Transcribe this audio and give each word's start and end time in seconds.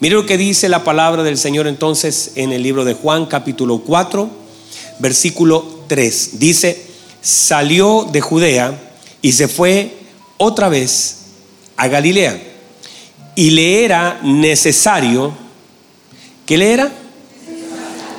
Mire 0.00 0.14
lo 0.14 0.24
que 0.24 0.38
dice 0.38 0.70
la 0.70 0.82
palabra 0.82 1.22
del 1.22 1.36
Señor 1.36 1.66
entonces 1.66 2.32
en 2.36 2.52
el 2.52 2.62
libro 2.62 2.86
de 2.86 2.94
Juan 2.94 3.26
capítulo 3.26 3.80
4, 3.80 4.30
versículo 4.98 5.82
3. 5.88 6.38
Dice, 6.38 6.86
salió 7.20 8.08
de 8.10 8.22
Judea 8.22 8.80
y 9.20 9.32
se 9.32 9.46
fue 9.46 9.98
otra 10.38 10.70
vez 10.70 11.18
a 11.76 11.86
Galilea. 11.88 12.40
Y 13.34 13.50
le 13.50 13.84
era 13.84 14.20
necesario, 14.22 15.34
¿qué 16.46 16.56
le 16.56 16.72
era? 16.72 16.90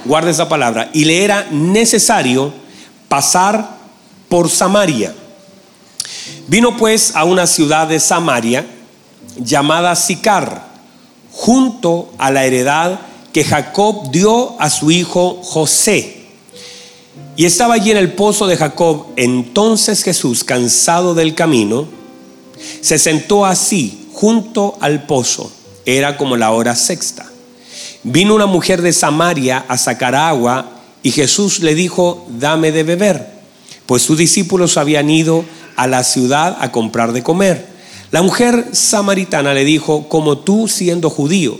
Guarda 0.06 0.30
esa 0.30 0.48
palabra. 0.48 0.92
Y 0.94 1.06
le 1.06 1.24
era 1.24 1.48
necesario 1.50 2.54
pasar 3.08 3.78
por 4.30 4.52
Samaria. 4.52 5.16
Vino 6.48 6.78
pues 6.78 7.16
a 7.16 7.24
una 7.24 7.48
ciudad 7.48 7.88
de 7.88 8.00
Samaria 8.00 8.68
llamada 9.38 9.96
Sicar, 9.96 10.71
junto 11.32 12.12
a 12.18 12.32
la 12.32 12.46
heredad 12.46 13.00
que 13.34 13.44
Jacob 13.44 14.12
dio 14.12 14.60
a 14.60 14.70
su 14.70 14.92
hijo 14.92 15.40
José. 15.44 16.18
Y 17.36 17.46
estaba 17.46 17.76
allí 17.76 17.92
en 17.92 17.98
el 17.98 18.14
pozo 18.14 18.48
de 18.48 18.58
Jacob. 18.58 19.08
Entonces 19.16 20.04
Jesús, 20.04 20.44
cansado 20.44 21.14
del 21.14 21.34
camino, 21.34 21.88
se 22.82 23.00
sentó 23.00 23.46
así 23.46 24.08
junto 24.14 24.78
al 24.82 25.04
pozo. 25.06 25.52
Era 25.86 26.18
como 26.18 26.38
la 26.38 26.52
hora 26.52 26.76
sexta. 26.76 27.26
Vino 28.04 28.36
una 28.36 28.46
mujer 28.46 28.82
de 28.82 28.94
Samaria 28.94 29.66
a 29.68 29.78
sacar 29.78 30.16
agua 30.16 30.70
y 31.04 31.12
Jesús 31.12 31.60
le 31.60 31.76
dijo, 31.76 32.26
dame 32.30 32.72
de 32.72 32.84
beber, 32.84 33.28
pues 33.86 34.04
sus 34.04 34.18
discípulos 34.18 34.78
habían 34.78 35.10
ido 35.10 35.46
a 35.76 35.88
la 35.88 36.04
ciudad 36.04 36.58
a 36.60 36.72
comprar 36.72 37.12
de 37.12 37.24
comer. 37.24 37.71
La 38.12 38.22
mujer 38.22 38.70
samaritana 38.74 39.54
le 39.54 39.64
dijo, 39.64 40.10
como 40.10 40.38
tú 40.38 40.68
siendo 40.68 41.10
judío, 41.10 41.58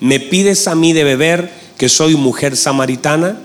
me 0.00 0.18
pides 0.18 0.66
a 0.66 0.74
mí 0.74 0.92
de 0.92 1.04
beber 1.04 1.52
que 1.78 1.88
soy 1.88 2.16
mujer 2.16 2.56
samaritana, 2.56 3.38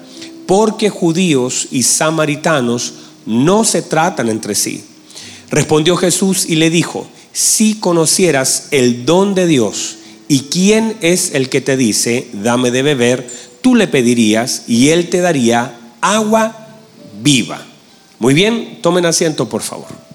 porque 0.47 0.89
judíos 0.89 1.67
y 1.69 1.83
samaritanos 1.83 2.93
no 3.27 3.63
se 3.63 3.83
tratan 3.83 4.29
entre 4.29 4.55
sí. 4.55 4.83
Respondió 5.51 5.97
Jesús 5.97 6.45
y 6.47 6.55
le 6.55 6.71
dijo, 6.71 7.07
si 7.31 7.75
conocieras 7.75 8.69
el 8.71 9.05
don 9.05 9.35
de 9.35 9.45
Dios 9.45 9.97
y 10.27 10.41
quién 10.41 10.97
es 11.01 11.35
el 11.35 11.49
que 11.49 11.61
te 11.61 11.77
dice, 11.77 12.27
dame 12.33 12.71
de 12.71 12.81
beber, 12.81 13.29
tú 13.61 13.75
le 13.75 13.87
pedirías 13.87 14.63
y 14.67 14.89
él 14.89 15.09
te 15.09 15.21
daría 15.21 15.77
agua 16.01 16.69
viva. 17.21 17.63
Muy 18.17 18.33
bien, 18.33 18.79
tomen 18.81 19.05
asiento 19.05 19.47
por 19.47 19.61
favor. 19.61 20.06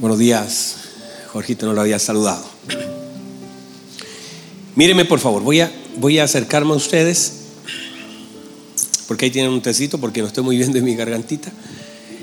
Buenos 0.00 0.18
días, 0.18 0.76
Jorgito 1.30 1.66
no 1.66 1.74
lo 1.74 1.82
había 1.82 1.98
saludado. 1.98 2.42
Míreme 4.74 5.04
por 5.04 5.18
favor, 5.18 5.42
voy 5.42 5.60
a, 5.60 5.70
voy 5.98 6.18
a 6.18 6.24
acercarme 6.24 6.72
a 6.72 6.76
ustedes, 6.76 7.34
porque 9.06 9.26
ahí 9.26 9.30
tienen 9.30 9.52
un 9.52 9.60
tecito, 9.60 10.00
porque 10.00 10.22
no 10.22 10.28
estoy 10.28 10.42
muy 10.42 10.56
bien 10.56 10.72
de 10.72 10.80
mi 10.80 10.96
gargantita, 10.96 11.52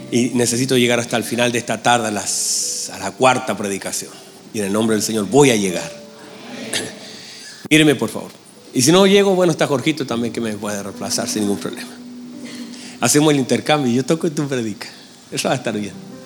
y 0.09 0.31
necesito 0.33 0.75
llegar 0.75 0.99
hasta 0.99 1.17
el 1.17 1.23
final 1.23 1.51
de 1.51 1.59
esta 1.59 1.83
tarde, 1.83 2.07
a, 2.07 2.99
la 2.99 3.11
cuarta 3.11 3.55
predicación. 3.55 4.09
Y 4.55 4.59
en 4.59 4.65
el 4.65 4.73
nombre 4.73 4.95
del 4.95 5.03
Señor 5.03 5.27
voy 5.29 5.51
a 5.51 5.55
llegar. 5.55 5.91
Míreme 7.69 7.93
por 7.93 8.09
favor. 8.09 8.31
Y 8.73 8.81
si 8.81 8.91
no 8.91 9.05
llego, 9.05 9.35
bueno, 9.35 9.51
está 9.51 9.67
Jorgito 9.67 10.07
también 10.07 10.33
que 10.33 10.41
me 10.41 10.53
puede 10.53 10.81
reemplazar 10.81 11.29
sin 11.29 11.43
ningún 11.43 11.59
problema. 11.59 11.95
Hacemos 13.01 13.31
el 13.33 13.39
intercambio, 13.39 13.93
yo 13.93 14.03
toco 14.03 14.25
y 14.25 14.31
tú 14.31 14.47
predicas. 14.47 14.89
Eso 15.31 15.47
va 15.47 15.53
a 15.53 15.57
estar 15.57 15.79
bien. 15.79 16.16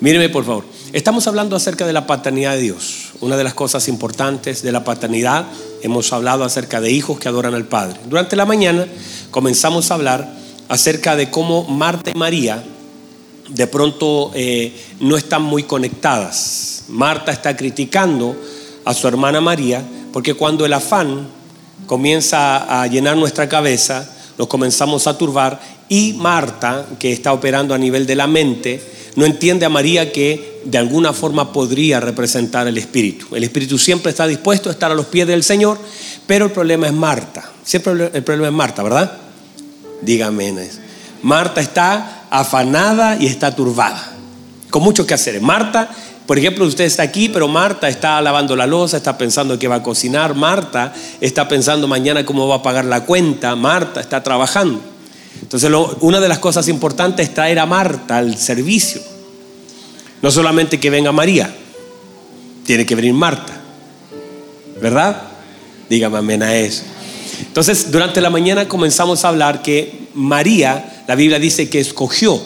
Míreme 0.00 0.28
por 0.28 0.44
favor. 0.44 0.64
Estamos 0.92 1.26
hablando 1.26 1.56
acerca 1.56 1.86
de 1.86 1.92
la 1.92 2.06
paternidad 2.06 2.54
de 2.54 2.62
Dios. 2.62 3.12
Una 3.20 3.36
de 3.36 3.44
las 3.44 3.54
cosas 3.54 3.88
importantes 3.88 4.62
de 4.62 4.72
la 4.72 4.84
paternidad, 4.84 5.46
hemos 5.82 6.12
hablado 6.12 6.44
acerca 6.44 6.80
de 6.80 6.90
hijos 6.90 7.18
que 7.18 7.28
adoran 7.28 7.54
al 7.54 7.64
Padre. 7.64 8.00
Durante 8.08 8.36
la 8.36 8.44
mañana 8.44 8.86
comenzamos 9.30 9.90
a 9.90 9.94
hablar 9.94 10.34
acerca 10.68 11.16
de 11.16 11.30
cómo 11.30 11.64
Marta 11.64 12.10
y 12.10 12.18
María 12.18 12.62
de 13.48 13.66
pronto 13.66 14.32
eh, 14.34 14.72
no 15.00 15.16
están 15.16 15.42
muy 15.42 15.62
conectadas. 15.62 16.84
Marta 16.88 17.32
está 17.32 17.56
criticando 17.56 18.36
a 18.84 18.94
su 18.94 19.06
hermana 19.06 19.40
María 19.40 19.82
porque 20.12 20.34
cuando 20.34 20.64
el 20.66 20.72
afán 20.72 21.28
comienza 21.86 22.82
a 22.82 22.86
llenar 22.86 23.16
nuestra 23.16 23.48
cabeza, 23.48 24.10
nos 24.38 24.48
comenzamos 24.48 25.06
a 25.06 25.16
turbar 25.16 25.60
y 25.88 26.14
Marta, 26.14 26.86
que 26.98 27.12
está 27.12 27.32
operando 27.32 27.74
a 27.74 27.78
nivel 27.78 28.06
de 28.06 28.16
la 28.16 28.26
mente, 28.26 28.80
no 29.16 29.26
entiende 29.26 29.64
a 29.64 29.68
María 29.68 30.12
que 30.12 30.60
de 30.64 30.78
alguna 30.78 31.12
forma 31.12 31.52
podría 31.52 32.00
representar 32.00 32.66
el 32.66 32.78
Espíritu. 32.78 33.36
El 33.36 33.44
Espíritu 33.44 33.78
siempre 33.78 34.10
está 34.10 34.26
dispuesto 34.26 34.68
a 34.68 34.72
estar 34.72 34.90
a 34.90 34.94
los 34.94 35.06
pies 35.06 35.26
del 35.26 35.44
Señor, 35.44 35.78
pero 36.26 36.46
el 36.46 36.52
problema 36.52 36.86
es 36.86 36.92
Marta. 36.92 37.48
Siempre 37.62 38.10
el 38.12 38.24
problema 38.24 38.48
es 38.48 38.54
Marta, 38.54 38.82
¿verdad? 38.82 39.18
Dígame. 40.02 40.68
Marta 41.22 41.60
está 41.60 42.24
afanada 42.30 43.16
y 43.20 43.26
está 43.26 43.54
turbada, 43.54 44.12
con 44.70 44.82
mucho 44.82 45.06
que 45.06 45.14
hacer. 45.14 45.40
Marta, 45.40 45.90
por 46.26 46.38
ejemplo, 46.38 46.64
usted 46.64 46.84
está 46.84 47.02
aquí, 47.02 47.28
pero 47.28 47.48
Marta 47.48 47.88
está 47.88 48.20
lavando 48.22 48.56
la 48.56 48.66
losa, 48.66 48.96
está 48.96 49.18
pensando 49.18 49.58
que 49.58 49.68
va 49.68 49.76
a 49.76 49.82
cocinar, 49.82 50.34
Marta 50.34 50.94
está 51.20 51.46
pensando 51.46 51.86
mañana 51.86 52.24
cómo 52.24 52.48
va 52.48 52.56
a 52.56 52.62
pagar 52.62 52.86
la 52.86 53.04
cuenta, 53.04 53.54
Marta 53.56 54.00
está 54.00 54.22
trabajando. 54.22 54.80
Entonces, 55.42 55.70
una 56.00 56.20
de 56.20 56.28
las 56.28 56.38
cosas 56.38 56.68
importantes 56.68 57.28
es 57.28 57.34
traer 57.34 57.58
a 57.58 57.66
Marta 57.66 58.18
al 58.18 58.38
servicio. 58.38 59.02
No 60.22 60.30
solamente 60.30 60.80
que 60.80 60.88
venga 60.88 61.12
María, 61.12 61.54
tiene 62.64 62.86
que 62.86 62.94
venir 62.94 63.12
Marta. 63.12 63.52
¿Verdad? 64.80 65.22
Dígame 65.90 66.18
amén 66.18 66.42
a 66.42 66.56
eso. 66.56 66.84
Entonces, 67.40 67.90
durante 67.90 68.22
la 68.22 68.30
mañana 68.30 68.66
comenzamos 68.66 69.24
a 69.24 69.28
hablar 69.28 69.60
que 69.60 70.08
María, 70.14 71.04
la 71.06 71.14
Biblia 71.14 71.38
dice 71.38 71.68
que 71.68 71.80
escogió, 71.80 72.40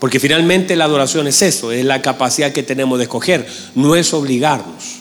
porque 0.00 0.18
finalmente 0.18 0.74
la 0.74 0.86
adoración 0.86 1.28
es 1.28 1.42
eso, 1.42 1.70
es 1.70 1.84
la 1.84 2.02
capacidad 2.02 2.52
que 2.52 2.64
tenemos 2.64 2.98
de 2.98 3.04
escoger, 3.04 3.46
no 3.76 3.94
es 3.94 4.12
obligarnos, 4.12 4.96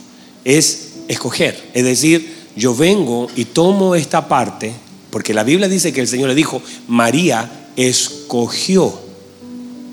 es 0.46 0.90
escoger. 1.08 1.60
Es 1.74 1.84
decir, 1.84 2.36
yo 2.56 2.76
vengo 2.76 3.28
y 3.36 3.46
tomo 3.46 3.96
esta 3.96 4.28
parte 4.28 4.74
porque 5.10 5.34
la 5.34 5.44
Biblia 5.44 5.68
dice 5.68 5.92
que 5.92 6.02
el 6.02 6.08
Señor 6.08 6.30
le 6.30 6.36
dijo, 6.36 6.62
María 6.88 7.50
escogió. 7.76 8.94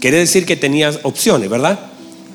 Quiere 0.01 0.19
decir 0.19 0.45
que 0.45 0.57
tenía 0.57 0.91
opciones, 1.05 1.49
¿verdad? 1.49 1.79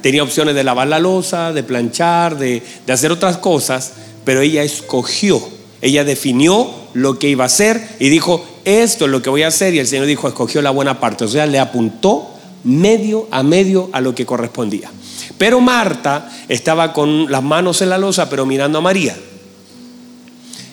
Tenía 0.01 0.23
opciones 0.23 0.55
de 0.55 0.63
lavar 0.63 0.87
la 0.87 0.99
losa, 0.99 1.53
de 1.53 1.63
planchar, 1.63 2.37
de, 2.37 2.63
hacer 2.87 3.11
otras 3.11 3.37
cosas, 3.37 3.93
pero 4.25 4.41
ella 4.41 4.63
escogió. 4.63 5.41
Ella 5.81 6.03
definió 6.03 6.71
lo 6.93 7.19
que 7.19 7.29
iba 7.29 7.43
a 7.43 7.47
hacer 7.47 7.81
y 7.99 8.09
dijo, 8.09 8.43
esto 8.65 9.05
es 9.05 9.11
lo 9.11 9.21
que 9.21 9.29
voy 9.29 9.43
a 9.43 9.47
hacer. 9.47 9.73
Y 9.75 9.79
el 9.79 9.87
Señor 9.87 10.07
dijo, 10.07 10.27
escogió 10.27 10.61
la 10.61 10.71
buena 10.71 10.99
parte. 10.99 11.25
O 11.25 11.27
sea, 11.27 11.45
le 11.45 11.59
apuntó 11.59 12.30
medio 12.63 13.27
a 13.31 13.43
medio 13.43 13.89
a 13.91 14.01
lo 14.01 14.13
que 14.13 14.25
correspondía. 14.25 14.91
Pero 15.37 15.59
Marta 15.59 16.31
estaba 16.47 16.93
con 16.93 17.31
las 17.31 17.43
manos 17.43 17.81
en 17.81 17.89
la 17.89 17.97
losa, 17.97 18.29
pero 18.29 18.45
mirando 18.45 18.77
a 18.77 18.81
María. 18.81 19.17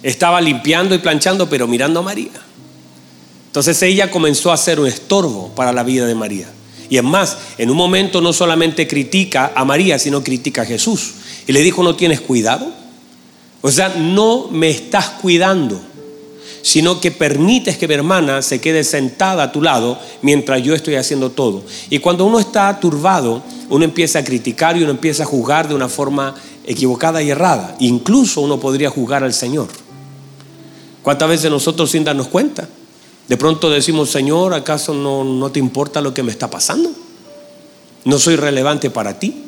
Estaba 0.02 0.40
limpiando 0.40 0.94
y 0.94 0.98
planchando, 0.98 1.48
pero 1.48 1.66
mirando 1.66 2.00
a 2.00 2.02
María. 2.02 2.30
Entonces 3.46 3.82
ella 3.82 4.10
comenzó 4.10 4.52
a 4.52 4.56
ser 4.56 4.78
un 4.78 4.86
estorbo 4.86 5.48
para 5.54 5.72
la 5.72 5.82
vida 5.82 6.06
de 6.06 6.14
María. 6.14 6.48
Y 6.90 6.96
es 6.96 7.02
más, 7.02 7.36
en 7.58 7.70
un 7.70 7.76
momento 7.76 8.20
no 8.20 8.32
solamente 8.32 8.86
critica 8.86 9.52
a 9.54 9.64
María, 9.64 9.98
sino 9.98 10.22
critica 10.22 10.62
a 10.62 10.66
Jesús. 10.66 11.14
Y 11.46 11.52
le 11.52 11.60
dijo, 11.62 11.82
¿no 11.82 11.96
tienes 11.96 12.20
cuidado? 12.20 12.70
O 13.60 13.70
sea, 13.70 13.88
no 13.88 14.48
me 14.50 14.70
estás 14.70 15.10
cuidando, 15.10 15.80
sino 16.62 17.00
que 17.00 17.10
permites 17.10 17.78
que 17.78 17.88
mi 17.88 17.94
hermana 17.94 18.42
se 18.42 18.60
quede 18.60 18.84
sentada 18.84 19.44
a 19.44 19.52
tu 19.52 19.62
lado 19.62 19.98
mientras 20.22 20.62
yo 20.62 20.74
estoy 20.74 20.96
haciendo 20.96 21.30
todo. 21.30 21.62
Y 21.90 21.98
cuando 21.98 22.24
uno 22.24 22.38
está 22.38 22.78
turbado, 22.80 23.42
uno 23.70 23.84
empieza 23.84 24.20
a 24.20 24.24
criticar 24.24 24.76
y 24.76 24.82
uno 24.82 24.90
empieza 24.90 25.22
a 25.22 25.26
juzgar 25.26 25.68
de 25.68 25.74
una 25.74 25.88
forma 25.88 26.34
equivocada 26.66 27.22
y 27.22 27.30
errada. 27.30 27.76
Incluso 27.80 28.40
uno 28.40 28.60
podría 28.60 28.90
juzgar 28.90 29.24
al 29.24 29.32
Señor. 29.32 29.68
¿Cuántas 31.02 31.28
veces 31.28 31.50
nosotros 31.50 31.90
sin 31.90 32.04
darnos 32.04 32.28
cuenta? 32.28 32.68
De 33.28 33.36
pronto 33.36 33.70
decimos, 33.70 34.10
Señor, 34.10 34.54
¿acaso 34.54 34.94
no, 34.94 35.24
no 35.24 35.50
te 35.50 35.58
importa 35.58 36.00
lo 36.00 36.14
que 36.14 36.22
me 36.22 36.32
está 36.32 36.50
pasando? 36.50 36.90
¿No 38.04 38.18
soy 38.18 38.36
relevante 38.36 38.90
para 38.90 39.18
ti? 39.18 39.44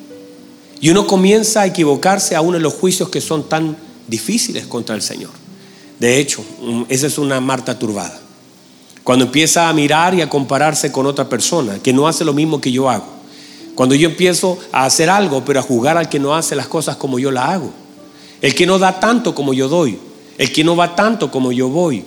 Y 0.81 0.91
uno 0.91 1.07
comienza 1.07 1.63
a 1.63 1.67
equivocarse 1.67 2.35
aún 2.35 2.55
en 2.55 2.63
los 2.63 2.75
juicios 2.75 3.09
que 3.11 3.21
son 3.21 3.49
tan 3.49 3.77
difíciles 4.07 4.67
contra 4.67 4.95
el 4.95 5.03
Señor. 5.03 5.31
De 6.01 6.19
hecho, 6.19 6.45
mm, 6.61 6.83
esa 6.89 7.07
es 7.07 7.19
una 7.19 7.41
Marta 7.41 7.79
turbada. 7.79 8.21
Cuando 9.05 9.27
empieza 9.27 9.69
a 9.69 9.73
mirar 9.73 10.15
y 10.15 10.21
a 10.21 10.29
compararse 10.29 10.91
con 10.91 11.07
otra 11.07 11.29
persona 11.29 11.79
que 11.79 11.93
no 11.93 12.09
hace 12.09 12.25
lo 12.25 12.33
mismo 12.33 12.61
que 12.61 12.73
yo 12.73 12.91
hago. 12.91 13.07
Cuando 13.77 13.95
yo 13.95 14.09
empiezo 14.09 14.59
a 14.73 14.85
hacer 14.85 15.09
algo, 15.09 15.45
pero 15.45 15.61
a 15.61 15.63
jugar 15.63 15.97
al 15.97 16.09
que 16.09 16.19
no 16.19 16.35
hace 16.35 16.57
las 16.57 16.67
cosas 16.67 16.97
como 16.97 17.21
yo 17.21 17.31
la 17.31 17.53
hago. 17.53 17.73
El 18.43 18.57
que 18.57 18.67
no 18.67 18.81
da 18.81 18.99
tanto 18.99 19.35
como 19.35 19.55
yo 19.55 19.69
doy 19.69 19.99
el 20.41 20.51
que 20.53 20.65
no 20.65 20.75
va 20.75 20.97
tanto 20.97 21.31
como 21.31 21.53
yo 21.53 21.69
voy, 21.69 22.03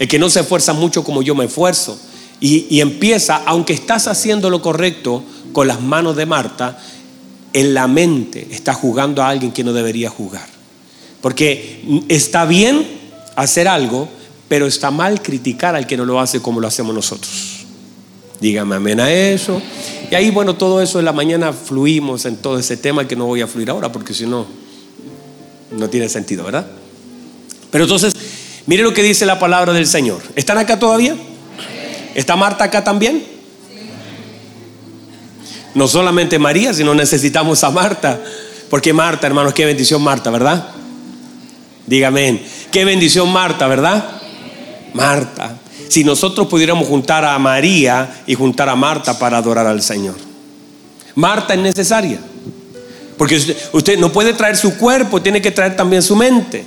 el 0.00 0.08
que 0.08 0.18
no 0.18 0.28
se 0.28 0.40
esfuerza 0.40 0.72
mucho 0.72 1.04
como 1.04 1.22
yo 1.22 1.36
me 1.36 1.44
esfuerzo, 1.44 1.96
Y, 2.40 2.66
y 2.68 2.80
empieza, 2.80 3.42
aunque 3.46 3.72
estás 3.72 4.08
haciendo 4.08 4.50
lo 4.50 4.60
correcto 4.60 5.22
con 5.52 5.68
las 5.68 5.80
manos 5.80 6.16
de 6.16 6.26
Marta, 6.26 6.78
en 7.52 7.72
la 7.72 7.86
mente 7.86 8.48
está 8.50 8.74
jugando 8.74 9.22
a 9.22 9.28
alguien 9.28 9.52
que 9.52 9.62
no 9.62 9.72
debería 9.72 10.10
jugar. 10.10 10.46
Porque 11.22 11.80
está 12.08 12.44
bien 12.44 12.86
hacer 13.36 13.68
algo, 13.68 14.08
pero 14.48 14.66
está 14.66 14.90
mal 14.90 15.22
criticar 15.22 15.76
al 15.76 15.86
que 15.86 15.96
no 15.96 16.04
lo 16.04 16.20
hace 16.20 16.40
como 16.40 16.60
lo 16.60 16.66
hacemos 16.66 16.94
nosotros. 16.94 17.66
Dígame 18.40 18.76
amén 18.76 19.00
a 19.00 19.10
eso. 19.10 19.62
Y 20.10 20.14
ahí, 20.14 20.30
bueno, 20.30 20.56
todo 20.56 20.82
eso 20.82 20.98
en 20.98 21.04
la 21.04 21.12
mañana 21.12 21.52
fluimos 21.52 22.26
en 22.26 22.36
todo 22.36 22.58
ese 22.58 22.76
tema 22.76 23.06
que 23.06 23.16
no 23.16 23.26
voy 23.26 23.40
a 23.40 23.46
fluir 23.46 23.70
ahora 23.70 23.90
porque 23.92 24.14
si 24.14 24.26
no, 24.26 24.46
no 25.72 25.88
tiene 25.88 26.08
sentido, 26.08 26.44
¿verdad? 26.44 26.66
Pero 27.70 27.84
entonces, 27.84 28.14
mire 28.66 28.82
lo 28.82 28.92
que 28.92 29.02
dice 29.02 29.26
la 29.26 29.38
palabra 29.38 29.72
del 29.72 29.86
Señor. 29.86 30.22
¿Están 30.34 30.58
acá 30.58 30.78
todavía? 30.78 31.16
¿Está 32.14 32.36
Marta 32.36 32.64
acá 32.64 32.84
también? 32.84 33.24
No 35.74 35.88
solamente 35.88 36.38
María, 36.38 36.72
sino 36.72 36.94
necesitamos 36.94 37.62
a 37.64 37.70
Marta. 37.70 38.22
Porque 38.70 38.92
Marta, 38.92 39.26
hermanos, 39.26 39.52
qué 39.52 39.66
bendición 39.66 40.02
Marta, 40.02 40.30
¿verdad? 40.30 40.68
Dígame, 41.86 42.42
qué 42.70 42.84
bendición 42.84 43.32
Marta, 43.32 43.66
¿verdad? 43.66 44.04
Marta. 44.92 45.56
Si 45.88 46.02
nosotros 46.02 46.48
pudiéramos 46.48 46.88
juntar 46.88 47.24
a 47.24 47.38
María 47.38 48.22
y 48.26 48.34
juntar 48.34 48.68
a 48.68 48.76
Marta 48.76 49.18
para 49.18 49.38
adorar 49.38 49.66
al 49.66 49.82
Señor. 49.82 50.16
Marta 51.14 51.54
es 51.54 51.60
necesaria. 51.60 52.18
Porque 53.16 53.36
usted, 53.72 53.98
no 53.98 54.12
puede 54.12 54.34
traer 54.34 54.56
su 54.56 54.76
cuerpo, 54.76 55.22
tiene 55.22 55.40
que 55.40 55.50
traer 55.50 55.76
también 55.76 56.02
su 56.02 56.16
mente. 56.16 56.64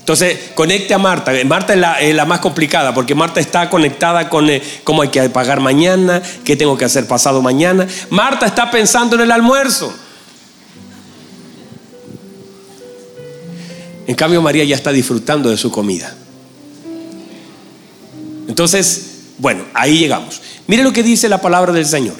Entonces, 0.00 0.50
conecte 0.54 0.92
a 0.92 0.98
Marta. 0.98 1.32
Marta 1.46 2.00
es 2.00 2.14
la, 2.14 2.24
más 2.24 2.40
complicada 2.40 2.92
porque 2.92 3.14
Marta 3.14 3.40
está 3.40 3.70
conectada 3.70 4.28
con 4.28 4.50
eh, 4.50 4.62
cómo 4.82 5.02
hay 5.02 5.08
que 5.08 5.30
pagar 5.30 5.60
mañana, 5.60 6.20
qué 6.44 6.56
tengo 6.56 6.76
que 6.76 6.84
hacer 6.84 7.06
pasado 7.06 7.40
mañana. 7.42 7.86
Marta 8.10 8.46
está 8.46 8.70
pensando 8.70 9.16
en 9.16 9.22
el 9.22 9.30
almuerzo. 9.30 9.94
En 14.06 14.14
cambio, 14.14 14.42
María 14.42 14.64
ya 14.64 14.76
está 14.76 14.92
disfrutando 14.92 15.50
de 15.50 15.56
su 15.56 15.70
comida. 15.70 16.14
Entonces, 18.48 19.14
bueno, 19.38 19.64
ahí 19.74 19.98
llegamos. 19.98 20.40
Mire 20.66 20.82
lo 20.82 20.92
que 20.92 21.02
dice 21.02 21.28
la 21.28 21.40
palabra 21.40 21.72
del 21.72 21.86
Señor. 21.86 22.16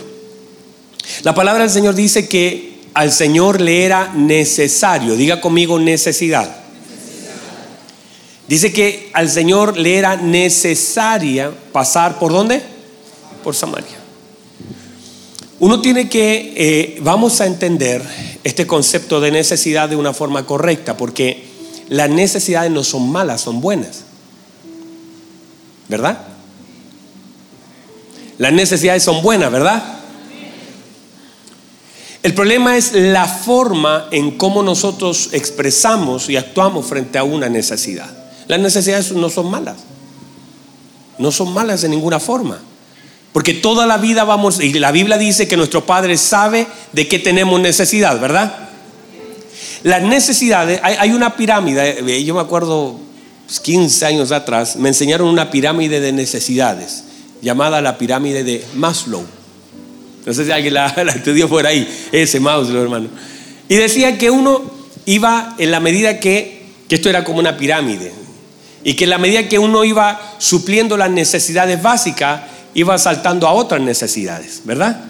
La 1.23 1.35
palabra 1.35 1.63
del 1.63 1.71
Señor 1.71 1.95
dice 1.95 2.29
que 2.29 2.75
al 2.95 3.13
Señor 3.13 3.61
le 3.61 3.85
era 3.85 4.13
necesario, 4.15 5.17
diga 5.17 5.41
conmigo 5.41 5.79
necesidad. 5.79 6.57
Dice 8.47 8.73
que 8.73 9.11
al 9.13 9.31
Señor 9.31 9.77
le 9.77 9.97
era 9.97 10.17
necesaria 10.17 11.51
pasar 11.73 12.19
por 12.19 12.33
dónde? 12.33 12.63
Por 13.43 13.55
Samaria. 13.55 13.99
Uno 15.61 15.81
tiene 15.81 16.09
que, 16.09 16.53
eh, 16.57 16.99
vamos 17.01 17.41
a 17.41 17.47
entender 17.47 18.03
este 18.43 18.67
concepto 18.67 19.21
de 19.21 19.31
necesidad 19.31 19.89
de 19.89 19.97
una 19.97 20.13
forma 20.13 20.45
correcta, 20.45 20.97
porque 20.97 21.54
las 21.89 22.11
necesidades 22.11 22.71
no 22.71 22.85
son 22.85 23.11
malas, 23.11 23.41
son 23.41 23.61
buenas. 23.61 24.05
¿Verdad? 25.89 26.19
Las 28.39 28.53
necesidades 28.53 29.03
son 29.03 29.23
buenas, 29.23 29.51
¿verdad? 29.53 29.83
El 32.23 32.33
problema 32.33 32.77
es 32.77 32.93
la 32.95 33.27
forma 33.27 34.09
en 34.11 34.39
cómo 34.39 34.63
nosotros 34.63 35.29
expresamos 35.33 36.31
y 36.31 36.37
actuamos 36.37 36.87
frente 36.87 37.19
a 37.19 37.25
una 37.25 37.51
necesidad. 37.51 38.09
Las 38.49 38.61
necesidades 38.61 39.13
no 39.13 39.29
son 39.29 39.51
malas. 39.51 39.77
No 41.19 41.31
son 41.31 41.53
malas 41.53 41.85
en 41.85 41.91
ninguna 41.91 42.19
forma. 42.19 42.59
Porque 43.35 43.53
toda 43.53 43.87
la 43.87 43.99
vida 43.99 44.25
vamos, 44.25 44.61
y 44.61 44.73
la 44.73 44.91
Biblia 44.91 45.19
dice 45.19 45.47
que 45.47 45.57
nuestro 45.57 45.85
Padre 45.85 46.17
sabe 46.17 46.67
de 46.93 47.09
qué 47.09 47.19
tenemos 47.19 47.61
necesidad, 47.61 48.19
¿verdad? 48.19 48.71
Las 49.85 50.03
necesidades, 50.03 50.81
hay, 50.83 51.11
una 51.11 51.37
pirámide, 51.37 51.99
eh, 52.07 52.25
yo 52.25 52.35
me 52.35 52.41
acuerdo 52.41 52.99
15 53.63 53.87
pues, 53.87 54.03
años 54.03 54.33
atrás, 54.33 54.77
me 54.77 54.89
enseñaron 54.89 55.29
una 55.29 55.51
pirámide 55.51 56.01
de 56.01 56.11
necesidades, 56.11 57.05
llamada 57.43 57.83
la 57.83 57.99
pirámide 57.99 58.45
de 58.45 58.65
Maslow. 58.77 59.23
No 60.25 60.33
sé 60.33 60.47
si 60.47 60.51
alguien 60.51 60.73
la, 60.75 60.87
estudió 61.15 61.51
por 61.51 61.67
ahí, 61.67 61.87
ese 62.13 62.41
Maslow, 62.41 62.81
hermano. 62.81 63.09
Y 63.69 63.75
decía 63.75 64.17
que 64.17 64.31
uno 64.31 64.63
iba 65.05 65.55
en 65.59 65.71
la 65.71 65.81
medida 65.81 66.19
que, 66.19 66.63
que 66.89 66.95
esto 66.95 67.11
era 67.11 67.23
como 67.23 67.39
una 67.39 67.59
pirámide, 67.59 68.11
y 68.85 68.95
que 68.95 69.05
en 69.05 69.11
la 69.11 69.19
medida 69.19 69.51
que 69.51 69.59
uno 69.59 69.85
iba 69.85 70.19
supliendo 70.39 70.97
las 70.97 71.11
necesidades 71.11 71.83
básicas, 71.83 72.41
iba 72.73 72.97
saltando 72.97 73.47
a 73.47 73.53
otras 73.53 73.83
necesidades, 73.83 74.63
¿verdad? 74.65 75.05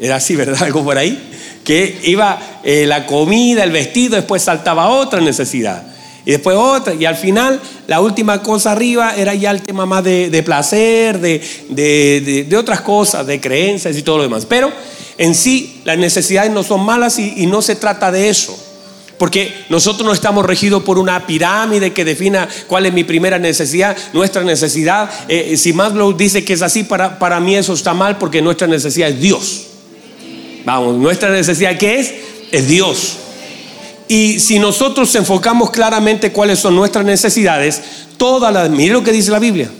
Era 0.00 0.16
así, 0.16 0.34
¿verdad? 0.34 0.64
Algo 0.64 0.82
por 0.82 0.98
ahí 0.98 1.34
que 1.66 1.98
iba 2.04 2.60
eh, 2.62 2.86
la 2.86 3.06
comida, 3.06 3.64
el 3.64 3.72
vestido, 3.72 4.14
después 4.14 4.40
saltaba 4.40 4.88
otra 4.88 5.20
necesidad. 5.20 5.82
Y 6.24 6.30
después 6.30 6.56
otra, 6.56 6.94
y 6.94 7.04
al 7.04 7.16
final 7.16 7.60
la 7.88 8.00
última 8.00 8.40
cosa 8.40 8.70
arriba 8.70 9.16
era 9.16 9.34
ya 9.34 9.50
el 9.50 9.62
tema 9.62 9.84
más 9.84 10.04
de, 10.04 10.42
placer, 10.44 11.18
de, 11.18 11.40
de, 12.48 12.56
otras 12.56 12.82
cosas, 12.82 13.26
de 13.26 13.40
creencias 13.40 13.96
y 13.96 14.02
todo 14.02 14.18
lo 14.18 14.22
demás. 14.22 14.46
Pero 14.46 14.72
en 15.18 15.34
sí 15.34 15.80
las 15.84 15.98
necesidades 15.98 16.52
no 16.52 16.62
son 16.62 16.84
malas 16.84 17.18
y, 17.18 17.46
no 17.46 17.60
se 17.62 17.74
trata 17.74 18.12
de 18.12 18.28
eso. 18.28 18.56
Porque 19.18 19.52
nosotros 19.68 20.06
no 20.06 20.12
estamos 20.12 20.46
regidos 20.46 20.84
por 20.84 20.98
una 20.98 21.26
pirámide 21.26 21.92
que 21.92 22.04
defina 22.04 22.48
cuál 22.68 22.86
es 22.86 22.92
mi 22.92 23.02
primera 23.02 23.40
necesidad, 23.40 23.96
nuestra 24.12 24.44
necesidad. 24.44 25.10
Eh, 25.28 25.56
si 25.56 25.72
Maslow 25.72 26.12
dice 26.12 26.44
que 26.44 26.52
es 26.52 26.62
así, 26.62 26.84
para, 26.84 27.18
para 27.18 27.40
mí 27.40 27.56
eso 27.56 27.72
está 27.72 27.92
mal 27.92 28.18
porque 28.18 28.40
nuestra 28.40 28.68
necesidad 28.68 29.08
es 29.08 29.20
Dios. 29.20 29.66
Vamos, 30.66 30.96
nuestra 30.96 31.30
necesidad 31.30 31.78
que 31.78 32.00
es 32.00 32.12
es 32.50 32.66
Dios. 32.66 33.18
Y 34.08 34.40
si 34.40 34.58
nosotros 34.58 35.14
enfocamos 35.14 35.70
claramente 35.70 36.32
cuáles 36.32 36.58
son 36.58 36.74
nuestras 36.74 37.04
necesidades, 37.04 37.80
todas 38.16 38.52
las, 38.52 38.68
mire 38.68 38.92
lo 38.92 39.04
que 39.04 39.12
dice 39.12 39.30
la 39.30 39.38
Biblia, 39.38 39.70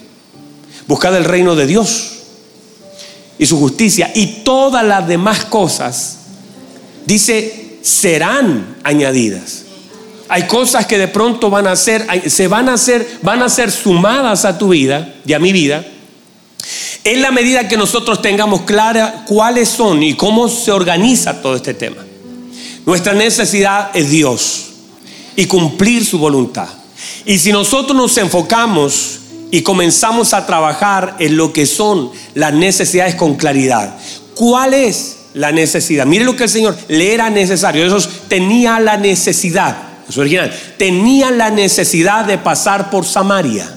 buscad 0.87 1.17
el 1.17 1.25
reino 1.25 1.57
de 1.57 1.67
Dios 1.67 2.13
y 3.37 3.47
su 3.47 3.59
justicia 3.59 4.13
y 4.15 4.45
todas 4.45 4.85
las 4.85 5.09
demás 5.09 5.45
cosas, 5.45 6.19
dice, 7.05 7.79
serán 7.83 8.77
añadidas. 8.85 9.65
Hay 10.29 10.45
cosas 10.47 10.87
que 10.87 10.99
de 10.99 11.09
pronto 11.09 11.51
van 11.51 11.67
a 11.67 11.75
ser, 11.75 12.07
se 12.31 12.47
van 12.47 12.69
a 12.69 12.75
hacer, 12.75 13.19
van 13.23 13.43
a 13.43 13.49
ser 13.49 13.73
sumadas 13.73 14.45
a 14.45 14.57
tu 14.57 14.69
vida 14.69 15.15
y 15.27 15.33
a 15.33 15.41
mi 15.41 15.51
vida 15.51 15.85
en 17.07 17.23
la 17.23 17.31
medida 17.31 17.69
que 17.69 17.77
nosotros 17.77 18.21
tengamos 18.21 18.63
clara 18.63 19.23
cuáles 19.29 19.69
son 19.69 20.03
y 20.03 20.15
cómo 20.15 20.49
se 20.49 20.73
organiza 20.73 21.41
todo 21.41 21.55
este 21.55 21.73
tema. 21.73 22.05
Nuestra 22.85 23.15
necesidad 23.15 23.91
es 23.95 24.11
Dios 24.11 24.67
y 25.37 25.47
cumplir 25.47 26.05
su 26.05 26.19
voluntad. 26.19 26.67
Y 27.25 27.39
si 27.39 27.53
nosotros 27.53 27.97
nos 27.97 28.19
enfocamos 28.19 29.21
y 29.53 29.63
comenzamos 29.63 30.35
a 30.35 30.47
trabajar 30.47 31.15
en 31.21 31.37
lo 31.37 31.53
que 31.53 31.65
son 31.65 32.11
las 32.35 32.53
necesidades 32.53 33.15
con 33.15 33.37
claridad, 33.37 33.97
¿cuál 34.35 34.75
es 34.75 35.19
la 35.33 35.53
necesidad? 35.53 36.07
Mire 36.07 36.25
lo 36.25 36.35
que 36.35 36.43
el 36.45 36.51
Señor 36.51 36.77
le 36.89 37.15
era 37.15 37.31
necesario. 37.31 37.87
Esos 37.87 38.09
tenía 38.27 38.81
la 38.81 38.97
necesidad, 38.97 39.77
es 40.09 40.19
original, 40.19 40.53
tenía 40.77 41.31
la 41.31 41.51
necesidad 41.51 42.25
de 42.25 42.39
pasar 42.39 42.91
por 42.91 43.07
Samaria. 43.07 43.76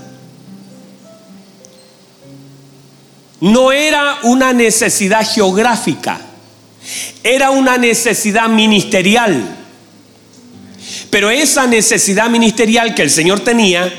No 3.41 3.71
era 3.71 4.19
una 4.23 4.53
necesidad 4.53 5.25
geográfica, 5.25 6.19
era 7.23 7.51
una 7.51 7.77
necesidad 7.77 8.49
ministerial. 8.49 9.57
Pero 11.09 11.29
esa 11.29 11.67
necesidad 11.67 12.29
ministerial 12.29 12.93
que 12.95 13.01
el 13.01 13.09
Señor 13.09 13.39
tenía, 13.39 13.91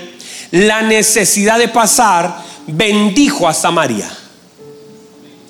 la 0.51 0.83
necesidad 0.83 1.59
de 1.59 1.69
pasar, 1.69 2.45
bendijo 2.67 3.49
a 3.49 3.55
Samaria. 3.55 4.11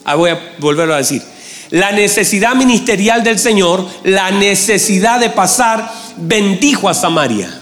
Ah, 0.05 0.15
voy 0.15 0.31
a 0.31 0.55
volverlo 0.59 0.95
a 0.95 0.99
decir. 0.99 1.23
La 1.71 1.93
necesidad 1.93 2.55
ministerial 2.55 3.23
del 3.23 3.39
Señor, 3.39 3.87
la 4.03 4.31
necesidad 4.31 5.21
de 5.21 5.31
pasar, 5.31 5.93
bendijo 6.17 6.89
a 6.89 6.95
Samaria. 6.95 7.61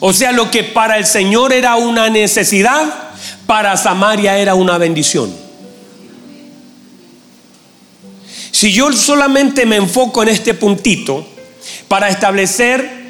O 0.00 0.12
sea, 0.12 0.32
lo 0.32 0.50
que 0.50 0.64
para 0.64 0.96
el 0.96 1.06
Señor 1.06 1.52
era 1.52 1.76
una 1.76 2.08
necesidad, 2.08 3.07
para 3.48 3.78
Samaria 3.78 4.36
era 4.36 4.54
una 4.54 4.76
bendición. 4.76 5.34
Si 8.50 8.74
yo 8.74 8.92
solamente 8.92 9.64
me 9.64 9.76
enfoco 9.76 10.22
en 10.22 10.28
este 10.28 10.52
puntito 10.52 11.26
para 11.88 12.10
establecer 12.10 13.06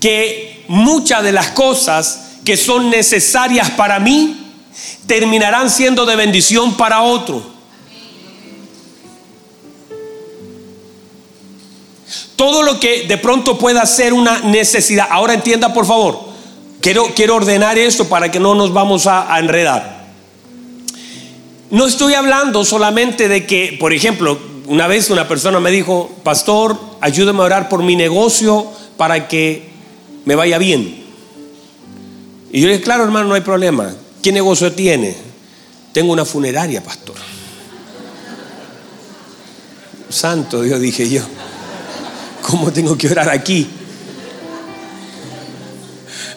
que 0.00 0.64
muchas 0.68 1.22
de 1.22 1.32
las 1.32 1.48
cosas 1.48 2.38
que 2.42 2.56
son 2.56 2.88
necesarias 2.88 3.68
para 3.72 4.00
mí 4.00 4.54
terminarán 5.06 5.68
siendo 5.68 6.06
de 6.06 6.16
bendición 6.16 6.74
para 6.78 7.02
otro. 7.02 7.52
Todo 12.36 12.62
lo 12.62 12.80
que 12.80 13.06
de 13.06 13.18
pronto 13.18 13.58
pueda 13.58 13.84
ser 13.84 14.14
una 14.14 14.38
necesidad. 14.38 15.08
Ahora 15.10 15.34
entienda 15.34 15.74
por 15.74 15.84
favor, 15.84 16.31
Quiero, 16.82 17.06
quiero 17.14 17.36
ordenar 17.36 17.78
esto 17.78 18.08
para 18.08 18.30
que 18.30 18.40
no 18.40 18.56
nos 18.56 18.72
vamos 18.72 19.06
a, 19.06 19.32
a 19.32 19.38
enredar. 19.38 20.02
No 21.70 21.86
estoy 21.86 22.14
hablando 22.14 22.64
solamente 22.64 23.28
de 23.28 23.46
que, 23.46 23.76
por 23.78 23.92
ejemplo, 23.92 24.38
una 24.66 24.88
vez 24.88 25.08
una 25.08 25.28
persona 25.28 25.60
me 25.60 25.70
dijo, 25.70 26.10
pastor, 26.24 26.78
ayúdame 27.00 27.40
a 27.40 27.44
orar 27.44 27.68
por 27.68 27.84
mi 27.84 27.94
negocio 27.94 28.66
para 28.96 29.28
que 29.28 29.70
me 30.24 30.34
vaya 30.34 30.58
bien. 30.58 31.04
Y 32.50 32.60
yo 32.60 32.66
le 32.66 32.74
dije, 32.74 32.84
claro 32.84 33.04
hermano, 33.04 33.28
no 33.28 33.34
hay 33.34 33.40
problema. 33.42 33.94
¿Qué 34.20 34.32
negocio 34.32 34.72
tiene? 34.72 35.16
Tengo 35.92 36.12
una 36.12 36.24
funeraria, 36.24 36.82
pastor. 36.82 37.16
Santo 40.08 40.62
Dios, 40.62 40.80
dije 40.80 41.08
yo. 41.08 41.22
¿Cómo 42.42 42.72
tengo 42.72 42.98
que 42.98 43.08
orar 43.08 43.30
aquí? 43.30 43.68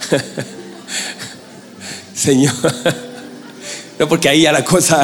Señor. 2.16 2.54
No, 4.00 4.08
porque 4.08 4.30
ahí 4.30 4.42
ya 4.42 4.52
la 4.52 4.64
cosa 4.64 5.04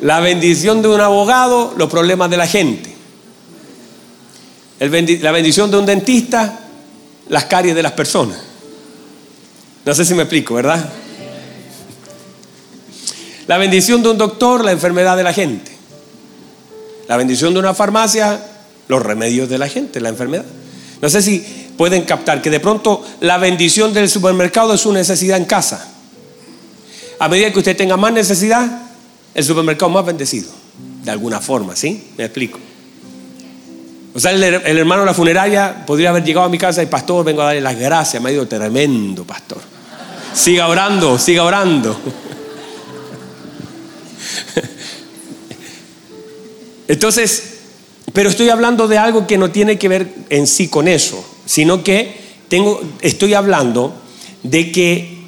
la 0.00 0.20
bendición 0.20 0.82
de 0.82 0.88
un 0.88 1.00
abogado, 1.00 1.74
los 1.76 1.88
problemas 1.88 2.30
de 2.30 2.36
la 2.36 2.46
gente. 2.46 2.94
la 4.78 5.32
bendición 5.32 5.70
de 5.70 5.78
un 5.78 5.86
dentista, 5.86 6.60
las 7.28 7.44
caries 7.46 7.74
de 7.74 7.82
las 7.82 7.92
personas. 7.92 8.38
No 9.84 9.94
sé 9.94 10.04
si 10.04 10.14
me 10.14 10.22
explico, 10.22 10.54
¿verdad? 10.54 10.90
La 13.46 13.58
bendición 13.58 14.02
de 14.02 14.10
un 14.10 14.18
doctor, 14.18 14.64
la 14.64 14.72
enfermedad 14.72 15.16
de 15.16 15.22
la 15.22 15.32
gente. 15.32 15.72
La 17.08 17.16
bendición 17.16 17.54
de 17.54 17.60
una 17.60 17.72
farmacia, 17.72 18.44
los 18.88 19.02
remedios 19.02 19.48
de 19.48 19.58
la 19.58 19.68
gente, 19.68 20.00
la 20.00 20.08
enfermedad. 20.08 20.44
No 21.06 21.10
sé 21.10 21.22
si 21.22 21.38
pueden 21.76 22.02
captar 22.02 22.42
que 22.42 22.50
de 22.50 22.58
pronto 22.58 23.00
la 23.20 23.38
bendición 23.38 23.94
del 23.94 24.10
supermercado 24.10 24.74
es 24.74 24.80
su 24.80 24.92
necesidad 24.92 25.36
en 25.36 25.44
casa. 25.44 25.86
A 27.20 27.28
medida 27.28 27.52
que 27.52 27.60
usted 27.60 27.76
tenga 27.76 27.96
más 27.96 28.12
necesidad, 28.12 28.88
el 29.32 29.44
supermercado 29.44 29.88
más 29.88 30.04
bendecido, 30.04 30.50
de 31.04 31.10
alguna 31.12 31.40
forma, 31.40 31.76
¿sí? 31.76 32.08
Me 32.18 32.24
explico. 32.24 32.58
O 34.14 34.18
sea, 34.18 34.32
el, 34.32 34.42
hermano 34.42 35.02
de 35.02 35.06
la 35.06 35.14
funeraria 35.14 35.86
podría 35.86 36.10
haber 36.10 36.24
llegado 36.24 36.46
a 36.46 36.48
mi 36.48 36.58
casa 36.58 36.82
y 36.82 36.86
pastor, 36.86 37.24
vengo 37.24 37.42
a 37.42 37.44
darle 37.44 37.60
las 37.60 37.78
gracias, 37.78 38.20
me 38.20 38.30
ha 38.30 38.32
ido 38.32 38.48
tremendo, 38.48 39.22
pastor. 39.22 39.58
Siga 40.34 40.66
orando, 40.66 41.20
siga 41.20 41.44
orando. 41.44 41.96
Entonces, 46.88 47.55
pero 48.16 48.30
estoy 48.30 48.48
hablando 48.48 48.88
de 48.88 48.96
algo 48.96 49.26
que 49.26 49.36
no 49.36 49.50
tiene 49.50 49.78
que 49.78 49.88
ver 49.88 50.08
en 50.30 50.46
sí 50.46 50.68
con 50.68 50.88
eso, 50.88 51.22
sino 51.44 51.84
que 51.84 52.16
tengo, 52.48 52.80
estoy 53.02 53.34
hablando 53.34 53.92
de 54.42 54.72
que 54.72 55.18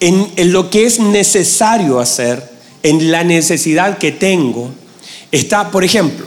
en 0.00 0.52
lo 0.52 0.68
que 0.68 0.84
es 0.84 0.98
necesario 0.98 2.00
hacer, 2.00 2.42
en 2.82 3.12
la 3.12 3.22
necesidad 3.22 3.98
que 3.98 4.10
tengo 4.10 4.68
está, 5.30 5.70
por 5.70 5.84
ejemplo, 5.84 6.26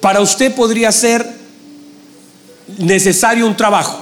para 0.00 0.22
usted 0.22 0.54
podría 0.54 0.90
ser 0.90 1.28
necesario 2.78 3.46
un 3.46 3.58
trabajo, 3.58 4.00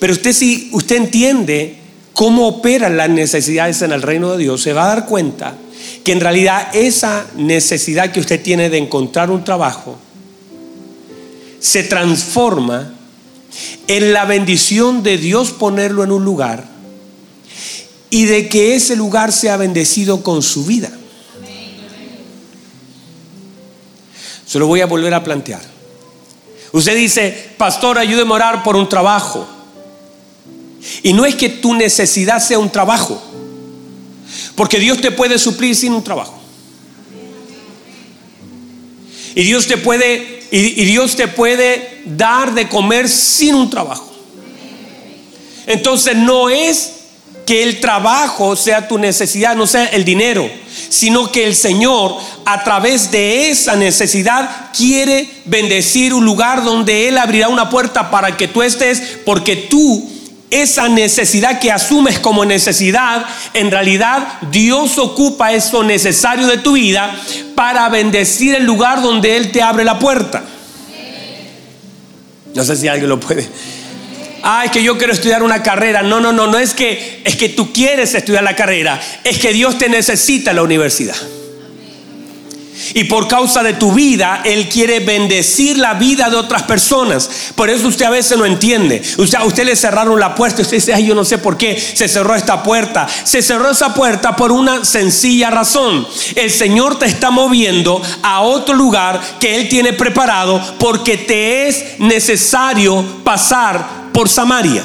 pero 0.00 0.12
usted 0.12 0.32
si 0.32 0.70
usted 0.72 0.96
entiende 0.96 1.76
cómo 2.14 2.48
operan 2.48 2.96
las 2.96 3.10
necesidades 3.10 3.80
en 3.82 3.92
el 3.92 4.02
reino 4.02 4.32
de 4.32 4.38
Dios, 4.38 4.60
se 4.60 4.72
va 4.72 4.86
a 4.86 4.88
dar 4.88 5.06
cuenta 5.06 5.54
que 6.04 6.12
en 6.12 6.20
realidad 6.20 6.74
esa 6.74 7.26
necesidad 7.36 8.12
que 8.12 8.20
usted 8.20 8.42
tiene 8.42 8.70
de 8.70 8.78
encontrar 8.78 9.30
un 9.30 9.44
trabajo 9.44 9.98
se 11.60 11.84
transforma 11.84 12.92
en 13.86 14.12
la 14.12 14.24
bendición 14.24 15.02
de 15.02 15.18
Dios 15.18 15.52
ponerlo 15.52 16.02
en 16.02 16.12
un 16.12 16.24
lugar 16.24 16.64
y 18.10 18.24
de 18.24 18.48
que 18.48 18.74
ese 18.74 18.96
lugar 18.96 19.32
sea 19.32 19.56
bendecido 19.56 20.22
con 20.22 20.42
su 20.42 20.64
vida. 20.64 20.90
Se 24.44 24.58
lo 24.58 24.66
voy 24.66 24.80
a 24.80 24.86
volver 24.86 25.14
a 25.14 25.24
plantear. 25.24 25.62
Usted 26.72 26.96
dice, 26.96 27.50
pastor, 27.56 27.96
ayúdeme 27.96 28.32
a 28.32 28.34
orar 28.34 28.62
por 28.62 28.76
un 28.76 28.88
trabajo. 28.88 29.46
Y 31.02 31.12
no 31.12 31.24
es 31.24 31.36
que 31.36 31.48
tu 31.48 31.74
necesidad 31.74 32.38
sea 32.38 32.58
un 32.58 32.70
trabajo, 32.70 33.22
porque 34.54 34.78
Dios 34.78 35.00
te 35.00 35.10
puede 35.10 35.38
suplir 35.38 35.74
sin 35.74 35.92
un 35.92 36.04
trabajo. 36.04 36.38
Y 39.34 39.44
Dios 39.44 39.66
te 39.66 39.78
puede 39.78 40.42
y, 40.54 40.84
Dios 40.84 41.16
te 41.16 41.28
puede 41.28 42.02
dar 42.04 42.52
de 42.52 42.68
comer 42.68 43.08
sin 43.08 43.54
un 43.54 43.70
trabajo. 43.70 44.12
Entonces 45.66 46.14
no 46.14 46.50
es 46.50 46.92
que 47.46 47.62
el 47.62 47.80
trabajo 47.80 48.54
sea 48.54 48.86
tu 48.86 48.98
necesidad, 48.98 49.56
no 49.56 49.66
sea 49.66 49.86
el 49.86 50.04
dinero, 50.04 50.48
sino 50.90 51.32
que 51.32 51.46
el 51.46 51.56
Señor 51.56 52.16
a 52.44 52.62
través 52.64 53.10
de 53.10 53.48
esa 53.48 53.76
necesidad 53.76 54.70
quiere 54.76 55.26
bendecir 55.46 56.12
un 56.12 56.26
lugar 56.26 56.62
donde 56.62 57.08
Él 57.08 57.16
abrirá 57.16 57.48
una 57.48 57.70
puerta 57.70 58.10
para 58.10 58.36
que 58.36 58.48
tú 58.48 58.62
estés, 58.62 59.02
porque 59.24 59.56
tú 59.56 60.11
esa 60.52 60.88
necesidad 60.88 61.58
que 61.58 61.72
asumes 61.72 62.20
como 62.20 62.44
necesidad, 62.44 63.26
en 63.54 63.70
realidad 63.70 64.38
Dios 64.50 64.98
ocupa 64.98 65.52
eso 65.52 65.82
necesario 65.82 66.46
de 66.46 66.58
tu 66.58 66.74
vida 66.74 67.18
para 67.56 67.88
bendecir 67.88 68.54
el 68.54 68.64
lugar 68.64 69.02
donde 69.02 69.36
Él 69.36 69.50
te 69.50 69.62
abre 69.62 69.84
la 69.84 69.98
puerta. 69.98 70.44
No 72.54 72.64
sé 72.64 72.76
si 72.76 72.86
alguien 72.86 73.08
lo 73.08 73.18
puede 73.18 73.48
ay, 74.42 74.68
que 74.68 74.82
yo 74.82 74.98
quiero 74.98 75.12
estudiar 75.12 75.42
una 75.42 75.62
carrera. 75.62 76.02
No, 76.02 76.20
no, 76.20 76.32
no, 76.32 76.46
no 76.46 76.58
es 76.58 76.74
que 76.74 77.22
es 77.24 77.36
que 77.36 77.48
tú 77.48 77.72
quieres 77.72 78.14
estudiar 78.14 78.42
la 78.42 78.56
carrera, 78.56 79.00
es 79.24 79.38
que 79.38 79.52
Dios 79.52 79.78
te 79.78 79.88
necesita 79.88 80.50
en 80.50 80.56
la 80.56 80.62
universidad. 80.62 81.16
Y 82.94 83.04
por 83.04 83.28
causa 83.28 83.62
de 83.62 83.74
tu 83.74 83.92
vida, 83.92 84.42
Él 84.44 84.68
quiere 84.68 85.00
bendecir 85.00 85.78
la 85.78 85.94
vida 85.94 86.30
de 86.30 86.36
otras 86.36 86.62
personas. 86.62 87.52
Por 87.54 87.70
eso 87.70 87.88
usted 87.88 88.06
a 88.06 88.10
veces 88.10 88.38
no 88.38 88.44
entiende. 88.44 89.02
Usted, 89.18 89.38
a 89.38 89.44
usted 89.44 89.64
le 89.64 89.76
cerraron 89.76 90.18
la 90.18 90.34
puerta. 90.34 90.62
Usted 90.62 90.76
dice, 90.76 90.94
ay, 90.94 91.06
yo 91.06 91.14
no 91.14 91.24
sé 91.24 91.38
por 91.38 91.56
qué 91.56 91.78
se 91.78 92.08
cerró 92.08 92.34
esta 92.34 92.62
puerta. 92.62 93.06
Se 93.24 93.42
cerró 93.42 93.70
esa 93.70 93.94
puerta 93.94 94.36
por 94.36 94.52
una 94.52 94.84
sencilla 94.84 95.50
razón. 95.50 96.06
El 96.34 96.50
Señor 96.50 96.98
te 96.98 97.06
está 97.06 97.30
moviendo 97.30 98.00
a 98.22 98.40
otro 98.40 98.74
lugar 98.74 99.20
que 99.38 99.56
Él 99.56 99.68
tiene 99.68 99.92
preparado 99.92 100.60
porque 100.78 101.16
te 101.16 101.68
es 101.68 101.98
necesario 101.98 103.04
pasar 103.24 104.10
por 104.12 104.28
Samaria. 104.28 104.84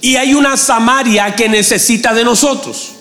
Y 0.00 0.16
hay 0.16 0.34
una 0.34 0.56
Samaria 0.56 1.34
que 1.34 1.48
necesita 1.48 2.12
de 2.12 2.24
nosotros. 2.24 2.97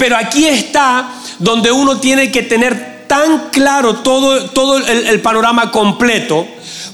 Pero 0.00 0.16
aquí 0.16 0.46
está 0.46 1.12
donde 1.38 1.70
uno 1.70 1.98
tiene 1.98 2.32
que 2.32 2.42
tener 2.42 3.04
tan 3.06 3.50
claro 3.50 3.96
todo, 3.96 4.46
todo 4.46 4.78
el, 4.78 5.06
el 5.08 5.20
panorama 5.20 5.70
completo 5.70 6.48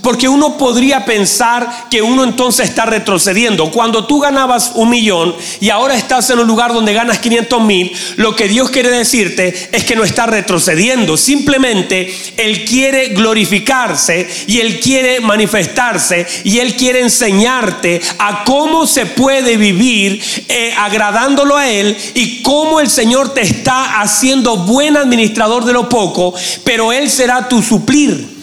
porque 0.07 0.29
uno 0.29 0.57
podría 0.57 1.05
pensar 1.05 1.89
que 1.91 2.01
uno 2.01 2.23
entonces 2.23 2.69
está 2.69 2.87
retrocediendo. 2.87 3.73
Cuando 3.73 4.07
tú 4.07 4.21
ganabas 4.21 4.71
un 4.77 4.89
millón 4.89 5.35
y 5.59 5.71
ahora 5.71 5.97
estás 5.97 6.31
en 6.31 6.39
un 6.39 6.47
lugar 6.47 6.73
donde 6.73 6.93
ganas 6.93 7.19
500 7.19 7.61
mil, 7.61 7.93
lo 8.15 8.37
que 8.37 8.47
Dios 8.47 8.71
quiere 8.71 8.89
decirte 8.89 9.69
es 9.73 9.83
que 9.83 9.97
no 9.97 10.05
está 10.05 10.27
retrocediendo. 10.27 11.17
Simplemente 11.17 12.15
Él 12.37 12.65
quiere 12.65 13.09
glorificarse 13.09 14.29
y 14.47 14.61
Él 14.61 14.79
quiere 14.79 15.19
manifestarse 15.19 16.25
y 16.45 16.61
Él 16.61 16.77
quiere 16.77 17.01
enseñarte 17.01 18.01
a 18.21 18.45
cómo 18.45 18.87
se 18.87 19.07
puede 19.07 19.57
vivir 19.57 20.23
eh, 20.47 20.73
agradándolo 20.79 21.57
a 21.57 21.69
Él 21.69 21.97
y 22.15 22.43
cómo 22.43 22.79
el 22.79 22.91
Señor 22.91 23.35
te 23.35 23.41
está 23.41 24.01
haciendo 24.01 24.59
buen 24.59 24.97
administrador 24.97 25.65
de 25.65 25.73
lo 25.73 25.89
poco, 25.89 26.33
pero 26.63 26.93
Él 26.93 27.11
será 27.11 27.49
tu 27.49 27.61
suplir. 27.61 28.36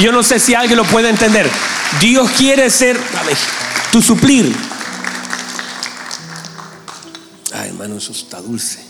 Yo 0.00 0.12
no 0.12 0.22
sé 0.22 0.38
si 0.40 0.54
alguien 0.54 0.76
lo 0.76 0.84
puede 0.84 1.08
entender. 1.08 1.50
Dios 2.00 2.30
quiere 2.32 2.68
ser 2.70 2.98
tu 3.92 4.02
suplir. 4.02 4.52
Ay, 7.52 7.68
hermano, 7.68 7.98
eso 7.98 8.10
está 8.12 8.40
dulce. 8.40 8.78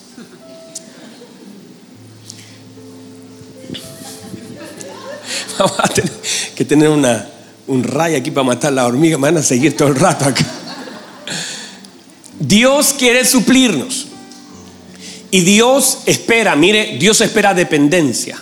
Vamos 5.58 5.78
a 5.78 5.88
tener 5.88 6.12
que 6.56 6.64
tener 6.64 6.88
una, 6.88 7.28
un 7.66 7.84
rayo 7.84 8.16
aquí 8.16 8.30
para 8.30 8.46
matar 8.46 8.72
la 8.72 8.86
hormiga. 8.86 9.18
Me 9.18 9.30
van 9.30 9.36
a 9.38 9.42
seguir 9.42 9.76
todo 9.76 9.88
el 9.88 9.96
rato 9.96 10.24
acá. 10.24 10.46
Dios 12.38 12.94
quiere 12.98 13.26
suplirnos. 13.26 14.06
Y 15.30 15.40
Dios 15.40 15.98
espera, 16.06 16.56
mire, 16.56 16.96
Dios 16.98 17.20
espera 17.20 17.52
dependencia. 17.52 18.38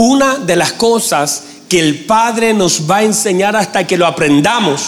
Una 0.00 0.36
de 0.36 0.54
las 0.54 0.74
cosas 0.74 1.42
que 1.68 1.80
el 1.80 2.04
Padre 2.04 2.54
nos 2.54 2.88
va 2.88 2.98
a 2.98 3.02
enseñar 3.02 3.56
hasta 3.56 3.84
que 3.84 3.96
lo 3.96 4.06
aprendamos. 4.06 4.80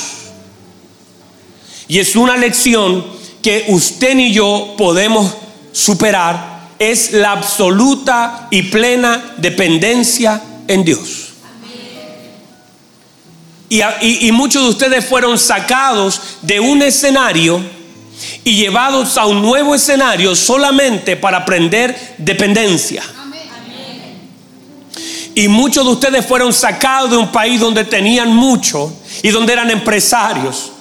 Y 1.89 1.99
es 1.99 2.15
una 2.15 2.37
lección 2.37 3.05
que 3.43 3.65
usted 3.71 4.17
y 4.17 4.33
yo 4.33 4.77
podemos 4.79 5.35
superar. 5.73 6.69
Es 6.79 7.13
la 7.13 7.33
absoluta 7.33 8.47
y 8.53 8.63
plena 8.63 9.35
dependencia 9.37 10.41
en 10.69 10.85
Dios. 10.85 11.31
Y, 13.69 13.83
y 14.29 14.31
muchos 14.31 14.63
de 14.63 14.69
ustedes 14.69 15.05
fueron 15.05 15.41
sacados 15.41 16.23
de 16.43 16.61
un 16.61 16.83
escenario 16.83 17.61
y 18.45 18.55
llevados 18.55 19.19
a 19.19 19.27
un 19.27 19.43
nuevo 19.43 19.75
escenario 19.75 20.37
solamente 20.37 21.17
para 21.17 21.39
aprender 21.39 22.15
dependencia. 22.17 23.03
Y 25.41 25.49
muchos 25.49 25.87
de 25.87 25.93
ustedes 25.93 26.27
fueron 26.27 26.53
sacados 26.53 27.13
de 27.13 27.17
un 27.17 27.33
país 27.33 27.59
donde 27.59 27.87
tenían 27.87 28.37
mucho 28.37 28.93
y 29.23 29.31
donde 29.31 29.55
eran 29.55 29.71
empresarios 29.71 30.73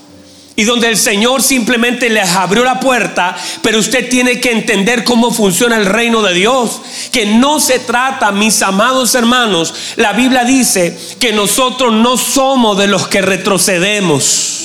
y 0.57 0.65
donde 0.65 0.89
el 0.89 0.97
Señor 0.97 1.41
simplemente 1.41 2.09
les 2.09 2.29
abrió 2.31 2.65
la 2.65 2.77
puerta, 2.77 3.37
pero 3.61 3.79
usted 3.79 4.09
tiene 4.09 4.41
que 4.41 4.51
entender 4.51 5.05
cómo 5.05 5.31
funciona 5.31 5.77
el 5.77 5.85
reino 5.85 6.21
de 6.21 6.33
Dios, 6.33 6.81
que 7.13 7.25
no 7.25 7.61
se 7.61 7.79
trata, 7.79 8.33
mis 8.33 8.61
amados 8.61 9.15
hermanos, 9.15 9.73
la 9.95 10.11
Biblia 10.11 10.43
dice 10.43 10.99
que 11.21 11.31
nosotros 11.31 11.93
no 11.93 12.17
somos 12.17 12.77
de 12.77 12.87
los 12.87 13.07
que 13.07 13.21
retrocedemos. 13.21 14.58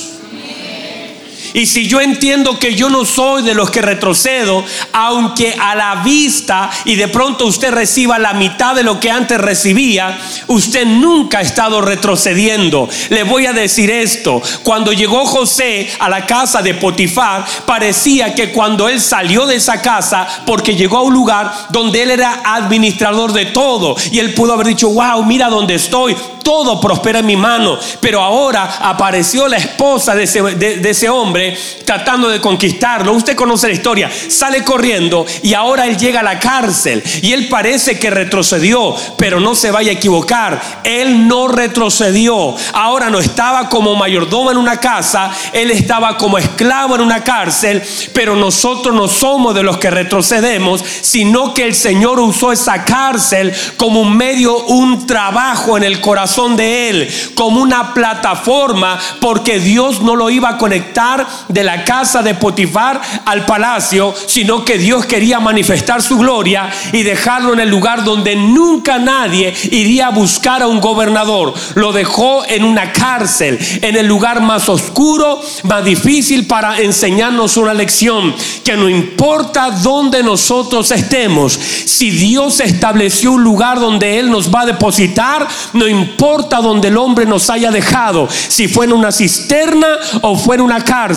Y 1.55 1.67
si 1.67 1.87
yo 1.87 2.01
entiendo 2.01 2.59
que 2.59 2.75
yo 2.75 2.89
no 2.89 3.05
soy 3.05 3.41
de 3.41 3.53
los 3.53 3.71
que 3.71 3.81
retrocedo, 3.81 4.61
aunque 4.91 5.55
a 5.57 5.73
la 5.73 5.95
vista 6.03 6.69
y 6.83 6.95
de 6.95 7.07
pronto 7.07 7.45
usted 7.45 7.71
reciba 7.71 8.19
la 8.19 8.33
mitad 8.33 8.75
de 8.75 8.83
lo 8.83 8.99
que 8.99 9.09
antes 9.09 9.39
recibía, 9.39 10.19
usted 10.47 10.85
nunca 10.85 11.37
ha 11.37 11.41
estado 11.41 11.79
retrocediendo. 11.79 12.89
Le 13.07 13.23
voy 13.23 13.45
a 13.45 13.53
decir 13.53 13.89
esto, 13.89 14.41
cuando 14.63 14.91
llegó 14.91 15.25
José 15.25 15.89
a 15.99 16.09
la 16.09 16.25
casa 16.25 16.61
de 16.61 16.73
Potifar, 16.73 17.45
parecía 17.65 18.35
que 18.35 18.51
cuando 18.51 18.89
él 18.89 18.99
salió 18.99 19.45
de 19.45 19.55
esa 19.55 19.81
casa, 19.81 20.27
porque 20.45 20.75
llegó 20.75 20.97
a 20.97 21.03
un 21.03 21.13
lugar 21.13 21.53
donde 21.69 22.03
él 22.03 22.11
era 22.11 22.41
administrador 22.43 23.31
de 23.31 23.45
todo, 23.45 23.95
y 24.11 24.19
él 24.19 24.33
pudo 24.33 24.51
haber 24.51 24.67
dicho, 24.67 24.89
wow, 24.89 25.23
mira 25.23 25.47
dónde 25.47 25.75
estoy, 25.75 26.17
todo 26.43 26.81
prospera 26.81 27.19
en 27.19 27.25
mi 27.25 27.37
mano. 27.37 27.79
Pero 28.01 28.21
ahora 28.21 28.77
apareció 28.81 29.47
la 29.47 29.55
esposa 29.55 30.13
de 30.13 30.23
ese, 30.23 30.41
de 30.41 30.89
ese 30.89 31.07
hombre 31.07 31.44
tratando 31.85 32.29
de 32.29 32.41
conquistarlo. 32.41 33.13
Usted 33.13 33.35
conoce 33.35 33.67
la 33.67 33.73
historia. 33.73 34.09
Sale 34.27 34.63
corriendo 34.63 35.25
y 35.41 35.53
ahora 35.53 35.85
él 35.85 35.97
llega 35.97 36.21
a 36.21 36.23
la 36.23 36.39
cárcel 36.39 37.03
y 37.21 37.33
él 37.33 37.47
parece 37.47 37.99
que 37.99 38.09
retrocedió, 38.09 38.95
pero 39.17 39.39
no 39.39 39.55
se 39.55 39.71
vaya 39.71 39.91
a 39.91 39.95
equivocar. 39.95 40.61
Él 40.83 41.27
no 41.27 41.47
retrocedió. 41.47 42.55
Ahora 42.73 43.09
no 43.09 43.19
estaba 43.19 43.69
como 43.69 43.95
mayordomo 43.95 44.51
en 44.51 44.57
una 44.57 44.77
casa, 44.77 45.31
él 45.53 45.71
estaba 45.71 46.17
como 46.17 46.37
esclavo 46.37 46.95
en 46.95 47.01
una 47.01 47.23
cárcel, 47.23 47.81
pero 48.13 48.35
nosotros 48.35 48.95
no 48.95 49.07
somos 49.07 49.55
de 49.55 49.63
los 49.63 49.77
que 49.77 49.89
retrocedemos, 49.89 50.83
sino 51.01 51.53
que 51.53 51.63
el 51.63 51.75
Señor 51.75 52.19
usó 52.19 52.51
esa 52.51 52.85
cárcel 52.85 53.53
como 53.77 54.01
un 54.01 54.15
medio, 54.15 54.57
un 54.65 55.05
trabajo 55.07 55.77
en 55.77 55.83
el 55.83 56.01
corazón 56.01 56.55
de 56.55 56.89
él, 56.89 57.09
como 57.35 57.61
una 57.61 57.93
plataforma, 57.93 58.99
porque 59.19 59.59
Dios 59.59 60.01
no 60.01 60.15
lo 60.15 60.29
iba 60.29 60.49
a 60.49 60.57
conectar 60.57 61.24
de 61.47 61.63
la 61.63 61.83
casa 61.83 62.21
de 62.21 62.35
Potifar 62.35 63.01
al 63.25 63.45
palacio, 63.45 64.13
sino 64.27 64.65
que 64.65 64.77
Dios 64.77 65.05
quería 65.05 65.39
manifestar 65.39 66.01
su 66.01 66.17
gloria 66.17 66.69
y 66.91 67.03
dejarlo 67.03 67.53
en 67.53 67.59
el 67.59 67.69
lugar 67.69 68.03
donde 68.03 68.35
nunca 68.35 68.97
nadie 68.97 69.53
iría 69.71 70.07
a 70.07 70.11
buscar 70.11 70.61
a 70.61 70.67
un 70.67 70.79
gobernador. 70.79 71.53
Lo 71.75 71.91
dejó 71.91 72.45
en 72.45 72.63
una 72.63 72.91
cárcel, 72.91 73.57
en 73.81 73.95
el 73.95 74.05
lugar 74.07 74.41
más 74.41 74.69
oscuro, 74.69 75.41
más 75.63 75.83
difícil 75.83 76.47
para 76.47 76.79
enseñarnos 76.79 77.57
una 77.57 77.73
lección, 77.73 78.35
que 78.63 78.75
no 78.75 78.89
importa 78.89 79.71
dónde 79.71 80.23
nosotros 80.23 80.91
estemos, 80.91 81.53
si 81.53 82.11
Dios 82.11 82.59
estableció 82.59 83.33
un 83.33 83.43
lugar 83.43 83.79
donde 83.79 84.19
Él 84.19 84.29
nos 84.29 84.53
va 84.53 84.61
a 84.61 84.65
depositar, 84.65 85.47
no 85.73 85.87
importa 85.87 86.57
donde 86.57 86.89
el 86.89 86.97
hombre 86.97 87.25
nos 87.25 87.49
haya 87.49 87.71
dejado, 87.71 88.27
si 88.29 88.67
fue 88.67 88.85
en 88.85 88.93
una 88.93 89.11
cisterna 89.11 89.87
o 90.21 90.35
fue 90.35 90.55
en 90.55 90.61
una 90.61 90.83
cárcel 90.83 91.14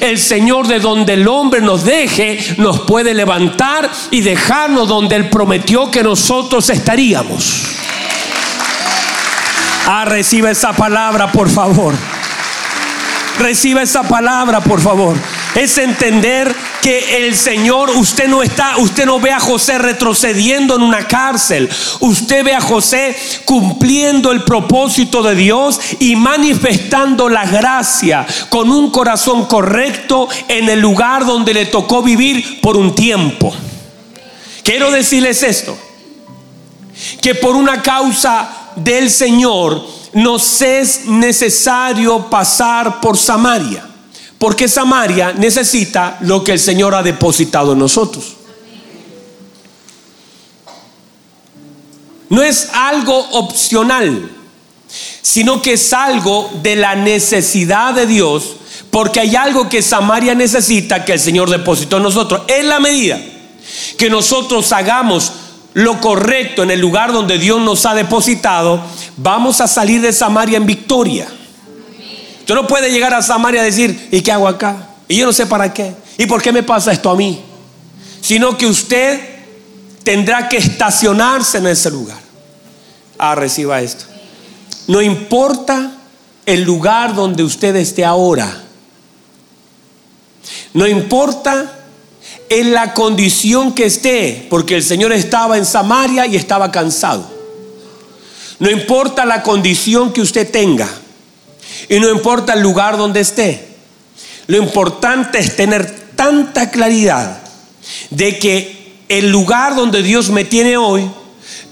el 0.00 0.18
Señor 0.18 0.66
de 0.66 0.80
donde 0.80 1.14
el 1.14 1.28
hombre 1.28 1.60
nos 1.60 1.84
deje, 1.84 2.38
nos 2.58 2.80
puede 2.80 3.14
levantar 3.14 3.90
y 4.10 4.20
dejarnos 4.20 4.88
donde 4.88 5.16
Él 5.16 5.28
prometió 5.28 5.90
que 5.90 6.02
nosotros 6.02 6.68
estaríamos. 6.70 7.64
Ah, 9.86 10.04
reciba 10.04 10.50
esa 10.50 10.72
palabra, 10.72 11.32
por 11.32 11.50
favor. 11.50 11.94
Reciba 13.38 13.82
esa 13.82 14.02
palabra, 14.02 14.60
por 14.60 14.80
favor 14.80 15.16
es 15.54 15.78
entender 15.78 16.54
que 16.82 17.26
el 17.26 17.36
Señor, 17.36 17.90
usted 17.90 18.28
no 18.28 18.42
está, 18.42 18.76
usted 18.78 19.04
no 19.04 19.20
ve 19.20 19.32
a 19.32 19.40
José 19.40 19.78
retrocediendo 19.78 20.76
en 20.76 20.82
una 20.82 21.06
cárcel, 21.06 21.68
usted 22.00 22.44
ve 22.44 22.54
a 22.54 22.60
José 22.60 23.16
cumpliendo 23.44 24.32
el 24.32 24.44
propósito 24.44 25.22
de 25.22 25.34
Dios 25.34 25.80
y 25.98 26.16
manifestando 26.16 27.28
la 27.28 27.44
gracia 27.46 28.26
con 28.48 28.70
un 28.70 28.90
corazón 28.90 29.46
correcto 29.46 30.28
en 30.48 30.68
el 30.68 30.80
lugar 30.80 31.26
donde 31.26 31.54
le 31.54 31.66
tocó 31.66 32.02
vivir 32.02 32.60
por 32.60 32.76
un 32.76 32.94
tiempo. 32.94 33.52
Quiero 34.62 34.90
decirles 34.90 35.42
esto, 35.42 35.76
que 37.20 37.34
por 37.34 37.56
una 37.56 37.82
causa 37.82 38.70
del 38.76 39.10
Señor 39.10 39.84
nos 40.12 40.62
es 40.62 41.06
necesario 41.06 42.28
pasar 42.30 43.00
por 43.00 43.16
Samaria. 43.16 43.89
Porque 44.40 44.68
Samaria 44.68 45.34
necesita 45.34 46.16
lo 46.22 46.42
que 46.42 46.52
el 46.52 46.58
Señor 46.58 46.94
ha 46.94 47.02
depositado 47.02 47.74
en 47.74 47.78
nosotros. 47.78 48.36
No 52.30 52.42
es 52.42 52.70
algo 52.72 53.18
opcional, 53.32 54.30
sino 55.20 55.60
que 55.60 55.74
es 55.74 55.92
algo 55.92 56.50
de 56.62 56.74
la 56.74 56.94
necesidad 56.94 57.92
de 57.92 58.06
Dios, 58.06 58.56
porque 58.90 59.20
hay 59.20 59.36
algo 59.36 59.68
que 59.68 59.82
Samaria 59.82 60.34
necesita 60.34 61.04
que 61.04 61.12
el 61.12 61.20
Señor 61.20 61.50
depositó 61.50 61.98
en 61.98 62.04
nosotros. 62.04 62.40
En 62.48 62.66
la 62.66 62.80
medida 62.80 63.20
que 63.98 64.08
nosotros 64.08 64.72
hagamos 64.72 65.32
lo 65.74 66.00
correcto 66.00 66.62
en 66.62 66.70
el 66.70 66.80
lugar 66.80 67.12
donde 67.12 67.36
Dios 67.36 67.60
nos 67.60 67.84
ha 67.84 67.92
depositado, 67.92 68.82
vamos 69.18 69.60
a 69.60 69.68
salir 69.68 70.00
de 70.00 70.14
Samaria 70.14 70.56
en 70.56 70.64
victoria. 70.64 71.28
Usted 72.40 72.54
no 72.54 72.66
puede 72.66 72.90
llegar 72.90 73.14
a 73.14 73.22
Samaria 73.22 73.62
y 73.62 73.66
decir, 73.66 74.08
¿y 74.10 74.20
qué 74.22 74.32
hago 74.32 74.48
acá? 74.48 74.88
Y 75.08 75.16
yo 75.16 75.26
no 75.26 75.32
sé 75.32 75.46
para 75.46 75.72
qué. 75.72 75.94
¿Y 76.18 76.26
por 76.26 76.42
qué 76.42 76.52
me 76.52 76.62
pasa 76.62 76.92
esto 76.92 77.10
a 77.10 77.16
mí? 77.16 77.40
Sino 78.20 78.56
que 78.56 78.66
usted 78.66 79.20
tendrá 80.02 80.48
que 80.48 80.56
estacionarse 80.56 81.58
en 81.58 81.66
ese 81.66 81.90
lugar. 81.90 82.18
Ah, 83.18 83.34
reciba 83.34 83.80
esto. 83.80 84.04
No 84.86 85.00
importa 85.00 85.92
el 86.46 86.62
lugar 86.62 87.14
donde 87.14 87.42
usted 87.42 87.76
esté 87.76 88.04
ahora. 88.04 88.64
No 90.74 90.86
importa 90.86 91.78
en 92.48 92.72
la 92.72 92.94
condición 92.94 93.74
que 93.74 93.86
esté, 93.86 94.46
porque 94.50 94.76
el 94.76 94.82
Señor 94.82 95.12
estaba 95.12 95.56
en 95.56 95.64
Samaria 95.64 96.26
y 96.26 96.36
estaba 96.36 96.70
cansado. 96.72 97.30
No 98.58 98.70
importa 98.70 99.24
la 99.24 99.42
condición 99.42 100.12
que 100.12 100.20
usted 100.20 100.50
tenga. 100.50 100.88
Y 101.88 101.98
no 102.00 102.10
importa 102.10 102.54
el 102.54 102.60
lugar 102.60 102.96
donde 102.96 103.20
esté. 103.20 103.68
Lo 104.46 104.56
importante 104.56 105.38
es 105.38 105.56
tener 105.56 105.90
tanta 106.16 106.70
claridad 106.70 107.40
de 108.10 108.38
que 108.38 108.96
el 109.08 109.30
lugar 109.30 109.74
donde 109.74 110.02
Dios 110.02 110.30
me 110.30 110.44
tiene 110.44 110.76
hoy 110.76 111.10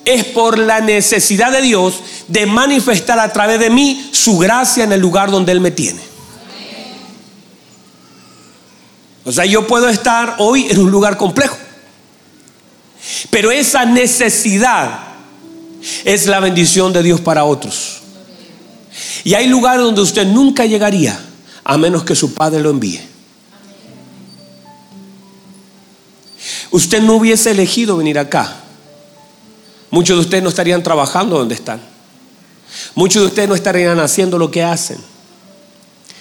es 0.04 0.24
por 0.24 0.58
la 0.58 0.80
necesidad 0.80 1.52
de 1.52 1.62
Dios 1.62 2.02
de 2.28 2.46
manifestar 2.46 3.18
a 3.18 3.32
través 3.32 3.60
de 3.60 3.70
mí 3.70 4.10
su 4.12 4.38
gracia 4.38 4.84
en 4.84 4.92
el 4.92 5.00
lugar 5.00 5.30
donde 5.30 5.52
Él 5.52 5.60
me 5.60 5.70
tiene. 5.70 6.00
O 9.24 9.32
sea, 9.32 9.44
yo 9.44 9.66
puedo 9.66 9.88
estar 9.88 10.36
hoy 10.38 10.66
en 10.70 10.78
un 10.78 10.90
lugar 10.90 11.18
complejo. 11.18 11.56
Pero 13.30 13.50
esa 13.50 13.84
necesidad 13.84 15.00
es 16.04 16.26
la 16.26 16.40
bendición 16.40 16.92
de 16.92 17.02
Dios 17.02 17.20
para 17.20 17.44
otros. 17.44 18.00
Y 19.24 19.34
hay 19.34 19.46
lugares 19.46 19.82
donde 19.82 20.00
usted 20.00 20.26
nunca 20.26 20.64
llegaría 20.64 21.18
a 21.64 21.76
menos 21.76 22.04
que 22.04 22.14
su 22.14 22.34
padre 22.34 22.60
lo 22.60 22.70
envíe. 22.70 23.00
Usted 26.70 27.02
no 27.02 27.14
hubiese 27.14 27.50
elegido 27.50 27.96
venir 27.96 28.18
acá. 28.18 28.56
Muchos 29.90 30.16
de 30.16 30.20
ustedes 30.20 30.42
no 30.42 30.50
estarían 30.50 30.82
trabajando 30.82 31.38
donde 31.38 31.54
están. 31.54 31.80
Muchos 32.94 33.22
de 33.22 33.28
ustedes 33.28 33.48
no 33.48 33.54
estarían 33.54 33.98
haciendo 34.00 34.38
lo 34.38 34.50
que 34.50 34.62
hacen. 34.62 34.98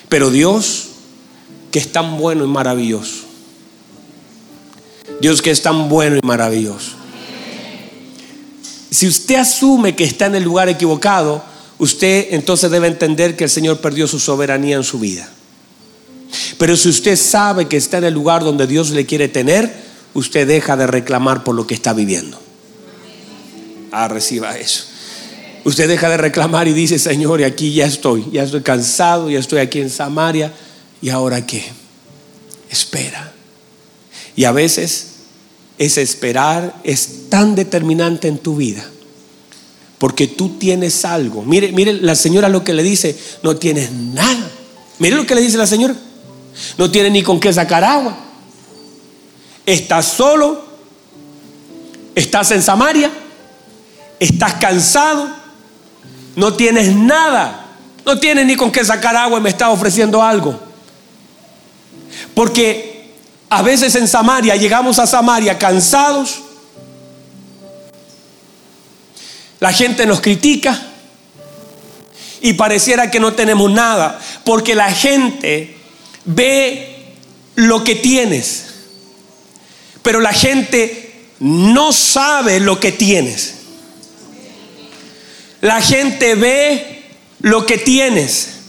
Pero 0.09 0.29
Dios, 0.29 0.87
que 1.71 1.79
es 1.79 1.91
tan 1.91 2.17
bueno 2.17 2.45
y 2.45 2.47
maravilloso. 2.47 3.25
Dios 5.19 5.41
que 5.41 5.51
es 5.51 5.61
tan 5.61 5.89
bueno 5.89 6.17
y 6.17 6.25
maravilloso. 6.25 6.91
Si 8.89 9.07
usted 9.07 9.35
asume 9.35 9.95
que 9.95 10.05
está 10.05 10.27
en 10.27 10.35
el 10.35 10.43
lugar 10.43 10.69
equivocado, 10.69 11.43
usted 11.79 12.27
entonces 12.31 12.71
debe 12.71 12.87
entender 12.87 13.35
que 13.35 13.45
el 13.45 13.49
Señor 13.49 13.79
perdió 13.79 14.07
su 14.07 14.19
soberanía 14.19 14.75
en 14.75 14.83
su 14.83 14.99
vida. 14.99 15.29
Pero 16.57 16.75
si 16.75 16.89
usted 16.89 17.15
sabe 17.15 17.67
que 17.67 17.77
está 17.77 17.99
en 17.99 18.05
el 18.05 18.13
lugar 18.13 18.43
donde 18.43 18.67
Dios 18.67 18.89
le 18.91 19.05
quiere 19.05 19.27
tener, 19.27 19.71
usted 20.13 20.47
deja 20.47 20.75
de 20.75 20.87
reclamar 20.87 21.43
por 21.43 21.55
lo 21.55 21.67
que 21.67 21.73
está 21.73 21.93
viviendo. 21.93 22.39
Ah, 23.91 24.07
reciba 24.07 24.57
eso. 24.57 24.85
usted 25.63 25.87
deja 25.87 26.09
de 26.09 26.17
reclamar 26.17 26.67
y 26.67 26.73
dice, 26.73 26.99
Señor, 26.99 27.41
y 27.41 27.43
aquí 27.43 27.73
ya 27.73 27.85
estoy, 27.85 28.25
ya 28.31 28.43
estoy 28.43 28.61
cansado, 28.61 29.29
ya 29.29 29.39
estoy 29.39 29.59
aquí 29.59 29.79
en 29.79 29.89
Samaria, 29.89 30.53
¿y 31.01 31.09
ahora 31.09 31.45
qué? 31.45 31.63
Espera. 32.69 33.33
Y 34.35 34.45
a 34.45 34.51
veces 34.51 35.07
ese 35.77 36.01
esperar 36.01 36.79
es 36.83 37.29
tan 37.29 37.55
determinante 37.55 38.27
en 38.27 38.37
tu 38.37 38.55
vida. 38.55 38.85
Porque 39.97 40.27
tú 40.27 40.57
tienes 40.57 41.05
algo. 41.05 41.43
Mire, 41.43 41.71
mire 41.71 41.93
la 41.93 42.15
señora 42.15 42.49
lo 42.49 42.63
que 42.63 42.73
le 42.73 42.83
dice, 42.83 43.17
no 43.41 43.55
tienes 43.55 43.91
nada. 43.91 44.51
Mire 44.99 45.15
lo 45.15 45.25
que 45.25 45.35
le 45.35 45.41
dice 45.41 45.57
la 45.57 45.67
señora. 45.67 45.95
No 46.77 46.91
tiene 46.91 47.09
ni 47.09 47.23
con 47.23 47.39
qué 47.39 47.51
sacar 47.51 47.83
agua. 47.83 48.17
Estás 49.65 50.05
solo. 50.05 50.65
Estás 52.15 52.51
en 52.51 52.61
Samaria. 52.61 53.11
Estás 54.19 54.55
cansado. 54.55 55.29
No 56.35 56.53
tienes 56.53 56.95
nada. 56.95 57.65
No 58.05 58.19
tienes 58.19 58.45
ni 58.45 58.55
con 58.55 58.71
qué 58.71 58.85
sacar 58.85 59.15
agua 59.15 59.39
y 59.39 59.41
me 59.41 59.49
está 59.49 59.69
ofreciendo 59.69 60.23
algo. 60.23 60.59
Porque 62.33 63.13
a 63.49 63.61
veces 63.61 63.95
en 63.95 64.07
Samaria 64.07 64.55
llegamos 64.55 64.99
a 64.99 65.07
Samaria 65.07 65.57
cansados. 65.57 66.41
La 69.59 69.73
gente 69.73 70.05
nos 70.05 70.21
critica 70.21 70.79
y 72.41 72.53
pareciera 72.53 73.09
que 73.09 73.19
no 73.19 73.33
tenemos 73.33 73.71
nada, 73.71 74.19
porque 74.43 74.75
la 74.75 74.91
gente 74.91 75.75
ve 76.25 77.15
lo 77.55 77.83
que 77.83 77.95
tienes, 77.95 78.65
pero 80.03 80.19
la 80.19 80.33
gente 80.33 81.25
no 81.39 81.91
sabe 81.91 82.59
lo 82.59 82.79
que 82.79 82.91
tienes. 82.91 83.55
La 85.61 85.81
gente 85.81 86.35
ve 86.35 87.03
lo 87.41 87.65
que 87.65 87.79
tienes, 87.79 88.59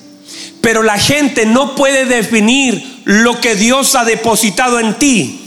pero 0.63 0.83
la 0.83 0.99
gente 0.99 1.45
no 1.45 1.75
puede 1.75 2.07
definir 2.07 3.03
lo 3.05 3.41
que 3.41 3.55
Dios 3.55 3.95
ha 3.95 4.05
depositado 4.05 4.81
en 4.81 4.99
ti. 4.99 5.45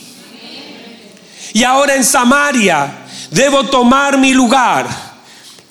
Y 1.54 1.64
ahora 1.64 1.96
en 1.96 2.04
Samaria 2.04 3.00
debo 3.32 3.66
tomar 3.66 4.20
mi 4.20 4.34
lugar 4.34 5.11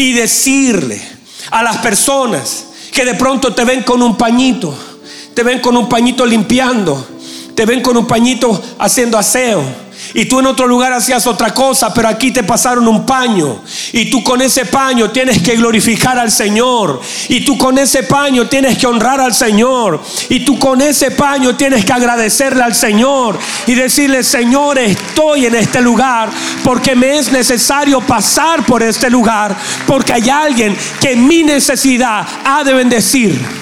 y 0.00 0.14
decirle 0.14 0.98
a 1.50 1.62
las 1.62 1.76
personas 1.76 2.68
que 2.90 3.04
de 3.04 3.14
pronto 3.14 3.54
te 3.54 3.66
ven 3.66 3.82
con 3.82 4.00
un 4.00 4.16
pañito, 4.16 4.74
te 5.34 5.42
ven 5.42 5.60
con 5.60 5.76
un 5.76 5.90
pañito 5.90 6.24
limpiando, 6.24 7.06
te 7.54 7.66
ven 7.66 7.82
con 7.82 7.98
un 7.98 8.06
pañito 8.06 8.62
haciendo 8.78 9.18
aseo 9.18 9.62
y 10.14 10.25
tú 10.27 10.40
en 10.40 10.46
otro 10.46 10.66
lugar 10.66 10.92
hacías 10.92 11.27
otra 11.27 11.55
cosa, 11.55 11.92
pero 11.94 12.09
aquí 12.09 12.31
te 12.31 12.42
pasaron 12.42 12.88
un 12.88 13.07
paño. 13.07 13.62
Y 13.92 14.11
tú 14.11 14.23
con 14.23 14.42
ese 14.42 14.66
paño 14.66 15.11
tienes 15.11 15.42
que 15.42 15.57
glorificar 15.57 16.18
al 16.18 16.31
Señor. 16.31 17.01
Y 17.29 17.44
tú 17.44 17.57
con 17.57 17.79
ese 17.79 18.03
paño 18.03 18.46
tienes 18.46 18.77
que 18.79 18.87
honrar 18.87 19.20
al 19.20 19.35
Señor. 19.35 20.03
Y 20.29 20.40
tú 20.40 20.59
con 20.59 20.81
ese 20.81 21.11
paño 21.12 21.57
tienes 21.57 21.85
que 21.85 21.92
agradecerle 21.92 22.62
al 22.62 22.75
Señor. 22.75 23.38
Y 23.66 23.75
decirle, 23.75 24.25
Señor, 24.25 24.79
estoy 24.79 25.46
en 25.46 25.55
este 25.55 25.81
lugar 25.81 26.31
porque 26.64 26.94
me 26.94 27.18
es 27.18 27.31
necesario 27.31 28.01
pasar 28.01 28.64
por 28.64 28.83
este 28.83 29.11
lugar. 29.11 29.57
Porque 29.87 30.12
hay 30.12 30.29
alguien 30.29 30.77
que 31.01 31.16
mi 31.16 31.42
necesidad 31.42 32.27
ha 32.44 32.64
de 32.64 32.75
bendecir. 32.75 33.60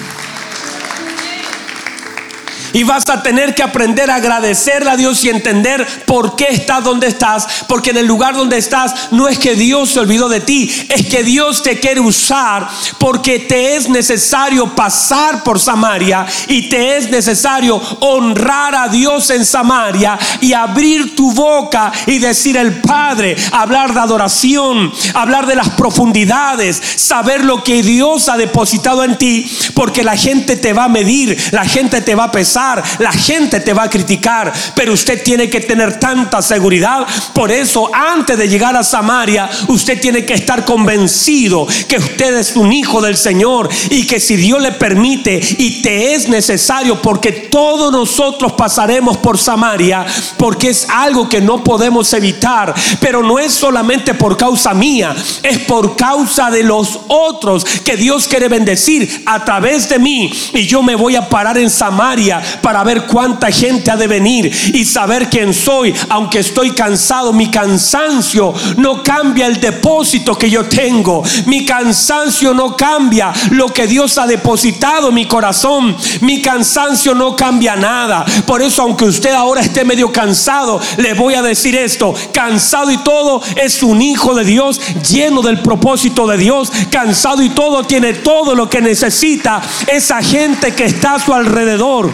Y 2.73 2.83
vas 2.83 3.09
a 3.09 3.23
tener 3.23 3.55
que 3.55 3.63
aprender 3.63 4.11
a 4.11 4.15
agradecerle 4.15 4.89
a 4.89 4.97
Dios 4.97 5.23
y 5.23 5.29
entender 5.29 5.85
por 6.05 6.35
qué 6.35 6.47
estás 6.49 6.83
donde 6.83 7.07
estás. 7.07 7.65
Porque 7.67 7.91
en 7.91 7.97
el 7.97 8.05
lugar 8.05 8.35
donde 8.35 8.57
estás 8.57 9.11
no 9.11 9.27
es 9.27 9.39
que 9.39 9.55
Dios 9.55 9.91
se 9.91 9.99
olvidó 9.99 10.29
de 10.29 10.41
ti, 10.41 10.71
es 10.89 11.05
que 11.07 11.23
Dios 11.23 11.63
te 11.63 11.79
quiere 11.79 11.99
usar 11.99 12.67
porque 12.97 13.39
te 13.39 13.75
es 13.75 13.89
necesario 13.89 14.75
pasar 14.75 15.43
por 15.43 15.59
Samaria 15.59 16.25
y 16.47 16.69
te 16.69 16.97
es 16.97 17.09
necesario 17.09 17.81
honrar 17.99 18.75
a 18.75 18.87
Dios 18.87 19.29
en 19.29 19.45
Samaria 19.45 20.17
y 20.41 20.53
abrir 20.53 21.15
tu 21.15 21.31
boca 21.31 21.91
y 22.05 22.19
decir 22.19 22.57
el 22.57 22.81
Padre, 22.81 23.35
hablar 23.51 23.93
de 23.93 23.99
adoración, 23.99 24.91
hablar 25.13 25.45
de 25.47 25.55
las 25.55 25.69
profundidades, 25.69 26.81
saber 26.95 27.43
lo 27.43 27.63
que 27.63 27.83
Dios 27.83 28.29
ha 28.29 28.37
depositado 28.37 29.03
en 29.03 29.17
ti, 29.17 29.49
porque 29.73 30.03
la 30.03 30.17
gente 30.17 30.55
te 30.55 30.73
va 30.73 30.85
a 30.85 30.89
medir, 30.89 31.37
la 31.51 31.65
gente 31.65 32.01
te 32.01 32.15
va 32.15 32.25
a 32.25 32.31
pesar 32.31 32.58
la 32.99 33.11
gente 33.11 33.59
te 33.59 33.73
va 33.73 33.83
a 33.83 33.89
criticar, 33.89 34.51
pero 34.75 34.93
usted 34.93 35.23
tiene 35.23 35.49
que 35.49 35.61
tener 35.61 35.99
tanta 35.99 36.41
seguridad. 36.41 37.05
Por 37.33 37.51
eso, 37.51 37.89
antes 37.93 38.37
de 38.37 38.47
llegar 38.47 38.75
a 38.75 38.83
Samaria, 38.83 39.49
usted 39.67 39.99
tiene 39.99 40.25
que 40.25 40.33
estar 40.33 40.65
convencido 40.65 41.67
que 41.87 41.97
usted 41.97 42.35
es 42.37 42.55
un 42.55 42.71
hijo 42.73 43.01
del 43.01 43.17
Señor 43.17 43.69
y 43.89 44.05
que 44.05 44.19
si 44.19 44.35
Dios 44.35 44.61
le 44.61 44.73
permite 44.73 45.39
y 45.57 45.81
te 45.81 46.13
es 46.13 46.27
necesario, 46.27 47.01
porque 47.01 47.31
todos 47.31 47.91
nosotros 47.91 48.53
pasaremos 48.53 49.17
por 49.17 49.37
Samaria, 49.37 50.05
porque 50.37 50.69
es 50.69 50.87
algo 50.89 51.29
que 51.29 51.41
no 51.41 51.63
podemos 51.63 52.11
evitar, 52.13 52.73
pero 52.99 53.23
no 53.23 53.39
es 53.39 53.53
solamente 53.53 54.13
por 54.13 54.37
causa 54.37 54.73
mía, 54.73 55.15
es 55.43 55.59
por 55.59 55.95
causa 55.95 56.49
de 56.49 56.63
los 56.63 56.99
otros 57.07 57.63
que 57.83 57.95
Dios 57.95 58.27
quiere 58.27 58.47
bendecir 58.47 59.23
a 59.25 59.43
través 59.45 59.87
de 59.89 59.99
mí. 59.99 60.31
Y 60.53 60.65
yo 60.65 60.81
me 60.81 60.95
voy 60.95 61.15
a 61.15 61.29
parar 61.29 61.57
en 61.57 61.69
Samaria 61.69 62.41
para 62.61 62.83
ver 62.83 63.05
cuánta 63.05 63.51
gente 63.51 63.91
ha 63.91 63.97
de 63.97 64.07
venir 64.07 64.51
y 64.73 64.85
saber 64.85 65.29
quién 65.29 65.53
soy. 65.53 65.93
Aunque 66.09 66.39
estoy 66.39 66.71
cansado, 66.71 67.33
mi 67.33 67.49
cansancio 67.49 68.53
no 68.77 69.03
cambia 69.03 69.47
el 69.47 69.59
depósito 69.59 70.37
que 70.37 70.49
yo 70.49 70.65
tengo. 70.65 71.23
Mi 71.45 71.65
cansancio 71.65 72.53
no 72.53 72.75
cambia 72.75 73.33
lo 73.51 73.67
que 73.67 73.87
Dios 73.87 74.17
ha 74.17 74.27
depositado 74.27 75.09
en 75.09 75.15
mi 75.15 75.25
corazón. 75.25 75.95
Mi 76.21 76.41
cansancio 76.41 77.13
no 77.13 77.35
cambia 77.35 77.75
nada. 77.75 78.25
Por 78.45 78.61
eso, 78.61 78.81
aunque 78.81 79.05
usted 79.05 79.31
ahora 79.31 79.61
esté 79.61 79.83
medio 79.83 80.11
cansado, 80.11 80.79
le 80.97 81.13
voy 81.13 81.33
a 81.35 81.41
decir 81.41 81.75
esto. 81.75 82.13
Cansado 82.33 82.91
y 82.91 82.97
todo 82.97 83.41
es 83.55 83.83
un 83.83 84.01
hijo 84.01 84.33
de 84.33 84.45
Dios 84.45 84.79
lleno 85.09 85.41
del 85.41 85.61
propósito 85.61 86.27
de 86.27 86.37
Dios. 86.37 86.71
Cansado 86.89 87.41
y 87.41 87.49
todo 87.49 87.83
tiene 87.83 88.13
todo 88.13 88.55
lo 88.55 88.69
que 88.69 88.81
necesita 88.81 89.61
esa 89.87 90.21
gente 90.21 90.73
que 90.73 90.85
está 90.85 91.15
a 91.15 91.19
su 91.19 91.33
alrededor. 91.33 92.11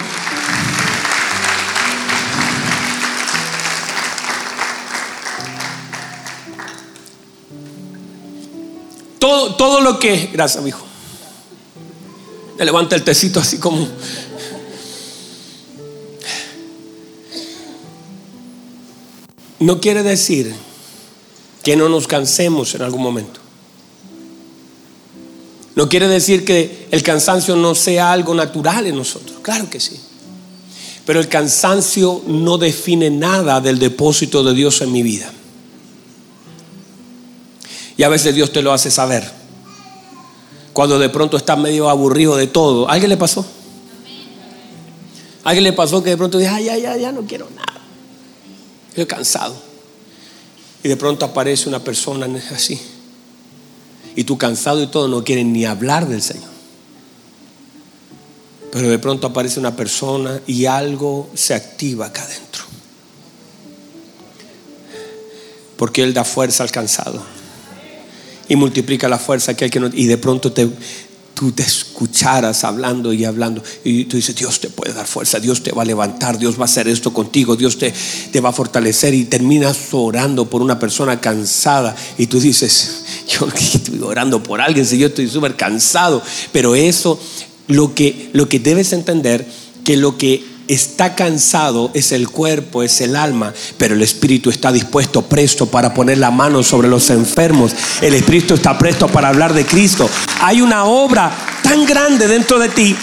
Todo, 9.58 9.82
lo 9.82 10.00
que. 10.00 10.30
Gracias, 10.32 10.63
mi 10.63 10.69
hijo. 10.69 10.86
Me 12.58 12.65
levanta 12.65 12.95
el 12.95 13.04
tecito 13.04 13.39
así 13.39 13.58
como. 13.58 13.88
No 19.60 19.80
quiere 19.80 20.04
decir 20.04 20.54
que 21.63 21.76
no 21.76 21.89
nos 21.89 22.08
cansemos 22.08 22.76
en 22.76 22.82
algún 22.82 23.02
momento. 23.02 23.39
No 25.76 25.89
quiere 25.89 26.08
decir 26.08 26.45
que 26.45 26.88
el 26.91 27.04
cansancio 27.04 27.56
no 27.56 27.76
sea 27.76 28.12
algo 28.12 28.34
natural 28.34 28.88
en 28.88 28.95
nosotros. 28.95 29.39
Claro 29.41 29.69
que 29.69 29.80
sí. 29.80 30.00
Pero 31.06 31.19
el 31.19 31.28
cansancio 31.28 32.21
no 32.28 32.58
define 32.58 33.10
nada 33.10 33.60
del 33.62 33.78
depósito 33.78 34.43
de 34.43 34.54
Dios 34.54 34.82
en 34.82 34.91
mi 34.91 35.04
vida. 35.04 35.32
Y 37.97 38.03
a 38.03 38.10
veces 38.10 38.36
Dios 38.36 38.51
te 38.51 38.62
lo 38.62 38.73
hace 38.73 38.91
saber. 38.91 39.29
Cuando 40.73 40.99
de 40.99 41.10
pronto 41.10 41.38
estás 41.38 41.58
medio 41.58 41.89
aburrido 41.89 42.36
de 42.36 42.47
todo. 42.47 42.89
¿Alguien 42.89 43.10
le 43.10 43.17
pasó? 43.17 43.45
¿Alguien 45.43 45.63
le 45.63 45.73
pasó 45.73 46.03
que 46.03 46.10
de 46.10 46.17
pronto 46.17 46.38
dice, 46.38 46.49
ay, 46.49 46.65
ya, 46.65 46.77
ya, 46.77 46.97
ya 46.97 47.12
no 47.12 47.21
quiero 47.21 47.47
nada? 47.51 47.81
Estoy 48.89 49.05
cansado. 49.05 49.55
Y 50.84 50.89
de 50.89 50.97
pronto 50.97 51.25
aparece 51.25 51.69
una 51.69 51.79
persona 51.79 52.27
así. 52.53 52.79
Y 54.15 54.23
tú 54.23 54.38
cansado 54.38 54.81
y 54.81 54.88
todo 54.88 55.08
no 55.08 55.23
quieres 55.23 55.45
ni 55.45 55.65
hablar 55.65 56.08
del 56.08 56.21
Señor. 56.21 56.49
Pero 58.71 58.89
de 58.89 58.99
pronto 58.99 59.27
aparece 59.27 59.60
una 59.60 59.75
persona 59.75 60.41
y 60.45 60.65
algo 60.65 61.29
se 61.34 61.53
activa 61.53 62.08
acá 62.08 62.23
adentro. 62.23 62.65
Porque 65.77 66.03
Él 66.03 66.13
da 66.13 66.25
fuerza 66.25 66.63
al 66.63 66.71
cansado 66.71 67.23
y 68.47 68.55
multiplica 68.55 69.08
la 69.08 69.17
fuerza 69.17 69.55
que 69.55 69.65
hay 69.65 69.69
que 69.69 69.79
no, 69.79 69.89
y 69.93 70.05
de 70.05 70.17
pronto 70.17 70.51
te, 70.51 70.69
tú 71.36 71.51
te 71.51 71.63
escucharas 71.63 72.63
hablando 72.63 73.12
y 73.13 73.25
hablando 73.25 73.62
y 73.84 74.05
tú 74.05 74.15
dices, 74.15 74.36
Dios 74.36 74.60
te 74.60 74.69
puede 74.69 74.93
dar 74.93 75.05
fuerza, 75.05 75.39
Dios 75.39 75.62
te 75.62 75.71
va 75.71 75.84
a 75.84 75.86
levantar, 75.86 76.39
Dios 76.39 76.58
va 76.58 76.62
a 76.62 76.65
hacer 76.65 76.88
esto 76.88 77.13
contigo, 77.13 77.55
Dios 77.55 77.77
te, 77.77 77.93
te 78.31 78.41
va 78.41 78.49
a 78.49 78.53
fortalecer 78.53 79.13
y 79.13 79.25
terminas 79.25 79.77
orando 79.91 80.49
por 80.49 80.62
una 80.62 80.79
persona 80.79 81.19
cansada 81.19 81.95
y 82.17 82.27
tú 82.27 82.39
dices, 82.39 83.03
yo 83.27 83.47
estoy 83.47 83.99
orando 84.01 84.41
por 84.41 84.62
alguien, 84.62 84.86
si 84.86 84.97
yo 84.97 85.08
estoy 85.08 85.27
súper 85.27 85.55
cansado, 85.55 86.23
pero 86.51 86.73
eso, 86.73 87.19
lo 87.67 87.93
que, 87.93 88.29
lo 88.34 88.47
que 88.47 88.60
debes 88.60 88.93
entender, 88.93 89.45
que 89.84 89.97
lo 89.97 90.17
que 90.17 90.55
Está 90.67 91.13
cansado, 91.13 91.91
es 91.93 92.12
el 92.12 92.28
cuerpo, 92.30 92.82
es 92.82 92.99
el 93.01 93.15
alma, 93.15 93.54
pero 93.78 93.93
el 93.93 94.01
espíritu 94.01 94.49
está 94.49 94.71
dispuesto, 94.71 95.21
presto 95.21 95.67
para 95.67 95.93
poner 95.93 96.17
la 96.17 96.32
mano 96.32 96.63
sobre 96.63 96.88
los 96.88 97.10
enfermos. 97.12 97.71
El 98.01 98.15
espíritu 98.15 98.56
está 98.56 98.75
presto 98.78 99.08
para 99.08 99.28
hablar 99.28 99.54
de 99.54 99.65
Cristo. 99.65 100.10
Hay 100.41 100.62
una 100.62 100.86
obra 100.86 101.32
tan 101.62 101.86
grande 101.86 102.28
dentro 102.28 102.58
de 102.58 102.69
ti 102.69 102.95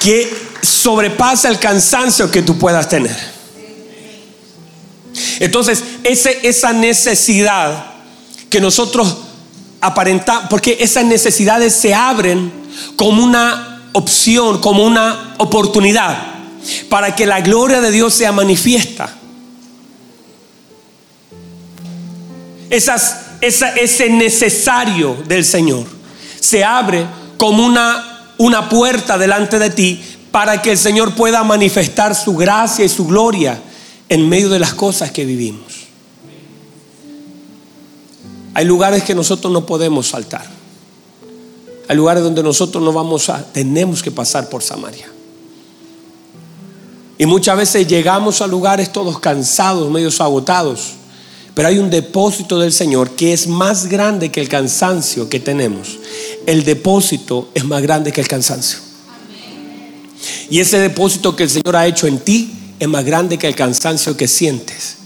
que 0.00 0.30
sobrepasa 0.60 1.48
el 1.48 1.58
cansancio 1.58 2.30
que 2.30 2.42
tú 2.42 2.58
puedas 2.58 2.88
tener. 2.88 3.16
Entonces, 5.38 5.82
esa 6.04 6.72
necesidad 6.74 7.86
que 8.50 8.60
nosotros 8.60 9.16
aparentamos, 9.80 10.44
porque 10.50 10.76
esas 10.80 11.04
necesidades 11.06 11.74
se 11.74 11.94
abren 11.94 12.52
como 12.96 13.22
una 13.22 13.88
opción, 13.92 14.60
como 14.60 14.84
una 14.84 15.34
oportunidad 15.38 16.39
para 16.88 17.14
que 17.14 17.26
la 17.26 17.40
gloria 17.40 17.80
de 17.80 17.90
Dios 17.90 18.14
sea 18.14 18.32
manifiesta. 18.32 19.16
Ese 22.70 24.10
necesario 24.10 25.16
del 25.26 25.44
Señor 25.44 25.86
se 26.38 26.64
abre 26.64 27.06
como 27.36 27.64
una, 27.64 28.34
una 28.38 28.68
puerta 28.68 29.18
delante 29.18 29.58
de 29.58 29.70
ti 29.70 30.00
para 30.30 30.62
que 30.62 30.72
el 30.72 30.78
Señor 30.78 31.14
pueda 31.14 31.42
manifestar 31.42 32.14
su 32.14 32.36
gracia 32.36 32.84
y 32.84 32.88
su 32.88 33.06
gloria 33.06 33.60
en 34.08 34.28
medio 34.28 34.48
de 34.48 34.58
las 34.58 34.74
cosas 34.74 35.10
que 35.10 35.24
vivimos. 35.24 35.80
Hay 38.54 38.64
lugares 38.64 39.04
que 39.04 39.14
nosotros 39.14 39.52
no 39.52 39.66
podemos 39.66 40.08
saltar. 40.08 40.46
Hay 41.88 41.96
lugares 41.96 42.22
donde 42.22 42.42
nosotros 42.42 42.82
no 42.82 42.92
vamos 42.92 43.28
a, 43.28 43.44
tenemos 43.52 44.02
que 44.02 44.10
pasar 44.10 44.48
por 44.48 44.62
Samaria. 44.62 45.10
Y 47.20 47.26
muchas 47.26 47.54
veces 47.54 47.86
llegamos 47.86 48.40
a 48.40 48.46
lugares 48.46 48.90
todos 48.90 49.20
cansados, 49.20 49.90
medio 49.90 50.08
agotados. 50.20 50.92
Pero 51.52 51.68
hay 51.68 51.78
un 51.78 51.90
depósito 51.90 52.58
del 52.58 52.72
Señor 52.72 53.10
que 53.10 53.34
es 53.34 53.46
más 53.46 53.88
grande 53.88 54.30
que 54.30 54.40
el 54.40 54.48
cansancio 54.48 55.28
que 55.28 55.38
tenemos. 55.38 55.98
El 56.46 56.64
depósito 56.64 57.50
es 57.52 57.62
más 57.66 57.82
grande 57.82 58.10
que 58.10 58.22
el 58.22 58.26
cansancio. 58.26 58.78
Y 60.48 60.60
ese 60.60 60.78
depósito 60.78 61.36
que 61.36 61.42
el 61.42 61.50
Señor 61.50 61.76
ha 61.76 61.86
hecho 61.86 62.06
en 62.06 62.20
ti 62.20 62.54
es 62.78 62.88
más 62.88 63.04
grande 63.04 63.36
que 63.36 63.48
el 63.48 63.54
cansancio 63.54 64.16
que 64.16 64.26
sientes. 64.26 64.96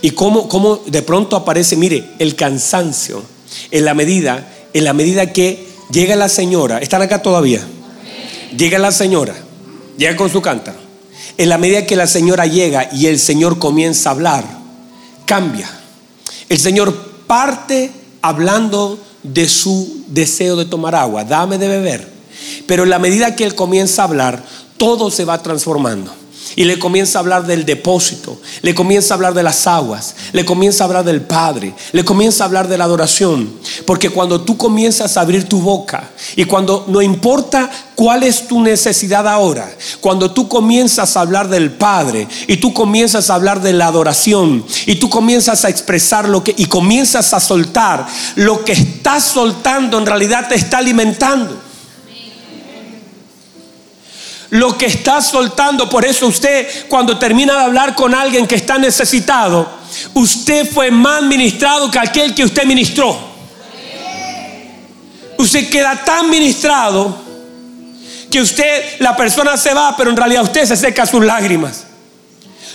Y 0.00 0.12
cómo, 0.12 0.48
cómo 0.48 0.76
de 0.86 1.02
pronto 1.02 1.34
aparece, 1.34 1.74
mire, 1.74 2.08
el 2.20 2.36
cansancio 2.36 3.20
en 3.72 3.84
la 3.84 3.94
medida, 3.94 4.48
en 4.72 4.84
la 4.84 4.92
medida 4.92 5.32
que 5.32 5.66
llega 5.90 6.14
la 6.14 6.28
señora, 6.28 6.78
¿están 6.78 7.02
acá 7.02 7.20
todavía? 7.20 7.66
Llega 8.56 8.78
la 8.78 8.92
señora, 8.92 9.34
llega 9.96 10.14
con 10.14 10.30
su 10.30 10.40
cántaro 10.40 10.87
en 11.38 11.48
la 11.48 11.56
medida 11.56 11.86
que 11.86 11.96
la 11.96 12.08
señora 12.08 12.46
llega 12.46 12.88
y 12.92 13.06
el 13.06 13.18
Señor 13.18 13.58
comienza 13.58 14.08
a 14.08 14.12
hablar, 14.12 14.44
cambia. 15.24 15.70
El 16.48 16.58
Señor 16.58 16.94
parte 17.26 17.92
hablando 18.20 18.98
de 19.22 19.48
su 19.48 20.04
deseo 20.08 20.56
de 20.56 20.64
tomar 20.64 20.96
agua, 20.96 21.24
dame 21.24 21.56
de 21.58 21.68
beber. 21.68 22.12
Pero 22.66 22.82
en 22.82 22.90
la 22.90 22.98
medida 22.98 23.36
que 23.36 23.44
Él 23.44 23.54
comienza 23.54 24.02
a 24.02 24.06
hablar, 24.06 24.44
todo 24.76 25.12
se 25.12 25.24
va 25.24 25.40
transformando. 25.40 26.12
Y 26.58 26.64
le 26.64 26.76
comienza 26.76 27.20
a 27.20 27.20
hablar 27.20 27.46
del 27.46 27.64
depósito, 27.64 28.40
le 28.62 28.74
comienza 28.74 29.14
a 29.14 29.16
hablar 29.16 29.32
de 29.32 29.44
las 29.44 29.68
aguas, 29.68 30.16
le 30.32 30.44
comienza 30.44 30.82
a 30.82 30.88
hablar 30.88 31.04
del 31.04 31.20
Padre, 31.20 31.72
le 31.92 32.04
comienza 32.04 32.42
a 32.42 32.46
hablar 32.48 32.66
de 32.66 32.76
la 32.76 32.82
adoración. 32.82 33.48
Porque 33.86 34.10
cuando 34.10 34.40
tú 34.40 34.56
comienzas 34.56 35.16
a 35.16 35.20
abrir 35.20 35.48
tu 35.48 35.60
boca 35.60 36.10
y 36.34 36.46
cuando 36.46 36.84
no 36.88 37.00
importa 37.00 37.70
cuál 37.94 38.24
es 38.24 38.48
tu 38.48 38.60
necesidad 38.60 39.28
ahora, 39.28 39.72
cuando 40.00 40.32
tú 40.32 40.48
comienzas 40.48 41.16
a 41.16 41.20
hablar 41.20 41.48
del 41.48 41.70
Padre 41.70 42.26
y 42.48 42.56
tú 42.56 42.74
comienzas 42.74 43.30
a 43.30 43.36
hablar 43.36 43.62
de 43.62 43.72
la 43.72 43.86
adoración 43.86 44.64
y 44.86 44.96
tú 44.96 45.08
comienzas 45.08 45.64
a 45.64 45.68
expresar 45.68 46.28
lo 46.28 46.42
que 46.42 46.56
y 46.56 46.64
comienzas 46.64 47.34
a 47.34 47.38
soltar, 47.38 48.04
lo 48.34 48.64
que 48.64 48.72
estás 48.72 49.22
soltando 49.22 49.96
en 49.96 50.06
realidad 50.06 50.48
te 50.48 50.56
está 50.56 50.78
alimentando 50.78 51.67
lo 54.50 54.76
que 54.76 54.86
está 54.86 55.20
soltando. 55.20 55.88
Por 55.88 56.04
eso 56.04 56.26
usted 56.26 56.86
cuando 56.88 57.18
termina 57.18 57.54
de 57.54 57.64
hablar 57.64 57.94
con 57.94 58.14
alguien 58.14 58.46
que 58.46 58.54
está 58.54 58.78
necesitado, 58.78 59.68
usted 60.14 60.70
fue 60.70 60.90
más 60.90 61.22
ministrado 61.22 61.90
que 61.90 61.98
aquel 61.98 62.34
que 62.34 62.44
usted 62.44 62.64
ministró. 62.64 63.18
Usted 65.38 65.70
queda 65.70 66.04
tan 66.04 66.28
ministrado 66.30 67.16
que 68.30 68.40
usted, 68.40 68.98
la 68.98 69.16
persona 69.16 69.56
se 69.56 69.72
va, 69.72 69.96
pero 69.96 70.10
en 70.10 70.16
realidad 70.16 70.42
usted 70.42 70.66
se 70.66 70.76
seca 70.76 71.06
sus 71.06 71.24
lágrimas. 71.24 71.84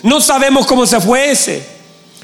No 0.01 0.19
sabemos 0.21 0.65
cómo 0.65 0.86
se 0.86 0.99
fue 0.99 1.31
ese. 1.31 1.73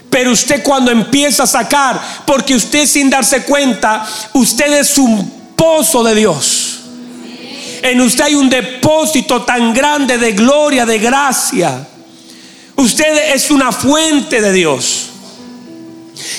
Pero 0.10 0.32
usted 0.32 0.64
cuando 0.64 0.92
empieza 0.92 1.44
a 1.44 1.48
sacar, 1.48 2.02
porque 2.26 2.56
usted 2.56 2.88
sin 2.88 3.10
darse 3.10 3.44
cuenta, 3.44 4.08
usted 4.34 4.80
es 4.80 4.98
un 4.98 5.54
pozo 5.56 6.04
de 6.04 6.16
Dios. 6.16 6.69
En 7.82 8.02
usted 8.02 8.26
hay 8.26 8.36
un 8.36 8.50
depósito 8.50 9.44
tan 9.44 9.74
grande 9.74 10.18
de 10.18 10.34
gloria, 10.34 10.86
de 10.86 11.00
gracia. 11.00 11.88
Usted 12.76 13.34
es 13.34 13.52
una 13.52 13.72
fuente 13.72 14.42
de 14.42 14.54
Dios. 14.54 15.10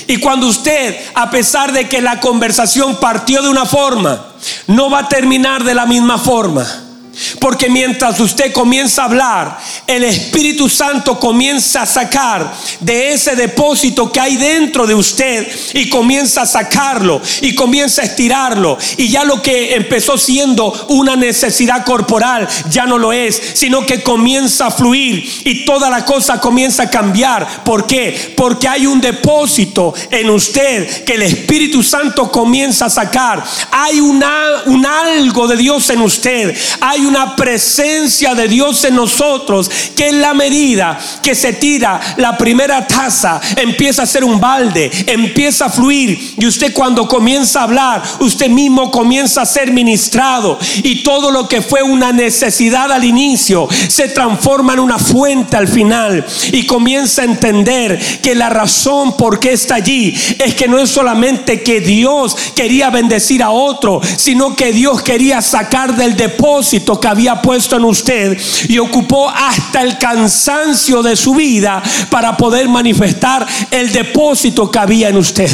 Y 0.07 0.19
cuando 0.19 0.47
usted, 0.47 0.97
a 1.15 1.31
pesar 1.31 1.73
de 1.73 1.89
que 1.89 2.01
la 2.01 2.21
conversación 2.21 2.97
partió 2.97 3.43
de 3.43 3.49
una 3.49 3.65
forma, 3.65 4.35
no 4.67 4.91
va 4.91 5.01
a 5.01 5.09
terminar 5.09 5.65
de 5.65 5.75
la 5.75 5.87
misma 5.87 6.19
forma. 6.19 6.90
Porque 7.39 7.69
mientras 7.69 8.19
usted 8.21 8.53
comienza 8.53 9.03
a 9.03 9.07
hablar, 9.07 9.59
el 9.87 10.05
Espíritu 10.05 10.69
Santo 10.69 11.19
comienza 11.19 11.83
a 11.83 11.87
sacar 11.87 12.53
de 12.81 13.13
ese 13.13 13.37
depósito 13.37 14.11
que 14.11 14.21
hay 14.21 14.37
dentro 14.37 14.87
de 14.87 14.95
usted 14.95 15.47
y 15.75 15.89
comienza 15.89 16.43
a 16.43 16.47
sacarlo 16.47 17.21
y 17.41 17.55
comienza 17.55 18.03
a 18.03 18.05
estirarlo. 18.05 18.79
Y 18.97 19.09
ya 19.09 19.25
lo 19.25 19.43
que 19.43 19.75
empezó 19.75 20.19
siendo 20.19 20.87
una 20.89 21.17
necesidad 21.17 21.85
corporal 21.85 22.49
ya 22.71 22.87
no 22.87 22.99
lo 22.99 23.13
es, 23.13 23.41
sino 23.55 23.87
que 23.87 24.03
comienza 24.03 24.67
a 24.67 24.71
fluir 24.71 25.29
y 25.45 25.65
toda 25.65 25.91
la 25.91 26.05
cosa 26.05 26.41
comienza 26.41 26.85
a 26.85 26.91
cambiar. 26.91 27.65
¿Por 27.65 27.87
qué? 27.87 28.35
Porque 28.37 28.69
hay 28.69 28.87
un 28.87 29.01
depósito 29.01 29.95
en 30.11 30.31
usted 30.31 31.05
que 31.05 31.15
el 31.15 31.23
Espíritu 31.23 31.83
Santo 31.83 32.31
comienza 32.31 32.87
a 32.87 32.91
sacar. 32.91 33.43
Hay 33.71 34.01
una, 34.01 34.63
un 34.67 34.85
algo 34.87 35.47
de 35.47 35.57
Dios 35.57 35.91
en 35.91 36.01
usted. 36.01 36.57
Hay 36.81 37.01
una 37.11 37.35
presencia 37.35 38.37
de 38.37 38.47
Dios 38.47 38.85
en 38.85 38.95
nosotros 38.95 39.69
que 39.97 40.09
en 40.09 40.21
la 40.21 40.33
medida 40.33 40.99
que 41.23 41.35
se 41.35 41.53
tira 41.55 42.01
la 42.17 42.39
primera 42.39 42.87
taza 42.87 43.41
empieza 43.57 44.05
a 44.05 44.07
ser 44.07 44.23
un 44.23 44.41
balde, 44.41 44.91
empieza 45.07 45.67
a 45.67 45.71
fluir. 45.71 46.35
Y 46.39 46.47
usted 46.47 46.73
cuando 46.73 47.09
comienza 47.09 47.61
a 47.61 47.65
hablar, 47.65 48.03
usted 48.21 48.49
mismo 48.49 48.91
comienza 48.93 49.43
a 49.43 49.47
ser 49.47 49.73
ministrado. 49.73 50.59
Y 50.85 51.03
todo 51.03 51.33
lo 51.33 51.49
que 51.49 51.63
fue 51.63 51.83
una 51.83 52.13
necesidad 52.13 52.93
al 52.93 53.05
inicio 53.05 53.69
se 53.89 54.09
transforma 54.09 54.75
en 54.75 54.81
una 54.81 54.99
fuente 54.99 55.57
al 55.57 55.67
final. 55.67 56.25
Y 56.53 56.65
comienza 56.65 57.23
a 57.23 57.25
entender 57.25 57.99
que 58.23 58.37
la 58.37 58.51
razón 58.51 59.17
por 59.17 59.41
qué 59.41 59.53
está 59.53 59.77
allí 59.77 60.15
es 60.39 60.55
que 60.55 60.69
no 60.69 60.79
es 60.79 60.91
solamente 60.91 61.63
que 61.63 61.81
Dios 61.81 62.37
quería 62.55 62.91
bendecir 62.91 63.43
a 63.43 63.51
otro, 63.51 64.01
sino 64.17 64.55
que 64.55 64.73
Dios 64.73 65.03
quería 65.03 65.43
sacar 65.43 65.97
del 65.97 66.17
depósito 66.17 67.00
que 67.01 67.09
había 67.09 67.41
puesto 67.41 67.77
en 67.77 67.85
usted 67.85 68.39
y 68.69 68.79
ocupó 68.79 69.29
hasta 69.29 69.83
el 69.83 69.99
cansancio 69.99 71.03
de 71.03 71.17
su 71.17 71.35
vida 71.35 71.83
para 72.11 72.37
poder 72.37 72.69
manifestar 72.69 73.47
el 73.71 73.93
depósito 73.93 74.71
que 74.71 74.79
había 74.79 75.09
en 75.09 75.17
usted. 75.17 75.51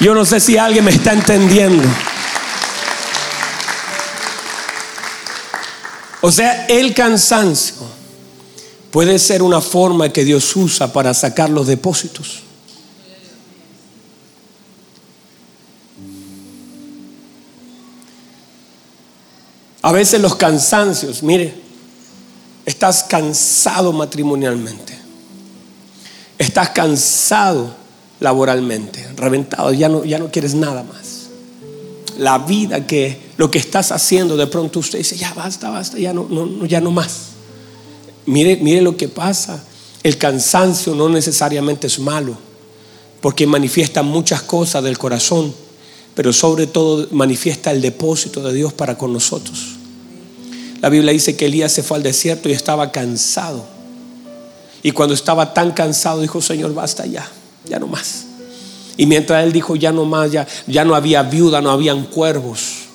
Yo 0.00 0.14
no 0.14 0.24
sé 0.24 0.40
si 0.40 0.56
alguien 0.56 0.84
me 0.84 0.90
está 0.90 1.12
entendiendo. 1.12 1.88
O 6.20 6.32
sea, 6.32 6.66
el 6.66 6.94
cansancio 6.94 7.76
puede 8.90 9.18
ser 9.18 9.42
una 9.42 9.60
forma 9.60 10.08
que 10.12 10.24
Dios 10.24 10.54
usa 10.56 10.92
para 10.92 11.14
sacar 11.14 11.50
los 11.50 11.66
depósitos. 11.66 12.47
A 19.82 19.92
veces 19.92 20.20
los 20.20 20.34
cansancios, 20.34 21.22
mire, 21.22 21.54
estás 22.66 23.04
cansado 23.04 23.92
matrimonialmente, 23.92 24.98
estás 26.36 26.70
cansado 26.70 27.74
laboralmente, 28.20 29.08
reventado, 29.16 29.72
ya 29.72 29.88
no, 29.88 30.04
ya 30.04 30.18
no 30.18 30.30
quieres 30.30 30.54
nada 30.54 30.82
más. 30.82 31.28
La 32.18 32.38
vida 32.38 32.84
que 32.86 33.28
lo 33.36 33.50
que 33.50 33.58
estás 33.58 33.92
haciendo, 33.92 34.36
de 34.36 34.48
pronto 34.48 34.80
usted 34.80 34.98
dice, 34.98 35.16
ya 35.16 35.32
basta, 35.34 35.70
basta, 35.70 35.98
ya 35.98 36.12
no, 36.12 36.26
no, 36.28 36.66
ya 36.66 36.80
no 36.80 36.90
más. 36.90 37.28
Mire, 38.26 38.56
mire 38.56 38.82
lo 38.82 38.96
que 38.96 39.08
pasa. 39.08 39.64
El 40.02 40.18
cansancio 40.18 40.94
no 40.94 41.08
necesariamente 41.08 41.86
es 41.86 42.00
malo, 42.00 42.36
porque 43.20 43.46
manifiesta 43.46 44.02
muchas 44.02 44.42
cosas 44.42 44.82
del 44.82 44.98
corazón 44.98 45.54
pero 46.18 46.32
sobre 46.32 46.66
todo 46.66 47.06
manifiesta 47.12 47.70
el 47.70 47.80
depósito 47.80 48.42
de 48.42 48.52
Dios 48.52 48.72
para 48.72 48.98
con 48.98 49.12
nosotros. 49.12 49.76
La 50.80 50.88
Biblia 50.88 51.12
dice 51.12 51.36
que 51.36 51.46
Elías 51.46 51.70
se 51.70 51.84
fue 51.84 51.96
al 51.96 52.02
desierto 52.02 52.48
y 52.48 52.52
estaba 52.52 52.90
cansado. 52.90 53.64
Y 54.82 54.90
cuando 54.90 55.14
estaba 55.14 55.54
tan 55.54 55.70
cansado 55.70 56.20
dijo, 56.20 56.42
Señor, 56.42 56.74
basta 56.74 57.06
ya, 57.06 57.24
ya 57.68 57.78
no 57.78 57.86
más. 57.86 58.26
Y 58.96 59.06
mientras 59.06 59.44
él 59.44 59.52
dijo, 59.52 59.76
ya 59.76 59.92
no 59.92 60.06
más, 60.06 60.32
ya, 60.32 60.44
ya 60.66 60.84
no 60.84 60.96
había 60.96 61.22
viuda, 61.22 61.60
no 61.60 61.70
habían 61.70 62.06
cuervos. 62.06 62.88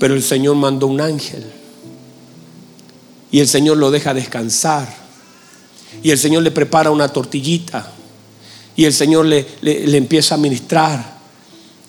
Pero 0.00 0.14
el 0.14 0.22
Señor 0.24 0.56
mandó 0.56 0.88
un 0.88 1.00
ángel. 1.00 1.46
Y 3.30 3.38
el 3.38 3.46
Señor 3.46 3.76
lo 3.76 3.92
deja 3.92 4.14
descansar. 4.14 4.92
Y 6.02 6.10
el 6.10 6.18
Señor 6.18 6.42
le 6.42 6.50
prepara 6.50 6.90
una 6.90 7.06
tortillita. 7.06 7.92
Y 8.74 8.84
el 8.84 8.92
Señor 8.92 9.26
le, 9.26 9.46
le, 9.60 9.86
le 9.86 9.96
empieza 9.96 10.34
a 10.34 10.38
ministrar. 10.38 11.15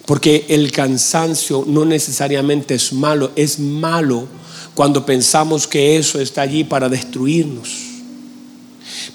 Porque 0.07 0.45
el 0.47 0.71
cansancio 0.71 1.65
no 1.67 1.83
necesariamente 1.83 2.75
es 2.75 2.93
malo, 2.93 3.33
es 3.35 3.59
malo 3.59 4.25
cuando 4.73 5.05
pensamos 5.05 5.67
que 5.67 5.97
eso 5.97 6.21
está 6.21 6.43
allí 6.43 6.63
para 6.63 6.87
destruirnos. 6.87 7.75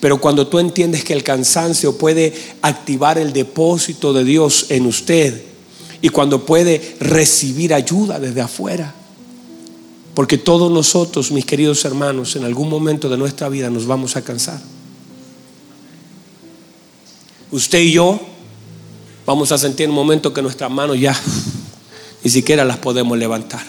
Pero 0.00 0.20
cuando 0.20 0.46
tú 0.48 0.58
entiendes 0.58 1.02
que 1.02 1.14
el 1.14 1.24
cansancio 1.24 1.96
puede 1.96 2.34
activar 2.60 3.16
el 3.16 3.32
depósito 3.32 4.12
de 4.12 4.22
Dios 4.22 4.66
en 4.68 4.84
usted 4.84 5.42
y 6.02 6.10
cuando 6.10 6.44
puede 6.44 6.96
recibir 7.00 7.72
ayuda 7.72 8.20
desde 8.20 8.42
afuera. 8.42 8.94
Porque 10.12 10.36
todos 10.36 10.70
nosotros, 10.70 11.32
mis 11.32 11.46
queridos 11.46 11.86
hermanos, 11.86 12.36
en 12.36 12.44
algún 12.44 12.68
momento 12.68 13.08
de 13.08 13.16
nuestra 13.16 13.48
vida 13.48 13.70
nos 13.70 13.86
vamos 13.86 14.14
a 14.16 14.22
cansar. 14.22 14.60
Usted 17.50 17.78
y 17.78 17.92
yo 17.92 18.20
vamos 19.26 19.52
a 19.52 19.58
sentir 19.58 19.88
un 19.88 19.94
momento 19.94 20.32
que 20.32 20.42
nuestras 20.42 20.70
manos 20.70 20.98
ya 20.98 21.18
ni 22.24 22.30
siquiera 22.30 22.64
las 22.64 22.78
podemos 22.78 23.18
levantar. 23.18 23.64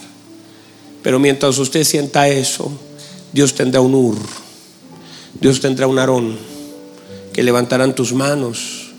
Pero 1.01 1.19
mientras 1.19 1.57
usted 1.57 1.83
sienta 1.83 2.27
eso, 2.27 2.71
Dios 3.33 3.53
tendrá 3.55 3.81
un 3.81 3.93
ur, 3.93 4.17
Dios 5.39 5.59
tendrá 5.59 5.87
un 5.87 5.99
arón 5.99 6.37
que 7.33 7.43
levantarán 7.43 7.95
tus 7.95 8.13
manos 8.13 8.91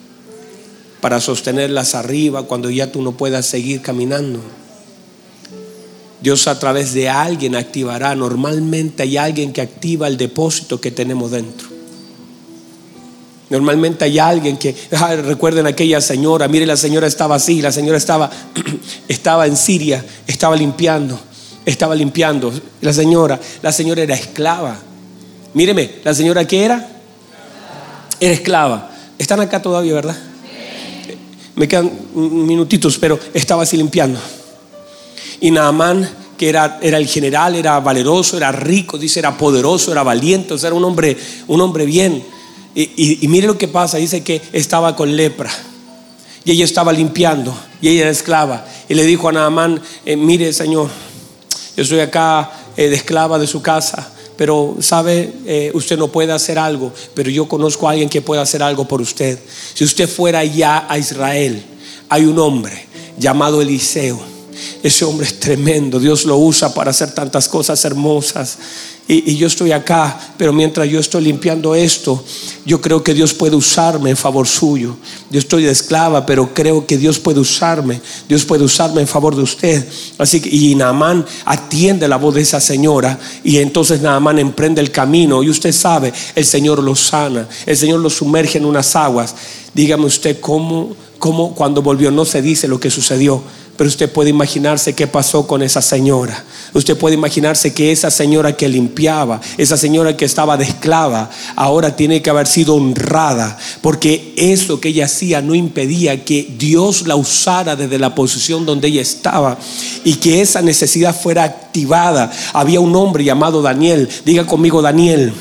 para 1.01 1.21
sostenerlas 1.21 1.95
arriba 1.95 2.45
cuando 2.45 2.71
ya 2.71 2.91
tú 2.91 3.03
no 3.03 3.13
puedas 3.13 3.47
seguir 3.47 3.81
caminando. 3.81 4.41
Dios 6.21 6.49
a 6.49 6.59
través 6.59 6.95
de 6.95 7.09
alguien 7.09 7.55
activará, 7.55 8.15
normalmente 8.15 9.03
hay 9.03 9.19
alguien 9.19 9.53
que 9.53 9.61
activa 9.61 10.09
el 10.09 10.17
depósito 10.17 10.81
que 10.81 10.91
tenemos 10.91 11.31
dentro. 11.31 11.74
Normalmente 13.51 14.05
hay 14.05 14.19
alguien 14.19 14.57
que, 14.57 14.75
ah, 14.93 15.17
recuerden 15.17 15.67
aquella 15.67 16.01
señora, 16.01 16.49
mire 16.49 16.67
la 16.67 16.77
señora 16.77 17.07
estaba 17.07 17.37
así, 17.37 17.61
la 17.61 17.73
señora 17.73 17.99
estaba, 17.99 18.31
estaba 19.09 19.47
en 19.47 19.57
Siria, 19.57 20.05
estaba 20.27 20.57
limpiando, 20.57 21.19
estaba 21.65 21.95
limpiando. 21.95 22.53
La 22.81 22.93
señora, 22.93 23.39
la 23.63 23.73
señora 23.73 24.03
era 24.03 24.15
esclava. 24.15 24.77
Míreme, 25.53 25.97
la 26.03 26.15
señora 26.15 26.47
que 26.47 26.65
era, 26.65 26.89
era 28.19 28.35
esclava. 28.35 28.91
Están 29.19 29.41
acá 29.41 29.61
todavía, 29.61 29.95
¿verdad? 29.95 30.17
Me 31.55 31.69
quedan 31.69 31.93
minutitos, 32.15 32.99
pero 32.99 33.19
estaba 33.33 33.63
así 33.63 33.77
limpiando. 33.77 34.19
Y 35.41 35.51
Naamán, 35.51 36.09
que 36.37 36.49
era, 36.49 36.79
era 36.83 36.97
el 36.99 37.07
general, 37.07 37.55
era 37.55 37.79
valeroso, 37.79 38.37
era 38.37 38.51
rico, 38.51 38.99
dice, 38.99 39.21
era 39.21 39.37
poderoso, 39.37 39.93
era 39.93 40.03
valiente, 40.03 40.55
o 40.55 40.59
sea, 40.59 40.69
era 40.69 40.77
un 40.77 40.85
hombre, 40.85 41.17
un 41.47 41.61
hombre 41.61 41.85
bien. 41.85 42.34
Y, 42.75 43.27
mire 43.29 43.47
lo 43.47 43.57
que 43.57 43.69
pasa, 43.69 43.99
dice 43.99 44.23
que 44.23 44.43
estaba 44.53 44.97
con 44.97 45.17
lepra. 45.17 45.51
Y 46.45 46.51
ella 46.51 46.65
estaba 46.65 46.93
limpiando, 46.93 47.57
y 47.81 47.89
ella 47.89 48.03
era 48.03 48.11
esclava. 48.11 48.67
Y 48.89 48.95
le 48.95 49.05
dijo 49.05 49.29
a 49.29 49.33
Naamán, 49.33 49.81
eh, 50.05 50.17
mire 50.17 50.53
Señor, 50.53 50.91
yo 51.77 51.85
soy 51.85 52.01
acá 52.01 52.51
eh, 52.77 52.89
de 52.89 52.97
esclava 52.97 53.39
de 53.39 53.47
su 53.47 53.63
casa, 53.63 54.11
pero 54.37 54.77
sabe, 54.81 55.33
eh, 55.47 55.71
usted 55.75 55.97
no 55.97 56.09
puede 56.09 56.33
hacer 56.33 56.59
algo, 56.59 56.93
pero 57.15 57.31
yo 57.31 57.49
conozco 57.49 57.89
a 57.89 57.93
alguien 57.93 58.09
que 58.09 58.21
puede 58.21 58.43
hacer 58.43 58.63
algo 58.63 58.87
por 58.87 59.01
usted. 59.01 59.39
Si 59.75 59.85
usted 59.85 60.09
fuera 60.09 60.45
ya 60.45 60.87
a 60.89 60.99
Israel, 60.99 61.63
hay 62.09 62.25
un 62.25 62.39
hombre 62.39 62.87
llamado 63.17 63.63
Eliseo. 63.63 64.21
Ese 64.83 65.05
hombre 65.05 65.27
es 65.27 65.41
tremendo, 65.41 65.99
Dios 65.99 66.25
lo 66.25 66.37
usa 66.37 66.75
para 66.75 66.91
hacer 66.91 67.13
tantas 67.13 67.49
cosas 67.49 67.85
hermosas. 67.85 68.59
Y, 69.07 69.37
yo 69.37 69.47
estoy 69.47 69.73
acá, 69.73 70.19
pero 70.39 70.53
mientras 70.53 70.89
yo 70.89 70.99
estoy 70.99 71.25
limpiando 71.25 71.75
esto, 71.75 72.25
yo 72.65 72.81
creo 72.81 73.05
que 73.05 73.13
Dios 73.13 73.35
puede 73.35 73.55
usarme 73.55 74.09
en 74.09 74.17
favor 74.17 74.47
suyo. 74.49 74.97
Yo 75.31 75.39
estoy 75.39 75.65
de 75.65 75.71
esclava, 75.71 76.25
pero 76.25 76.55
creo 76.55 76.87
que 76.87 76.97
Dios 76.97 77.19
puede 77.19 77.39
usarme. 77.39 78.01
Dios 78.29 78.47
puede 78.47 78.65
usarme 78.65 79.03
en 79.03 79.07
favor 79.07 79.37
de 79.37 79.43
usted. 79.43 79.87
Así 80.17 80.41
que, 80.41 80.49
y 80.49 80.75
Naamán 80.75 81.27
atiende 81.45 82.09
la 82.09 82.17
voz 82.17 82.35
de 82.35 82.41
esa 82.41 82.61
señora, 82.61 83.19
y 83.43 83.59
entonces 83.59 84.01
Naamán 84.01 84.39
emprende 84.39 84.81
el 84.81 84.91
camino. 84.91 85.43
Y 85.43 85.51
usted 85.51 85.73
sabe, 85.73 86.11
el 86.35 86.47
Señor 86.47 86.83
lo 86.83 86.97
sana, 86.97 87.47
el 87.67 87.77
Señor 87.77 88.01
lo 88.01 88.09
sumerge 88.09 88.57
en 88.57 88.65
unas 88.65 88.97
aguas. 88.97 89.35
Dígame 89.75 90.07
usted 90.07 90.41
cómo, 90.41 90.97
cómo 91.19 91.55
cuando 91.55 91.83
volvió 91.83 92.11
no 92.11 92.25
se 92.25 92.41
dice 92.41 92.69
lo 92.69 92.81
que 92.81 92.91
sucedió 92.91 93.43
pero 93.77 93.89
usted 93.89 94.11
puede 94.11 94.31
imaginarse 94.31 94.95
qué 94.95 95.07
pasó 95.07 95.47
con 95.47 95.63
esa 95.63 95.83
señora. 95.83 96.45
Usted 96.73 96.97
puede 96.97 97.15
imaginarse 97.15 97.75
que 97.75 97.93
esa 97.93 98.11
señora 98.11 98.57
que 98.57 98.69
limpiaba, 98.69 99.41
esa 99.59 99.77
señora 99.77 100.17
que 100.17 100.25
estaba 100.25 100.57
de 100.57 100.65
esclava, 100.65 101.31
ahora 101.57 101.97
tiene 101.97 102.23
que 102.23 102.31
haber 102.31 102.47
sido 102.47 102.75
honrada, 102.75 103.59
porque 103.81 104.33
eso 104.37 104.81
que 104.81 104.89
ella 104.89 105.07
hacía 105.07 105.43
no 105.43 105.55
impedía 105.55 106.25
que 106.25 106.55
Dios 106.59 107.07
la 107.07 107.17
usara 107.17 107.77
desde 107.77 107.99
la 107.99 108.15
posición 108.15 108.67
donde 108.67 108.89
ella 108.89 109.03
estaba 109.03 109.59
y 110.05 110.15
que 110.17 110.41
esa 110.41 110.63
necesidad 110.63 111.15
fuera 111.15 111.45
activada. 111.45 112.33
Había 112.53 112.81
un 112.81 112.95
hombre 112.97 113.25
llamado 113.25 113.63
Daniel, 113.63 114.09
diga 114.25 114.47
conmigo 114.47 114.83
Daniel. 114.83 115.33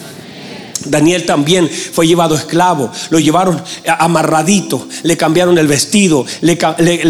Daniel 0.85 1.25
también 1.25 1.69
fue 1.69 2.07
llevado 2.07 2.35
esclavo, 2.35 2.91
lo 3.09 3.19
llevaron 3.19 3.61
amarradito, 3.99 4.87
le 5.03 5.17
cambiaron 5.17 5.57
el 5.57 5.67
vestido, 5.67 6.25
le, 6.41 6.57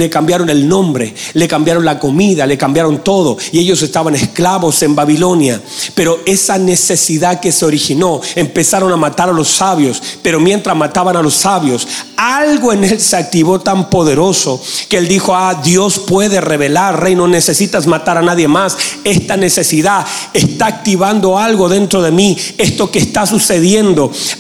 cambiaron 0.10 0.50
el 0.50 0.68
nombre, 0.68 1.14
le 1.34 1.48
cambiaron 1.48 1.86
la 1.86 2.00
comida, 2.00 2.46
le 2.46 2.58
cambiaron 2.58 3.04
todo 3.04 3.38
y 3.52 3.60
ellos 3.60 3.82
estaban 3.82 4.16
esclavos 4.16 4.82
en 4.84 4.96
Babilonia. 4.96 5.62
Pero 5.96 6.20
esa 6.26 6.58
necesidad 6.58 7.40
que 7.40 7.52
se 7.52 7.66
originó, 7.66 8.22
empezaron 8.36 8.92
a 8.92 8.98
matar 8.98 9.30
a 9.30 9.34
los 9.34 9.50
sabios, 9.50 10.02
pero 10.22 10.40
mientras 10.40 10.76
mataban 10.76 11.18
a 11.18 11.22
los 11.22 11.34
sabios, 11.34 11.88
algo 12.16 12.72
en 12.72 12.84
él 12.84 13.00
se 13.00 13.18
activó 13.18 13.60
tan 13.60 13.90
poderoso 13.90 14.62
que 14.88 14.98
él 14.98 15.08
dijo, 15.08 15.36
ah, 15.36 15.60
Dios 15.64 16.00
puede 16.00 16.40
revelar, 16.42 17.02
rey, 17.02 17.16
no 17.16 17.28
necesitas 17.28 17.88
matar 17.88 18.18
a 18.18 18.22
nadie 18.22 18.48
más, 18.48 18.78
esta 19.04 19.36
necesidad 19.38 20.06
está 20.34 20.68
activando 20.68 21.38
algo 21.38 21.70
dentro 21.70 22.02
de 22.02 22.12
mí, 22.12 22.38
esto 22.58 22.90
que 22.92 23.00
está 23.00 23.26
sucediendo 23.26 23.63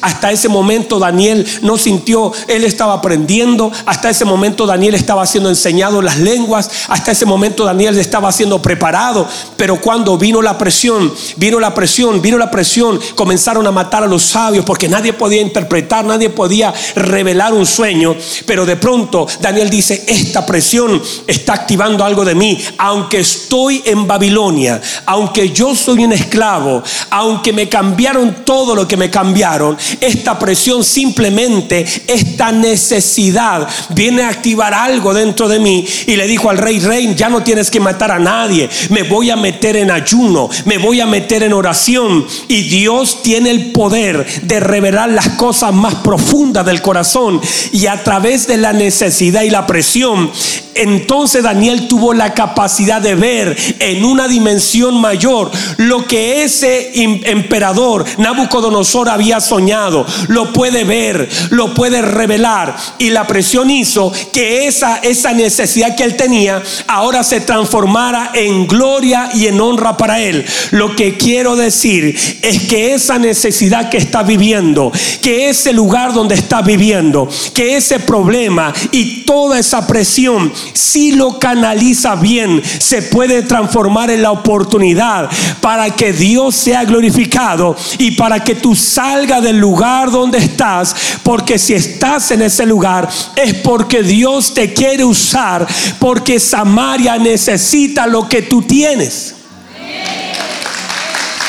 hasta 0.01 0.31
ese 0.31 0.49
momento 0.49 0.99
Daniel 0.99 1.45
no 1.61 1.77
sintió, 1.77 2.31
él 2.47 2.63
estaba 2.63 2.93
aprendiendo. 2.93 3.71
Hasta 3.85 4.09
ese 4.09 4.25
momento 4.25 4.65
Daniel 4.65 4.95
estaba 4.95 5.25
siendo 5.25 5.49
enseñado 5.49 6.01
las 6.01 6.19
lenguas. 6.19 6.69
Hasta 6.89 7.11
ese 7.11 7.25
momento 7.25 7.63
Daniel 7.63 7.97
estaba 7.97 8.31
siendo 8.31 8.61
preparado. 8.61 9.27
Pero 9.57 9.79
cuando 9.79 10.17
vino 10.17 10.41
la 10.41 10.57
presión, 10.57 11.13
vino 11.37 11.59
la 11.59 11.73
presión, 11.73 12.21
vino 12.21 12.37
la 12.37 12.51
presión, 12.51 12.99
comenzaron 13.15 13.65
a 13.65 13.71
matar 13.71 14.03
a 14.03 14.07
los 14.07 14.23
sabios 14.23 14.65
porque 14.65 14.89
nadie 14.89 15.13
podía 15.13 15.41
interpretar, 15.41 16.05
nadie 16.05 16.29
podía 16.29 16.73
revelar 16.95 17.53
un 17.53 17.65
sueño. 17.65 18.15
Pero 18.45 18.65
de 18.65 18.75
pronto 18.75 19.27
Daniel 19.39 19.69
dice, 19.69 20.03
esta 20.07 20.45
presión 20.45 21.01
está 21.27 21.53
activando 21.53 22.03
algo 22.03 22.25
de 22.25 22.35
mí. 22.35 22.59
Aunque 22.77 23.19
estoy 23.19 23.81
en 23.85 24.07
Babilonia, 24.07 24.81
aunque 25.05 25.51
yo 25.51 25.75
soy 25.75 26.03
un 26.03 26.13
esclavo, 26.13 26.83
aunque 27.09 27.53
me 27.53 27.69
cambiaron 27.69 28.43
todo 28.43 28.75
lo 28.75 28.87
que 28.87 28.97
me 28.97 29.09
cambiaron. 29.13 29.77
Esta 30.01 30.39
presión 30.39 30.83
simplemente, 30.83 31.85
esta 32.07 32.51
necesidad 32.51 33.67
viene 33.89 34.23
a 34.23 34.29
activar 34.29 34.73
algo 34.73 35.13
dentro 35.13 35.47
de 35.47 35.59
mí. 35.59 35.85
Y 36.07 36.15
le 36.15 36.27
dijo 36.27 36.49
al 36.49 36.57
rey, 36.57 36.79
rey, 36.79 37.13
ya 37.15 37.29
no 37.29 37.43
tienes 37.43 37.69
que 37.69 37.79
matar 37.79 38.11
a 38.11 38.17
nadie. 38.17 38.67
Me 38.89 39.03
voy 39.03 39.29
a 39.29 39.35
meter 39.35 39.77
en 39.77 39.91
ayuno, 39.91 40.49
me 40.65 40.79
voy 40.79 40.99
a 40.99 41.05
meter 41.05 41.43
en 41.43 41.53
oración. 41.53 42.25
Y 42.47 42.63
Dios 42.63 43.21
tiene 43.21 43.51
el 43.51 43.71
poder 43.71 44.25
de 44.41 44.59
revelar 44.59 45.09
las 45.09 45.29
cosas 45.29 45.71
más 45.73 45.93
profundas 45.95 46.65
del 46.65 46.81
corazón. 46.81 47.39
Y 47.71 47.85
a 47.85 48.03
través 48.03 48.47
de 48.47 48.57
la 48.57 48.73
necesidad 48.73 49.43
y 49.43 49.51
la 49.51 49.67
presión, 49.67 50.31
entonces 50.75 51.43
Daniel 51.43 51.87
tuvo 51.87 52.13
la 52.13 52.33
capacidad 52.33 52.99
de 52.99 53.13
ver 53.13 53.55
en 53.79 54.03
una 54.03 54.27
dimensión 54.27 54.99
mayor 54.99 55.51
lo 55.77 56.07
que 56.07 56.43
ese 56.43 56.91
emperador 57.29 58.05
Nabucodonosor 58.17 59.02
había 59.09 59.39
soñado. 59.39 60.05
Lo 60.27 60.53
puede 60.53 60.83
ver, 60.83 61.29
lo 61.49 61.73
puede 61.73 62.01
revelar. 62.01 62.75
Y 62.97 63.09
la 63.09 63.27
presión 63.27 63.69
hizo 63.69 64.11
que 64.31 64.67
esa, 64.67 64.97
esa 64.97 65.33
necesidad 65.33 65.95
que 65.95 66.03
él 66.03 66.15
tenía 66.15 66.61
ahora 66.87 67.23
se 67.23 67.41
transformara 67.41 68.31
en 68.33 68.67
gloria 68.67 69.29
y 69.33 69.47
en 69.47 69.59
honra 69.59 69.97
para 69.97 70.19
él. 70.19 70.45
Lo 70.71 70.95
que 70.95 71.17
quiero 71.17 71.55
decir 71.55 72.15
es 72.41 72.63
que 72.63 72.93
esa 72.93 73.17
necesidad 73.17 73.89
que 73.89 73.97
está 73.97 74.23
viviendo, 74.23 74.91
que 75.21 75.49
ese 75.49 75.73
lugar 75.73 76.13
donde 76.13 76.35
está 76.35 76.61
viviendo, 76.61 77.27
que 77.53 77.75
ese 77.75 77.99
problema 77.99 78.73
y 78.91 79.23
toda 79.23 79.59
esa 79.59 79.87
presión, 79.87 80.51
si 80.73 81.13
lo 81.13 81.39
canaliza 81.39 82.15
bien, 82.15 82.61
se 82.79 83.01
puede 83.01 83.43
transformar 83.43 84.11
en 84.11 84.21
la 84.21 84.31
oportunidad 84.31 85.29
para 85.61 85.89
que 85.91 86.13
Dios 86.13 86.55
sea 86.55 86.83
glorificado 86.85 87.75
y 87.97 88.11
para 88.11 88.43
que 88.43 88.55
tú 88.55 88.75
salgas 88.93 89.41
del 89.41 89.57
lugar 89.57 90.11
donde 90.11 90.37
estás, 90.37 90.95
porque 91.23 91.57
si 91.57 91.73
estás 91.73 92.31
en 92.31 92.41
ese 92.41 92.65
lugar 92.65 93.09
es 93.35 93.53
porque 93.55 94.03
Dios 94.03 94.53
te 94.53 94.73
quiere 94.73 95.03
usar, 95.03 95.67
porque 95.99 96.39
Samaria 96.39 97.17
necesita 97.17 98.07
lo 98.07 98.27
que 98.27 98.43
tú 98.43 98.61
tienes. 98.61 99.35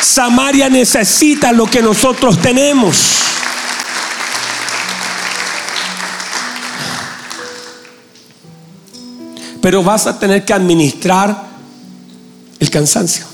Samaria 0.01 0.69
necesita 0.69 1.51
lo 1.53 1.67
que 1.67 1.83
nosotros 1.83 2.41
tenemos. 2.41 3.21
Pero 9.61 9.83
vas 9.83 10.07
a 10.07 10.19
tener 10.19 10.45
que 10.45 10.53
administrar 10.53 11.45
el 12.61 12.71
cansancio. 12.71 13.34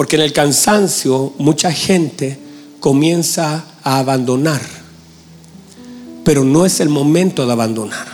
Porque 0.00 0.16
en 0.16 0.22
el 0.22 0.32
cansancio 0.32 1.34
mucha 1.36 1.70
gente 1.70 2.38
comienza 2.80 3.66
a 3.84 3.98
abandonar. 3.98 4.62
Pero 6.24 6.42
no 6.42 6.64
es 6.64 6.80
el 6.80 6.88
momento 6.88 7.44
de 7.44 7.52
abandonar. 7.52 8.06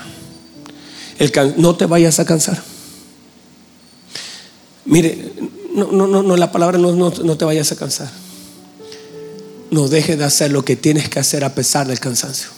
no 1.59 1.77
te 1.77 1.87
vayas 1.87 2.19
a 2.19 2.25
cansar. 2.25 2.61
Mire, 4.85 5.33
no, 5.77 5.93
no, 5.93 6.09
no, 6.09 6.37
la 6.37 6.51
palabra 6.51 6.77
no, 6.77 6.91
no, 6.91 7.11
no 7.23 7.39
te 7.39 7.45
vayas 7.45 7.71
a 7.71 7.77
cansar. 7.77 8.11
No 9.71 9.87
dejes 9.87 10.19
de 10.19 10.25
hacer 10.25 10.51
lo 10.51 10.65
que 10.65 10.75
tienes 10.75 11.09
que 11.09 11.21
hacer 11.21 11.45
a 11.45 11.55
pesar 11.55 11.87
del 11.87 12.01
cansancio. 12.01 12.49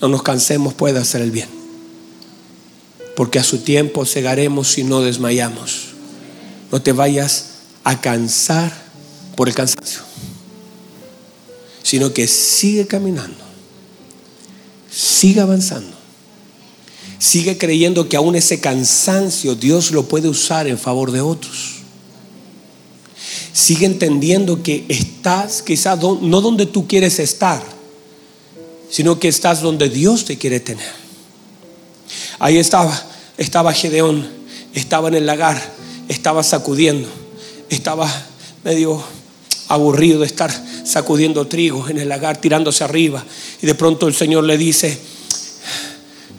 No 0.00 0.08
nos 0.08 0.22
cansemos, 0.22 0.72
puede 0.72 0.98
hacer 0.98 1.20
el 1.20 1.30
bien. 1.30 1.57
Porque 3.18 3.40
a 3.40 3.42
su 3.42 3.58
tiempo 3.58 4.06
cegaremos 4.06 4.68
si 4.68 4.84
no 4.84 5.00
desmayamos. 5.00 5.88
No 6.70 6.80
te 6.80 6.92
vayas 6.92 7.46
a 7.82 8.00
cansar 8.00 8.72
por 9.34 9.48
el 9.48 9.54
cansancio, 9.56 10.02
sino 11.82 12.14
que 12.14 12.28
sigue 12.28 12.86
caminando, 12.86 13.42
sigue 14.90 15.40
avanzando 15.40 15.98
Sigue 17.18 17.58
creyendo 17.58 18.08
que 18.08 18.16
aún 18.16 18.36
ese 18.36 18.60
cansancio 18.60 19.56
Dios 19.56 19.90
lo 19.90 20.04
puede 20.04 20.28
usar 20.28 20.68
en 20.68 20.78
favor 20.78 21.10
de 21.10 21.20
otros. 21.20 21.78
Sigue 23.52 23.86
entendiendo 23.86 24.62
que 24.62 24.84
estás 24.88 25.62
quizás 25.62 25.98
no 25.98 26.40
donde 26.40 26.66
tú 26.66 26.86
quieres 26.86 27.18
estar, 27.18 27.60
sino 28.88 29.18
que 29.18 29.26
estás 29.26 29.62
donde 29.62 29.88
Dios 29.88 30.24
te 30.24 30.38
quiere 30.38 30.60
tener. 30.60 31.07
Ahí 32.38 32.58
estaba, 32.58 32.96
estaba 33.36 33.72
Gedeón, 33.72 34.28
estaba 34.74 35.08
en 35.08 35.14
el 35.14 35.26
lagar, 35.26 35.60
estaba 36.08 36.42
sacudiendo, 36.42 37.08
estaba 37.68 38.10
medio 38.64 39.02
aburrido 39.68 40.20
de 40.20 40.26
estar 40.26 40.50
sacudiendo 40.84 41.46
trigo 41.46 41.88
en 41.88 41.98
el 41.98 42.08
lagar, 42.08 42.40
tirándose 42.40 42.84
arriba. 42.84 43.24
Y 43.60 43.66
de 43.66 43.74
pronto 43.74 44.08
el 44.08 44.14
Señor 44.14 44.44
le 44.44 44.56
dice, 44.56 44.98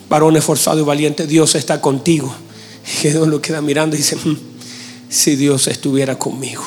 varón 0.10 0.38
esforzado 0.38 0.80
y 0.80 0.84
valiente, 0.84 1.28
Dios 1.28 1.56
está 1.56 1.82
contigo. 1.82 2.34
Y 2.86 2.90
Gedeón 2.90 3.30
lo 3.30 3.42
queda 3.42 3.62
mirando 3.62 3.96
y 3.96 4.00
dice, 4.00 4.16
mm, 4.16 4.38
si 5.10 5.36
Dios 5.36 5.68
estuviera 5.68 6.18
conmigo, 6.18 6.64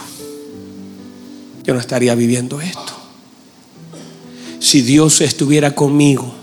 yo 1.65 1.75
no 1.75 1.81
estaría 1.81 2.15
viviendo 2.15 2.61
esto. 2.61 2.93
Si 4.61 4.83
Dios 4.83 5.21
estuviera 5.21 5.75
conmigo, 5.75 6.42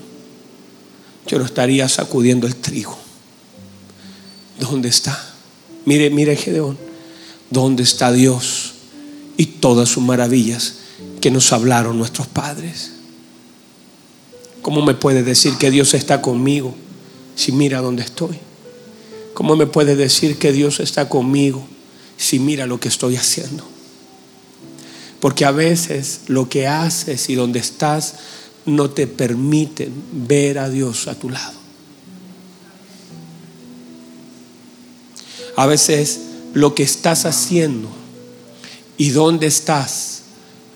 yo 1.30 1.40
no 1.40 1.46
estaría 1.46 1.88
sacudiendo 1.88 2.46
el 2.46 2.58
trigo. 2.58 2.98
¿Dónde 4.60 4.90
está? 4.90 5.34
Mire, 5.86 6.10
mire 6.10 6.36
Gedeón, 6.36 6.78
¿dónde 7.50 7.84
está 7.84 8.12
Dios 8.12 8.74
y 9.38 9.46
todas 9.46 9.88
sus 9.88 10.04
maravillas 10.04 10.74
que 11.22 11.32
nos 11.32 11.54
hablaron 11.54 11.98
nuestros 11.98 12.28
padres? 12.28 12.92
¿Cómo 14.62 14.82
me 14.82 14.94
puede 14.94 15.24
decir 15.24 15.56
que 15.56 15.72
Dios 15.72 15.94
está 15.94 16.22
conmigo? 16.22 16.76
si 17.40 17.54
mira 17.54 17.80
dónde 17.80 18.04
estoy? 18.04 18.38
¿Cómo 19.34 19.56
me 19.56 19.66
puede 19.66 19.96
decir 19.96 20.38
que 20.38 20.52
Dios 20.52 20.82
está 20.82 21.08
conmigo 21.08 21.66
si 22.18 22.38
mira 22.38 22.66
lo 22.66 22.82
que 22.82 22.90
estoy 22.90 23.16
haciendo? 23.16 23.66
Porque 25.22 25.46
a 25.46 25.52
veces 25.52 26.22
lo 26.28 26.50
que 26.50 26.68
haces 26.68 27.30
y 27.30 27.36
donde 27.36 27.60
estás 27.60 28.16
no 28.66 28.90
te 28.90 29.08
permiten 29.08 29.92
ver 30.12 30.60
a 30.60 30.70
Dios 30.70 31.08
a 31.08 31.16
tu 31.16 31.30
lado. 31.30 31.58
A 35.56 35.66
veces 35.66 36.22
lo 36.54 36.76
que 36.76 36.84
estás 36.84 37.26
haciendo 37.26 37.90
y 38.98 39.10
dónde 39.10 39.48
estás 39.48 40.22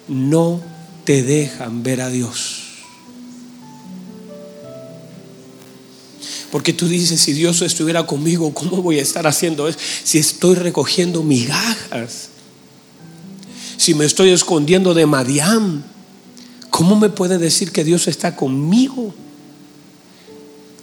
no 0.08 0.62
te 1.06 1.24
dejan 1.24 1.84
ver 1.84 2.02
a 2.02 2.10
Dios. 2.10 2.64
Porque 6.52 6.72
tú 6.72 6.88
dices, 6.88 7.20
si 7.20 7.34
Dios 7.34 7.62
estuviera 7.64 8.06
conmigo, 8.06 8.54
¿cómo 8.54 8.82
voy 8.82 9.00
a 9.00 9.02
estar 9.02 9.26
haciendo 9.26 9.68
eso? 9.68 9.80
Si 10.04 10.20
estoy 10.20 10.56
recogiendo 10.56 11.24
migajas, 11.24 12.30
si 13.78 13.96
me 13.96 14.06
estoy 14.06 14.30
escondiendo 14.30 14.94
de 14.94 15.06
Madián, 15.06 15.84
¿cómo 16.74 16.96
me 16.96 17.10
puede 17.10 17.38
decir 17.38 17.72
que 17.72 17.84
Dios 17.84 18.08
está 18.08 18.36
conmigo? 18.36 19.14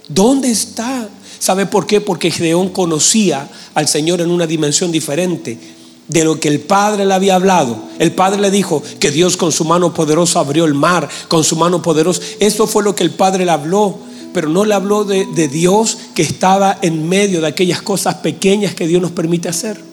¿Dónde 0.07 0.49
está? 0.49 1.09
¿Sabe 1.37 1.65
por 1.65 1.85
qué? 1.85 1.99
Porque 1.99 2.31
Gedeón 2.31 2.69
conocía 2.69 3.49
al 3.73 3.89
Señor 3.89 4.21
en 4.21 4.31
una 4.31 4.47
dimensión 4.47 4.89
diferente 4.89 5.59
de 6.07 6.23
lo 6.23 6.39
que 6.39 6.47
el 6.47 6.61
Padre 6.61 7.05
le 7.05 7.13
había 7.13 7.35
hablado. 7.35 7.77
El 7.99 8.13
Padre 8.13 8.39
le 8.39 8.51
dijo 8.51 8.81
que 9.01 9.11
Dios 9.11 9.35
con 9.35 9.51
su 9.51 9.65
mano 9.65 9.93
poderosa 9.93 10.39
abrió 10.39 10.63
el 10.63 10.73
mar, 10.73 11.09
con 11.27 11.43
su 11.43 11.57
mano 11.57 11.81
poderosa. 11.81 12.21
Eso 12.39 12.67
fue 12.67 12.83
lo 12.83 12.95
que 12.95 13.03
el 13.03 13.11
Padre 13.11 13.43
le 13.43 13.51
habló 13.51 13.99
pero 14.33 14.47
no 14.47 14.63
le 14.63 14.73
habló 14.73 15.03
de, 15.03 15.25
Dios 15.49 15.97
que 16.15 16.21
estaba 16.21 16.77
en 16.81 17.09
medio 17.09 17.41
de 17.41 17.47
aquellas 17.47 17.81
cosas 17.81 18.15
pequeñas 18.15 18.73
que 18.73 18.87
Dios 18.87 19.01
nos 19.01 19.11
permite 19.11 19.49
hacer. 19.49 19.83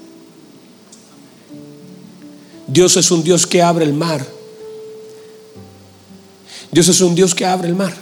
Dios 2.68 2.96
es 2.96 3.10
un 3.10 3.24
Dios 3.24 3.48
que 3.48 3.62
abre 3.62 3.84
el 3.84 3.94
mar. 3.94 4.37
Dios 6.70 6.88
es 6.88 7.00
un 7.00 7.14
Dios 7.14 7.34
que 7.34 7.46
abre 7.46 7.68
el 7.68 7.74
mar. 7.74 7.94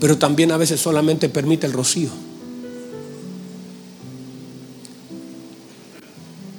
Pero 0.00 0.18
también 0.18 0.52
a 0.52 0.56
veces 0.56 0.80
solamente 0.80 1.28
permite 1.28 1.66
el 1.66 1.72
rocío. 1.72 2.10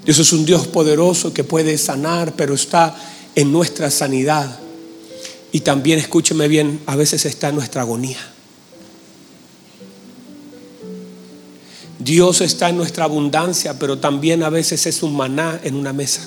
Dios 0.06 0.20
es 0.20 0.32
un 0.32 0.46
Dios 0.46 0.68
poderoso 0.68 1.34
que 1.34 1.44
puede 1.44 1.78
sanar, 1.78 2.34
pero 2.36 2.56
está 2.56 2.96
en 3.36 3.52
nuestra 3.52 3.92
sanidad. 3.92 4.58
Y 5.52 5.62
también, 5.62 6.00
escúcheme 6.00 6.48
bien, 6.48 6.80
a 6.86 6.96
veces 6.96 7.26
está 7.26 7.50
en 7.50 7.56
nuestra 7.56 7.82
agonía. 7.82 8.18
Dios 12.00 12.42
está 12.42 12.70
en 12.70 12.78
nuestra 12.78 13.06
abundancia, 13.06 13.78
pero 13.78 14.00
también 14.00 14.44
a 14.44 14.50
veces 14.50 14.86
es 14.86 15.04
un 15.04 15.16
maná 15.16 15.60
en 15.64 15.76
una 15.76 15.92
mesa. 15.92 16.22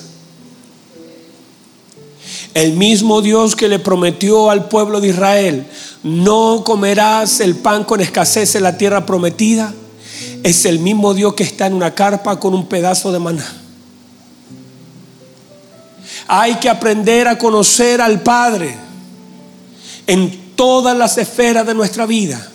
El 2.53 2.73
mismo 2.73 3.21
Dios 3.21 3.55
que 3.55 3.69
le 3.69 3.79
prometió 3.79 4.49
al 4.49 4.67
pueblo 4.67 4.99
de 4.99 5.09
Israel, 5.09 5.67
no 6.03 6.63
comerás 6.65 7.39
el 7.39 7.55
pan 7.55 7.83
con 7.85 8.01
escasez 8.01 8.55
en 8.55 8.63
la 8.63 8.77
tierra 8.77 9.05
prometida, 9.05 9.73
es 10.43 10.65
el 10.65 10.79
mismo 10.79 11.13
Dios 11.13 11.33
que 11.33 11.43
está 11.43 11.67
en 11.67 11.73
una 11.73 11.95
carpa 11.95 12.39
con 12.39 12.53
un 12.53 12.67
pedazo 12.67 13.11
de 13.11 13.19
maná. 13.19 13.45
Hay 16.27 16.55
que 16.55 16.69
aprender 16.69 17.27
a 17.27 17.37
conocer 17.37 18.01
al 18.01 18.21
Padre 18.21 18.75
en 20.07 20.55
todas 20.55 20.97
las 20.97 21.17
esferas 21.17 21.65
de 21.65 21.73
nuestra 21.73 22.05
vida. 22.05 22.49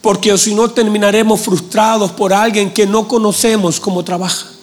Porque 0.00 0.36
si 0.36 0.54
no 0.54 0.70
terminaremos 0.70 1.40
frustrados 1.40 2.12
por 2.12 2.32
alguien 2.32 2.72
que 2.72 2.86
no 2.86 3.08
conocemos 3.08 3.80
cómo 3.80 4.04
trabaja. 4.04 4.53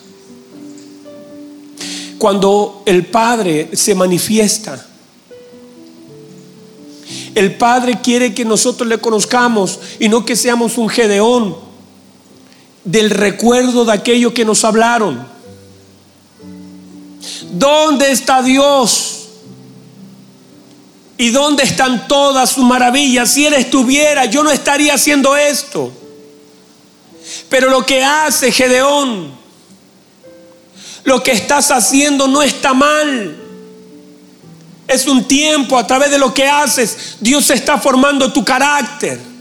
Cuando 2.21 2.83
el 2.85 3.07
Padre 3.07 3.71
se 3.73 3.95
manifiesta, 3.95 4.85
el 7.33 7.55
Padre 7.55 7.99
quiere 7.99 8.31
que 8.31 8.45
nosotros 8.45 8.87
le 8.87 8.99
conozcamos 8.99 9.79
y 9.99 10.07
no 10.07 10.23
que 10.23 10.35
seamos 10.35 10.77
un 10.77 10.87
Gedeón 10.87 11.57
del 12.83 13.09
recuerdo 13.09 13.85
de 13.85 13.93
aquello 13.93 14.35
que 14.35 14.45
nos 14.45 14.63
hablaron. 14.63 15.27
¿Dónde 17.53 18.11
está 18.11 18.43
Dios? 18.43 19.29
¿Y 21.17 21.31
dónde 21.31 21.63
están 21.63 22.07
todas 22.07 22.51
sus 22.51 22.63
maravillas? 22.63 23.31
Si 23.31 23.47
Él 23.47 23.55
estuviera, 23.55 24.25
yo 24.25 24.43
no 24.43 24.51
estaría 24.51 24.93
haciendo 24.93 25.35
esto. 25.35 25.91
Pero 27.49 27.71
lo 27.71 27.83
que 27.83 28.03
hace 28.03 28.51
Gedeón, 28.51 29.40
lo 31.03 31.23
que 31.23 31.31
estás 31.31 31.71
haciendo 31.71 32.27
no 32.27 32.41
está 32.41 32.73
mal. 32.73 33.37
Es 34.87 35.07
un 35.07 35.27
tiempo 35.27 35.77
a 35.77 35.87
través 35.87 36.11
de 36.11 36.17
lo 36.17 36.33
que 36.33 36.47
haces. 36.47 37.17
Dios 37.19 37.49
está 37.49 37.77
formando 37.77 38.31
tu 38.33 38.43
carácter. 38.43 39.31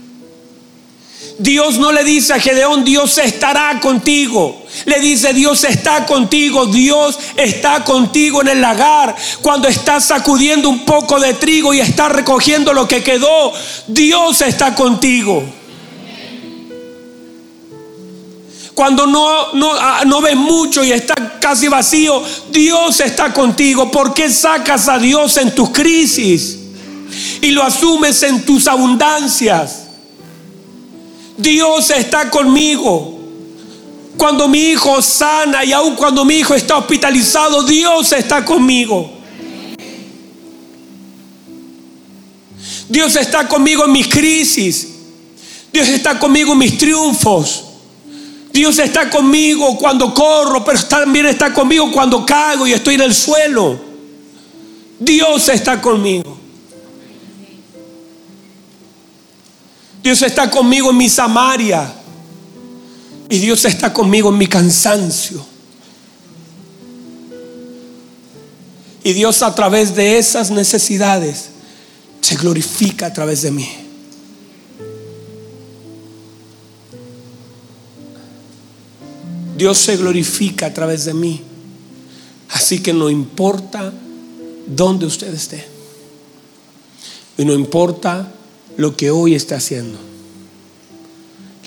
Dios 1.39 1.79
no 1.79 1.91
le 1.91 2.05
dice 2.05 2.35
a 2.35 2.39
Gedeón, 2.39 2.85
Dios 2.85 3.17
estará 3.17 3.81
contigo. 3.81 4.63
Le 4.85 5.01
dice, 5.01 5.33
Dios 5.33 5.65
está 5.65 6.05
contigo, 6.05 6.67
Dios 6.67 7.19
está 7.35 7.83
contigo 7.83 8.43
en 8.43 8.49
el 8.49 8.61
lagar. 8.61 9.17
Cuando 9.41 9.67
estás 9.67 10.05
sacudiendo 10.05 10.69
un 10.69 10.85
poco 10.85 11.19
de 11.19 11.33
trigo 11.35 11.73
y 11.73 11.81
estás 11.81 12.13
recogiendo 12.13 12.75
lo 12.75 12.87
que 12.87 13.03
quedó, 13.03 13.53
Dios 13.87 14.43
está 14.43 14.75
contigo. 14.75 15.43
Cuando 18.75 19.07
no, 19.07 19.53
no, 19.53 19.73
ah, 19.73 20.03
no 20.07 20.21
ves 20.21 20.37
mucho 20.37 20.85
y 20.85 20.93
está 20.93 21.39
casi 21.41 21.68
vacío, 21.68 22.23
Dios 22.51 23.01
está 23.01 23.33
contigo. 23.33 23.91
¿Por 23.91 24.14
qué 24.14 24.31
sacas 24.31 24.89
a 24.89 24.99
Dios 24.99 25.37
en 25.37 25.55
tus 25.55 25.71
crisis 25.71 26.59
y 27.41 27.51
lo 27.51 27.62
asumes 27.62 28.23
en 28.23 28.45
tus 28.45 28.68
abundancias? 28.68 29.89
Dios 31.37 31.91
está 31.91 32.31
conmigo. 32.31 33.18
Cuando 34.16 34.49
mi 34.49 34.71
hijo 34.71 35.01
sana 35.01 35.64
y 35.64 35.73
aun 35.73 35.97
cuando 35.97 36.25
mi 36.25 36.37
hijo 36.37 36.55
está 36.55 36.77
hospitalizado, 36.77 37.62
Dios 37.62 38.12
está 38.12 38.45
conmigo. 38.45 39.11
Dios 42.89 43.16
está 43.16 43.49
conmigo 43.49 43.85
en 43.87 43.93
mis 43.93 44.09
crisis. 44.09 44.89
Dios 45.73 45.89
está 45.89 46.18
conmigo 46.18 46.53
en 46.53 46.59
mis 46.59 46.77
triunfos. 46.77 47.70
Dios 48.53 48.79
está 48.79 49.09
conmigo 49.09 49.77
cuando 49.79 50.13
corro, 50.13 50.65
pero 50.65 50.83
también 50.85 51.27
está 51.27 51.53
conmigo 51.53 51.91
cuando 51.93 52.27
caigo 52.27 52.67
y 52.67 52.73
estoy 52.73 52.95
en 52.95 53.03
el 53.03 53.15
suelo. 53.15 53.79
Dios 54.99 55.49
está 55.49 55.81
conmigo. 55.81 56.37
Dios 60.03 60.23
está 60.23 60.51
conmigo 60.51 60.91
en 60.91 60.97
mi 60.97 61.09
Samaria. 61.09 61.95
Y 63.29 63.39
Dios 63.39 63.65
está 63.65 63.93
conmigo 63.93 64.31
en 64.31 64.39
mi 64.39 64.47
cansancio. 64.49 65.47
Y 69.05 69.13
Dios 69.13 69.43
a 69.43 69.55
través 69.55 69.95
de 69.95 70.19
esas 70.19 70.51
necesidades 70.51 71.51
se 72.21 72.35
glorifica 72.37 73.07
a 73.07 73.13
través 73.13 73.43
de 73.43 73.51
mí. 73.53 73.80
Dios 79.61 79.77
se 79.77 79.99
glorifica 79.99 80.65
a 80.65 80.73
través 80.73 81.05
de 81.05 81.13
mí. 81.13 81.43
Así 82.49 82.81
que 82.83 82.95
no 82.95 83.11
importa 83.11 83.93
dónde 84.67 85.05
usted 85.05 85.35
esté. 85.35 85.63
Y 87.37 87.45
no 87.45 87.53
importa 87.53 88.33
lo 88.79 88.97
que 88.97 89.11
hoy 89.11 89.35
está 89.35 89.57
haciendo. 89.57 89.99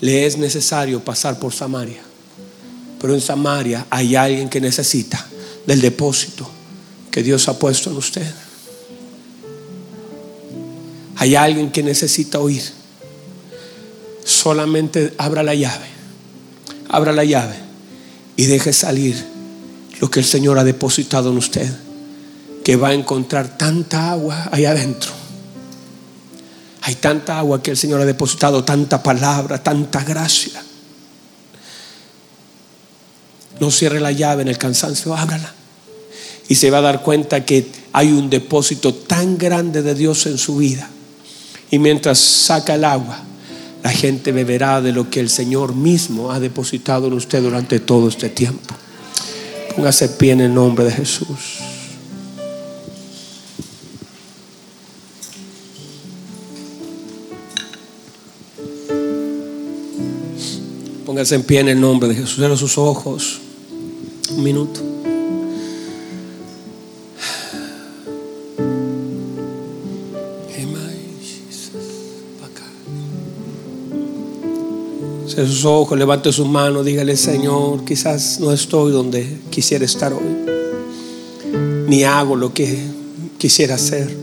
Le 0.01 0.25
es 0.25 0.39
necesario 0.39 1.01
pasar 1.01 1.37
por 1.37 1.53
Samaria. 1.53 2.01
Pero 2.99 3.13
en 3.13 3.21
Samaria 3.21 3.85
hay 3.91 4.15
alguien 4.15 4.49
que 4.49 4.59
necesita 4.59 5.27
del 5.67 5.79
depósito 5.79 6.49
que 7.11 7.21
Dios 7.21 7.47
ha 7.47 7.59
puesto 7.59 7.91
en 7.91 7.97
usted. 7.97 8.33
Hay 11.17 11.35
alguien 11.35 11.71
que 11.71 11.83
necesita 11.83 12.39
oír. 12.39 12.63
Solamente 14.25 15.13
abra 15.19 15.43
la 15.43 15.53
llave. 15.53 15.85
Abra 16.89 17.13
la 17.13 17.23
llave 17.23 17.72
y 18.35 18.45
deje 18.45 18.73
salir 18.73 19.23
lo 19.99 20.09
que 20.09 20.19
el 20.19 20.25
Señor 20.25 20.57
ha 20.57 20.63
depositado 20.63 21.31
en 21.31 21.37
usted, 21.37 21.69
que 22.63 22.75
va 22.75 22.89
a 22.89 22.93
encontrar 22.93 23.57
tanta 23.57 24.11
agua 24.11 24.49
ahí 24.51 24.65
adentro. 24.65 25.11
Hay 26.81 26.95
tanta 26.95 27.39
agua 27.39 27.63
que 27.63 27.71
el 27.71 27.77
Señor 27.77 28.01
ha 28.01 28.05
depositado, 28.05 28.63
tanta 28.63 29.01
palabra, 29.01 29.63
tanta 29.63 30.03
gracia. 30.03 30.61
No 33.59 33.71
cierre 33.71 34.01
la 34.01 34.11
llave 34.11 34.41
en 34.41 34.49
el 34.49 34.57
cansancio, 34.57 35.15
ábrala. 35.15 35.53
Y 36.49 36.55
se 36.55 36.69
va 36.69 36.79
a 36.79 36.81
dar 36.81 37.01
cuenta 37.01 37.45
que 37.45 37.71
hay 37.93 38.11
un 38.11 38.29
depósito 38.29 38.93
tan 38.93 39.37
grande 39.37 39.81
de 39.81 39.95
Dios 39.95 40.25
en 40.25 40.37
su 40.37 40.57
vida. 40.57 40.89
Y 41.71 41.79
mientras 41.79 42.19
saca 42.19 42.75
el 42.75 42.83
agua, 42.83 43.23
la 43.83 43.91
gente 43.91 44.31
beberá 44.31 44.81
de 44.81 44.93
lo 44.93 45.09
que 45.09 45.19
el 45.19 45.29
Señor 45.29 45.75
mismo 45.75 46.31
ha 46.31 46.39
depositado 46.39 47.07
en 47.07 47.13
usted 47.13 47.43
durante 47.43 47.81
todo 47.81 48.07
este 48.07 48.29
tiempo. 48.29 48.73
Póngase 49.75 50.07
pie 50.07 50.31
en 50.31 50.41
el 50.41 50.53
nombre 50.53 50.85
de 50.85 50.91
Jesús. 50.91 51.59
Póngase 61.05 61.35
en 61.35 61.43
pie 61.43 61.59
en 61.59 61.67
el 61.67 61.81
nombre 61.81 62.07
de 62.07 62.15
Jesús. 62.15 62.35
Cierra 62.37 62.55
sus 62.55 62.77
ojos. 62.77 63.41
Un 64.31 64.43
minuto. 64.43 64.92
Cierre 75.33 75.47
sus 75.47 75.65
ojos, 75.65 75.97
levante 75.97 76.31
sus 76.31 76.47
manos, 76.47 76.85
dígale, 76.85 77.17
Señor, 77.17 77.83
quizás 77.85 78.39
no 78.39 78.51
estoy 78.51 78.91
donde 78.91 79.39
quisiera 79.49 79.83
estar 79.83 80.13
hoy, 80.13 80.37
ni 81.87 82.03
hago 82.03 82.35
lo 82.35 82.53
que 82.53 82.77
quisiera 83.39 83.73
hacer, 83.73 84.15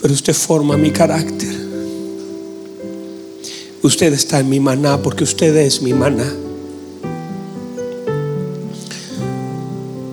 pero 0.00 0.14
usted 0.14 0.32
forma 0.32 0.78
mi 0.78 0.90
carácter. 0.90 1.54
Usted 3.82 4.14
está 4.14 4.40
en 4.40 4.48
mi 4.48 4.58
maná 4.58 5.02
porque 5.02 5.22
usted 5.22 5.54
es 5.58 5.82
mi 5.82 5.92
maná. 5.92 6.32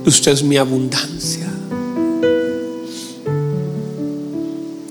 Usted 0.06 0.34
es 0.34 0.44
mi 0.44 0.58
abundancia. 0.58 1.48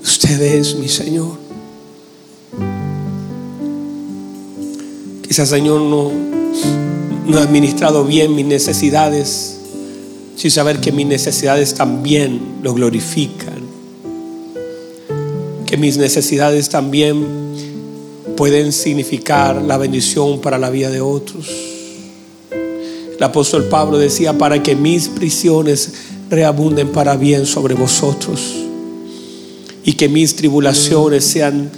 Usted 0.01 0.41
es 0.41 0.73
mi 0.73 0.89
Señor. 0.89 1.46
Señor, 5.45 5.81
no, 5.81 6.11
no 7.25 7.37
he 7.37 7.41
administrado 7.41 8.03
bien 8.05 8.35
mis 8.35 8.45
necesidades, 8.45 9.57
sin 10.35 10.51
saber 10.51 10.79
que 10.79 10.91
mis 10.91 11.05
necesidades 11.05 11.73
también 11.73 12.39
lo 12.63 12.73
glorifican. 12.73 13.67
Que 15.65 15.77
mis 15.77 15.97
necesidades 15.97 16.69
también 16.69 17.25
pueden 18.35 18.71
significar 18.71 19.61
la 19.61 19.77
bendición 19.77 20.39
para 20.39 20.57
la 20.57 20.69
vida 20.69 20.89
de 20.89 21.01
otros. 21.01 21.47
El 22.51 23.23
apóstol 23.23 23.65
Pablo 23.65 23.97
decía, 23.97 24.37
para 24.37 24.61
que 24.61 24.75
mis 24.75 25.07
prisiones 25.07 25.93
reabunden 26.29 26.91
para 26.91 27.15
bien 27.17 27.45
sobre 27.45 27.73
vosotros 27.73 28.55
y 29.83 29.93
que 29.93 30.09
mis 30.09 30.35
tribulaciones 30.35 31.23
sean 31.25 31.71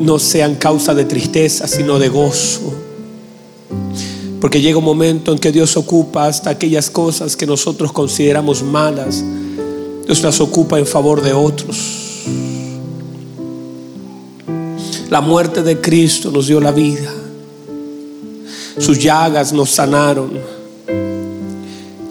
no 0.00 0.18
sean 0.18 0.54
causa 0.54 0.94
de 0.94 1.04
tristeza, 1.04 1.68
sino 1.68 1.98
de 1.98 2.08
gozo. 2.08 2.89
Porque 4.40 4.60
llega 4.60 4.78
un 4.78 4.84
momento 4.84 5.32
en 5.32 5.38
que 5.38 5.52
Dios 5.52 5.76
ocupa 5.76 6.26
hasta 6.26 6.50
aquellas 6.50 6.88
cosas 6.88 7.36
que 7.36 7.46
nosotros 7.46 7.92
consideramos 7.92 8.62
malas. 8.62 9.22
Dios 10.06 10.22
las 10.22 10.40
ocupa 10.40 10.78
en 10.78 10.86
favor 10.86 11.20
de 11.20 11.32
otros. 11.34 12.24
La 15.10 15.20
muerte 15.20 15.62
de 15.62 15.80
Cristo 15.80 16.30
nos 16.30 16.46
dio 16.46 16.60
la 16.60 16.72
vida. 16.72 17.12
Sus 18.78 18.98
llagas 18.98 19.52
nos 19.52 19.70
sanaron. 19.70 20.30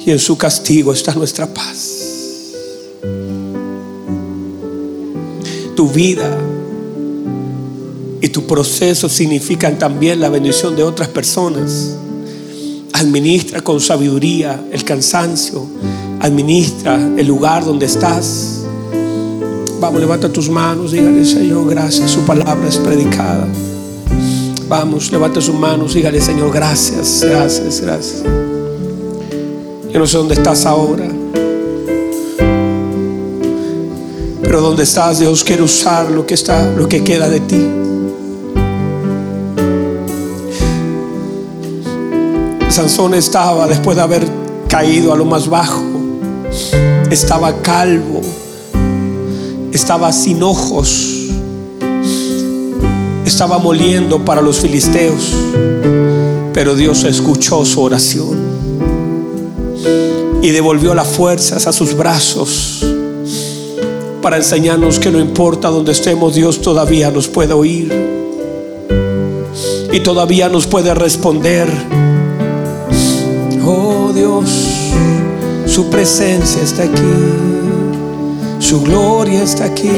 Y 0.05 0.11
en 0.11 0.19
su 0.19 0.37
castigo 0.37 0.93
está 0.93 1.15
nuestra 1.15 1.51
paz. 1.51 1.99
Tu 5.75 5.89
vida 5.89 6.37
y 8.21 8.29
tu 8.29 8.45
proceso 8.45 9.09
significan 9.09 9.79
también 9.79 10.19
la 10.19 10.29
bendición 10.29 10.75
de 10.75 10.83
otras 10.83 11.07
personas. 11.07 11.95
Administra 12.99 13.61
con 13.61 13.79
sabiduría 13.79 14.61
el 14.73 14.83
cansancio. 14.83 15.65
Administra 16.19 16.95
el 17.17 17.25
lugar 17.25 17.63
donde 17.63 17.85
estás. 17.85 18.65
Vamos, 19.79 20.01
levanta 20.01 20.27
tus 20.27 20.49
manos, 20.49 20.91
dígale, 20.91 21.23
Señor, 21.23 21.69
gracias. 21.69 22.11
Su 22.11 22.19
palabra 22.21 22.67
es 22.67 22.75
predicada. 22.75 23.47
Vamos, 24.67 25.13
levante 25.13 25.41
sus 25.41 25.55
manos, 25.55 25.93
dígale 25.93 26.19
Señor, 26.19 26.51
gracias, 26.53 27.23
gracias, 27.23 27.79
gracias. 27.79 28.23
Yo 29.91 29.97
no 29.97 30.05
sé 30.05 30.17
dónde 30.17 30.33
estás 30.33 30.65
ahora. 30.65 31.07
Pero 34.41 34.61
donde 34.61 34.83
estás, 34.83 35.19
Dios 35.19 35.45
quiere 35.45 35.63
usar 35.63 36.11
lo 36.11 36.27
que 36.27 36.33
está, 36.33 36.69
lo 36.71 36.89
que 36.89 37.01
queda 37.01 37.29
de 37.29 37.39
ti. 37.39 37.78
Sansón 42.79 43.13
estaba 43.13 43.67
después 43.67 43.97
de 43.97 44.03
haber 44.03 44.25
caído 44.69 45.11
a 45.11 45.17
lo 45.17 45.25
más 45.25 45.49
bajo. 45.49 45.83
Estaba 47.11 47.61
calvo. 47.61 48.21
Estaba 49.73 50.13
sin 50.13 50.41
ojos. 50.41 51.27
Estaba 53.25 53.57
moliendo 53.57 54.23
para 54.23 54.41
los 54.41 54.61
filisteos. 54.61 55.35
Pero 56.53 56.73
Dios 56.73 57.03
escuchó 57.03 57.65
su 57.65 57.81
oración 57.81 58.37
y 60.41 60.51
devolvió 60.51 60.95
las 60.95 61.09
fuerzas 61.09 61.67
a 61.67 61.73
sus 61.73 61.97
brazos 61.97 62.85
para 64.21 64.37
enseñarnos 64.37 64.99
que 64.99 65.11
no 65.11 65.19
importa 65.19 65.67
donde 65.67 65.91
estemos, 65.91 66.33
Dios 66.33 66.61
todavía 66.61 67.11
nos 67.11 67.27
puede 67.27 67.51
oír 67.51 67.91
y 69.91 69.99
todavía 69.99 70.47
nos 70.47 70.65
puede 70.65 70.93
responder. 70.93 71.67
Dios, 74.13 74.91
su 75.65 75.89
presencia 75.89 76.61
está 76.63 76.83
aquí, 76.83 77.01
su 78.59 78.81
gloria 78.81 79.43
está 79.43 79.65
aquí. 79.65 79.89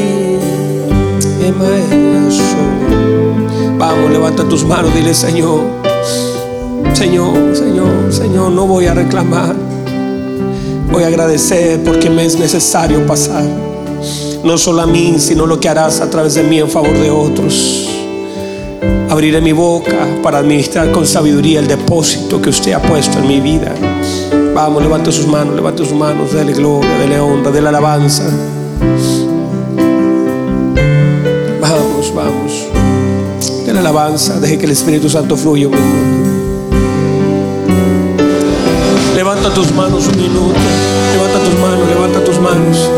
Vamos, 3.77 4.11
levanta 4.11 4.47
tus 4.47 4.63
manos, 4.65 4.93
dile 4.93 5.13
Señor, 5.13 5.61
Señor, 6.93 7.55
Señor, 7.55 8.11
Señor, 8.11 8.51
no 8.51 8.67
voy 8.67 8.85
a 8.87 8.93
reclamar, 8.93 9.55
voy 10.91 11.03
a 11.03 11.07
agradecer 11.07 11.81
porque 11.83 12.09
me 12.09 12.25
es 12.25 12.37
necesario 12.37 13.05
pasar, 13.07 13.45
no 14.43 14.57
solo 14.57 14.81
a 14.81 14.87
mí, 14.87 15.15
sino 15.19 15.45
lo 15.45 15.59
que 15.59 15.69
harás 15.69 16.01
a 16.01 16.09
través 16.09 16.35
de 16.35 16.43
mí 16.43 16.59
en 16.59 16.69
favor 16.69 16.93
de 16.93 17.09
otros. 17.09 17.87
Abriré 19.09 19.41
mi 19.41 19.51
boca 19.51 20.07
para 20.23 20.37
administrar 20.37 20.91
con 20.91 21.05
sabiduría 21.05 21.59
el 21.59 21.67
depósito 21.67 22.41
que 22.41 22.49
usted 22.49 22.73
ha 22.73 22.81
puesto 22.81 23.19
en 23.19 23.27
mi 23.27 23.41
vida. 23.41 23.73
Vamos, 24.53 24.83
levante 24.83 25.11
sus 25.11 25.27
manos, 25.27 25.55
levante 25.55 25.83
sus 25.85 25.93
manos, 25.93 26.33
dele 26.33 26.53
gloria, 26.53 26.97
dele 26.97 27.19
honra, 27.19 27.51
dele 27.51 27.67
alabanza. 27.69 28.23
Vamos, 31.61 32.13
vamos. 32.13 32.67
Dele 33.65 33.79
alabanza, 33.79 34.39
deje 34.39 34.57
que 34.57 34.65
el 34.65 34.71
Espíritu 34.71 35.09
Santo 35.09 35.35
fluya. 35.37 35.69
Levanta 39.15 39.53
tus 39.53 39.71
manos 39.73 40.07
un 40.07 40.17
minuto. 40.17 40.59
Levanta 41.13 41.39
tus 41.39 41.59
manos, 41.59 41.87
levanta 41.87 42.23
tus 42.23 42.39
manos. 42.39 42.89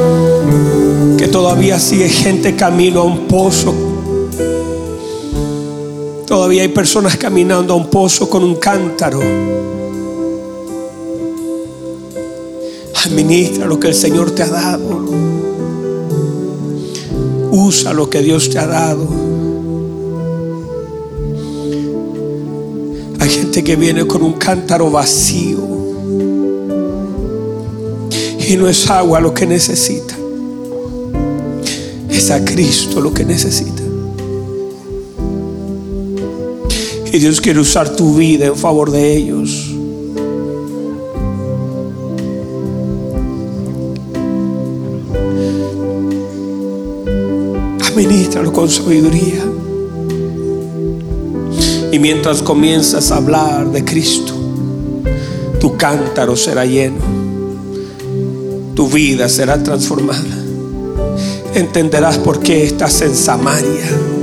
Que 1.18 1.28
todavía 1.28 1.80
sigue 1.80 2.10
gente 2.10 2.56
camino 2.56 3.02
a 3.02 3.04
un 3.04 3.28
pozo 3.28 3.74
Todavía 6.34 6.64
hay 6.64 6.70
personas 6.70 7.16
caminando 7.16 7.76
a 7.76 7.78
un 7.78 7.92
pozo 7.92 8.28
con 8.28 8.44
un 8.44 8.56
cántaro. 8.56 9.20
Administra 13.14 13.68
lo 13.68 13.80
que 13.80 13.90
el 13.90 13.94
Señor 13.94 14.32
te 14.32 14.42
ha 14.42 14.48
dado. 14.48 15.06
Usa 17.52 17.94
lo 17.94 18.10
que 18.10 18.24
Dios 18.24 18.50
te 18.50 18.58
ha 18.58 18.66
dado. 18.66 19.08
Hay 23.20 23.30
gente 23.30 23.64
que 23.64 23.76
viene 23.76 24.08
con 24.08 24.24
un 24.24 24.34
cántaro 24.34 24.90
vacío. 24.90 25.60
Y 28.50 28.58
no 28.58 28.68
es 28.68 28.90
agua 28.90 29.20
lo 29.20 29.32
que 29.32 29.46
necesita. 29.46 30.16
Es 32.10 32.32
a 32.32 32.44
Cristo 32.44 33.00
lo 33.00 33.14
que 33.14 33.26
necesita. 33.26 33.84
Y 37.12 37.20
Dios 37.20 37.40
quiere 37.40 37.60
usar 37.60 37.96
tu 37.96 38.16
vida 38.16 38.48
en 38.48 38.56
favor 38.56 38.90
de 38.90 39.16
ellos. 39.16 39.63
Administralo 47.94 48.52
con 48.52 48.70
sabiduría. 48.70 49.44
Y 51.92 52.00
mientras 52.00 52.42
comienzas 52.42 53.12
a 53.12 53.18
hablar 53.18 53.72
de 53.72 53.86
Cristo, 53.86 54.34
tu 55.60 55.78
cántaro 55.78 56.36
será 56.36 56.66
lleno. 56.66 56.98
Tu 58.76 58.88
vida 58.90 59.30
será 59.30 59.62
transformada. 59.62 60.44
Entenderás 61.54 62.18
por 62.18 62.40
qué 62.40 62.66
estás 62.66 63.02
en 63.02 63.16
Samaria 63.16 64.14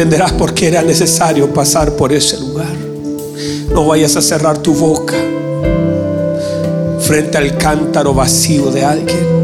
entenderás 0.00 0.30
por 0.30 0.54
qué 0.54 0.68
era 0.68 0.80
necesario 0.80 1.52
pasar 1.52 1.96
por 1.96 2.12
ese 2.12 2.38
lugar. 2.38 2.72
No 3.74 3.84
vayas 3.84 4.14
a 4.14 4.22
cerrar 4.22 4.58
tu 4.58 4.72
boca 4.72 5.16
frente 7.00 7.36
al 7.36 7.58
cántaro 7.58 8.14
vacío 8.14 8.70
de 8.70 8.84
alguien. 8.84 9.37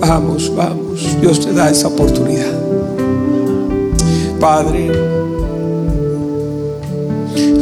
Vamos, 0.00 0.50
vamos. 0.54 1.20
Dios 1.20 1.40
te 1.40 1.52
da 1.52 1.70
esa 1.70 1.88
oportunidad. 1.88 2.52
Padre, 4.40 4.90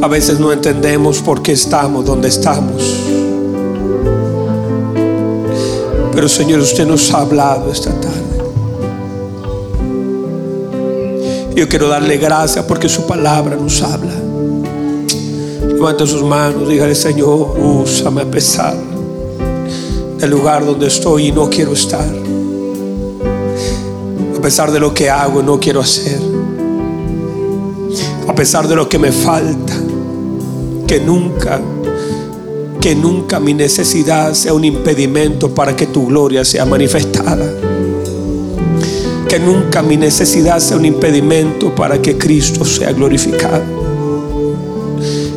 a 0.01 0.07
veces 0.07 0.39
no 0.39 0.53
entendemos 0.53 1.21
por 1.21 1.43
qué 1.43 1.53
estamos 1.53 2.05
donde 2.05 2.29
estamos. 2.29 2.95
Pero 6.13 6.29
Señor, 6.29 6.61
usted 6.61 6.87
nos 6.87 7.13
ha 7.13 7.23
hablado 7.23 7.73
esta 7.73 7.91
tarde. 7.93 8.19
Yo 11.57 11.69
quiero 11.69 11.89
darle 11.89 12.19
gracias 12.19 12.65
porque 12.65 12.89
su 12.89 13.05
palabra 13.07 13.57
nos 13.57 13.83
habla. 13.83 14.15
Levante 15.67 16.07
sus 16.07 16.23
manos, 16.23 16.69
dígale 16.69 16.95
Señor, 16.95 17.59
úsame 17.59 18.23
a 18.23 18.31
pesar 18.31 18.77
del 20.19 20.31
lugar 20.31 20.65
donde 20.65 20.87
estoy 20.87 21.29
y 21.29 21.33
no 21.33 21.49
quiero 21.49 21.73
estar. 21.73 22.28
A 24.39 24.41
pesar 24.41 24.71
de 24.71 24.79
lo 24.79 24.95
que 24.95 25.11
hago 25.11 25.43
no 25.43 25.59
quiero 25.59 25.81
hacer. 25.81 26.21
A 28.29 28.35
pesar 28.35 28.69
de 28.69 28.77
lo 28.77 28.89
que 28.89 28.99
me 28.99 29.11
falta. 29.11 29.75
Que 30.87 31.01
nunca, 31.01 31.61
que 32.81 32.95
nunca 32.95 33.41
mi 33.41 33.53
necesidad 33.53 34.33
sea 34.35 34.55
un 34.55 34.65
impedimento 34.65 35.53
para 35.53 35.75
que 35.75 35.87
tu 35.87 36.07
gloria 36.07 36.45
sea 36.45 36.65
manifestada 36.65 37.53
que 39.29 39.39
nunca 39.39 39.83
mi 39.83 39.99
necesidad 39.99 40.59
sea 40.59 40.79
un 40.79 40.87
impedimento 40.87 41.75
para 41.75 42.01
que 42.01 42.17
Cristo 42.17 42.65
sea 42.65 42.93
glorificado. 42.93 43.63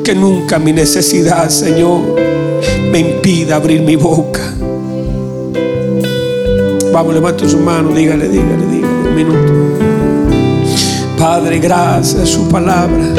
Que 0.02 0.16
nunca 0.16 0.60
mi 0.60 0.72
necesidad, 0.72 1.50
Señor, 1.50 2.16
me 2.90 3.00
impida 3.00 3.58
abrir 3.58 3.82
mi 3.82 3.98
boca. 3.98 4.54
Vamos, 6.94 7.14
levante 7.14 7.50
su 7.50 7.58
mano, 7.58 7.94
dígale, 7.94 8.30
dígale, 8.30 8.66
dígale 8.66 8.81
minuto. 9.12 9.54
Padre, 11.18 11.60
gracias, 11.60 12.30
su 12.30 12.48
palabra 12.48 13.14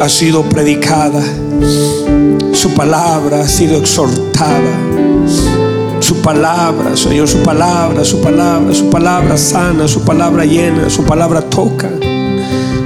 ha 0.00 0.08
sido 0.08 0.42
predicada, 0.42 1.22
su 2.52 2.70
palabra 2.74 3.40
ha 3.40 3.48
sido 3.48 3.78
exhortada 3.78 4.92
su 6.02 6.20
palabra, 6.20 6.96
Señor, 6.96 7.26
su 7.26 7.38
palabra, 7.38 8.04
su 8.04 8.20
palabra, 8.20 8.74
su 8.74 8.90
palabra 8.90 9.36
sana, 9.38 9.88
su 9.88 10.02
palabra 10.04 10.44
llena, 10.44 10.90
su 10.90 11.04
palabra 11.04 11.40
toca, 11.40 11.88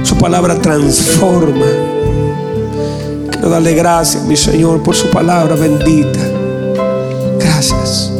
su 0.03 0.15
palabra 0.17 0.55
transforma. 0.61 1.65
Quiero 3.31 3.49
darle 3.49 3.73
gracias, 3.73 4.23
mi 4.23 4.37
Señor, 4.37 4.81
por 4.81 4.95
su 4.95 5.09
palabra 5.09 5.55
bendita. 5.55 6.19
Gracias. 7.39 8.13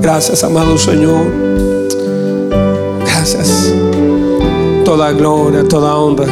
Gracias, 0.00 0.42
amado 0.44 0.78
Señor. 0.78 1.51
Toda 4.92 5.10
gloria, 5.12 5.66
toda 5.66 5.96
honra 5.96 6.26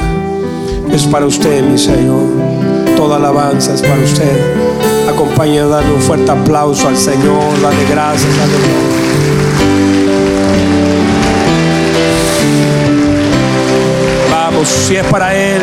es 0.92 1.04
para 1.04 1.24
usted, 1.24 1.62
mi 1.62 1.78
Señor. 1.78 2.26
Toda 2.94 3.16
alabanza 3.16 3.72
es 3.72 3.80
para 3.80 3.98
usted. 4.02 5.08
Acompaña 5.08 5.62
a 5.62 5.80
un 5.80 6.02
fuerte 6.02 6.30
aplauso 6.30 6.86
al 6.86 6.96
Señor, 6.98 7.58
dale 7.62 7.86
gracias, 7.88 8.30
dale 8.36 8.52
Vamos, 14.30 14.68
si 14.68 14.96
es 14.96 15.06
para 15.06 15.34
Él. 15.34 15.62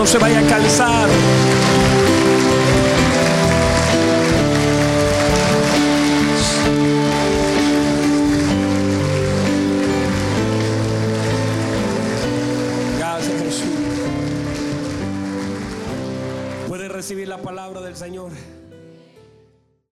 No 0.00 0.06
se 0.06 0.16
vaya 0.16 0.38
a 0.38 0.42
cansar. 0.44 1.08
Gracias 12.98 13.42
Jesús. 13.42 13.64
Puede 16.66 16.88
recibir 16.88 17.28
la 17.28 17.36
palabra 17.36 17.82
del 17.82 17.94
Señor. 17.94 18.30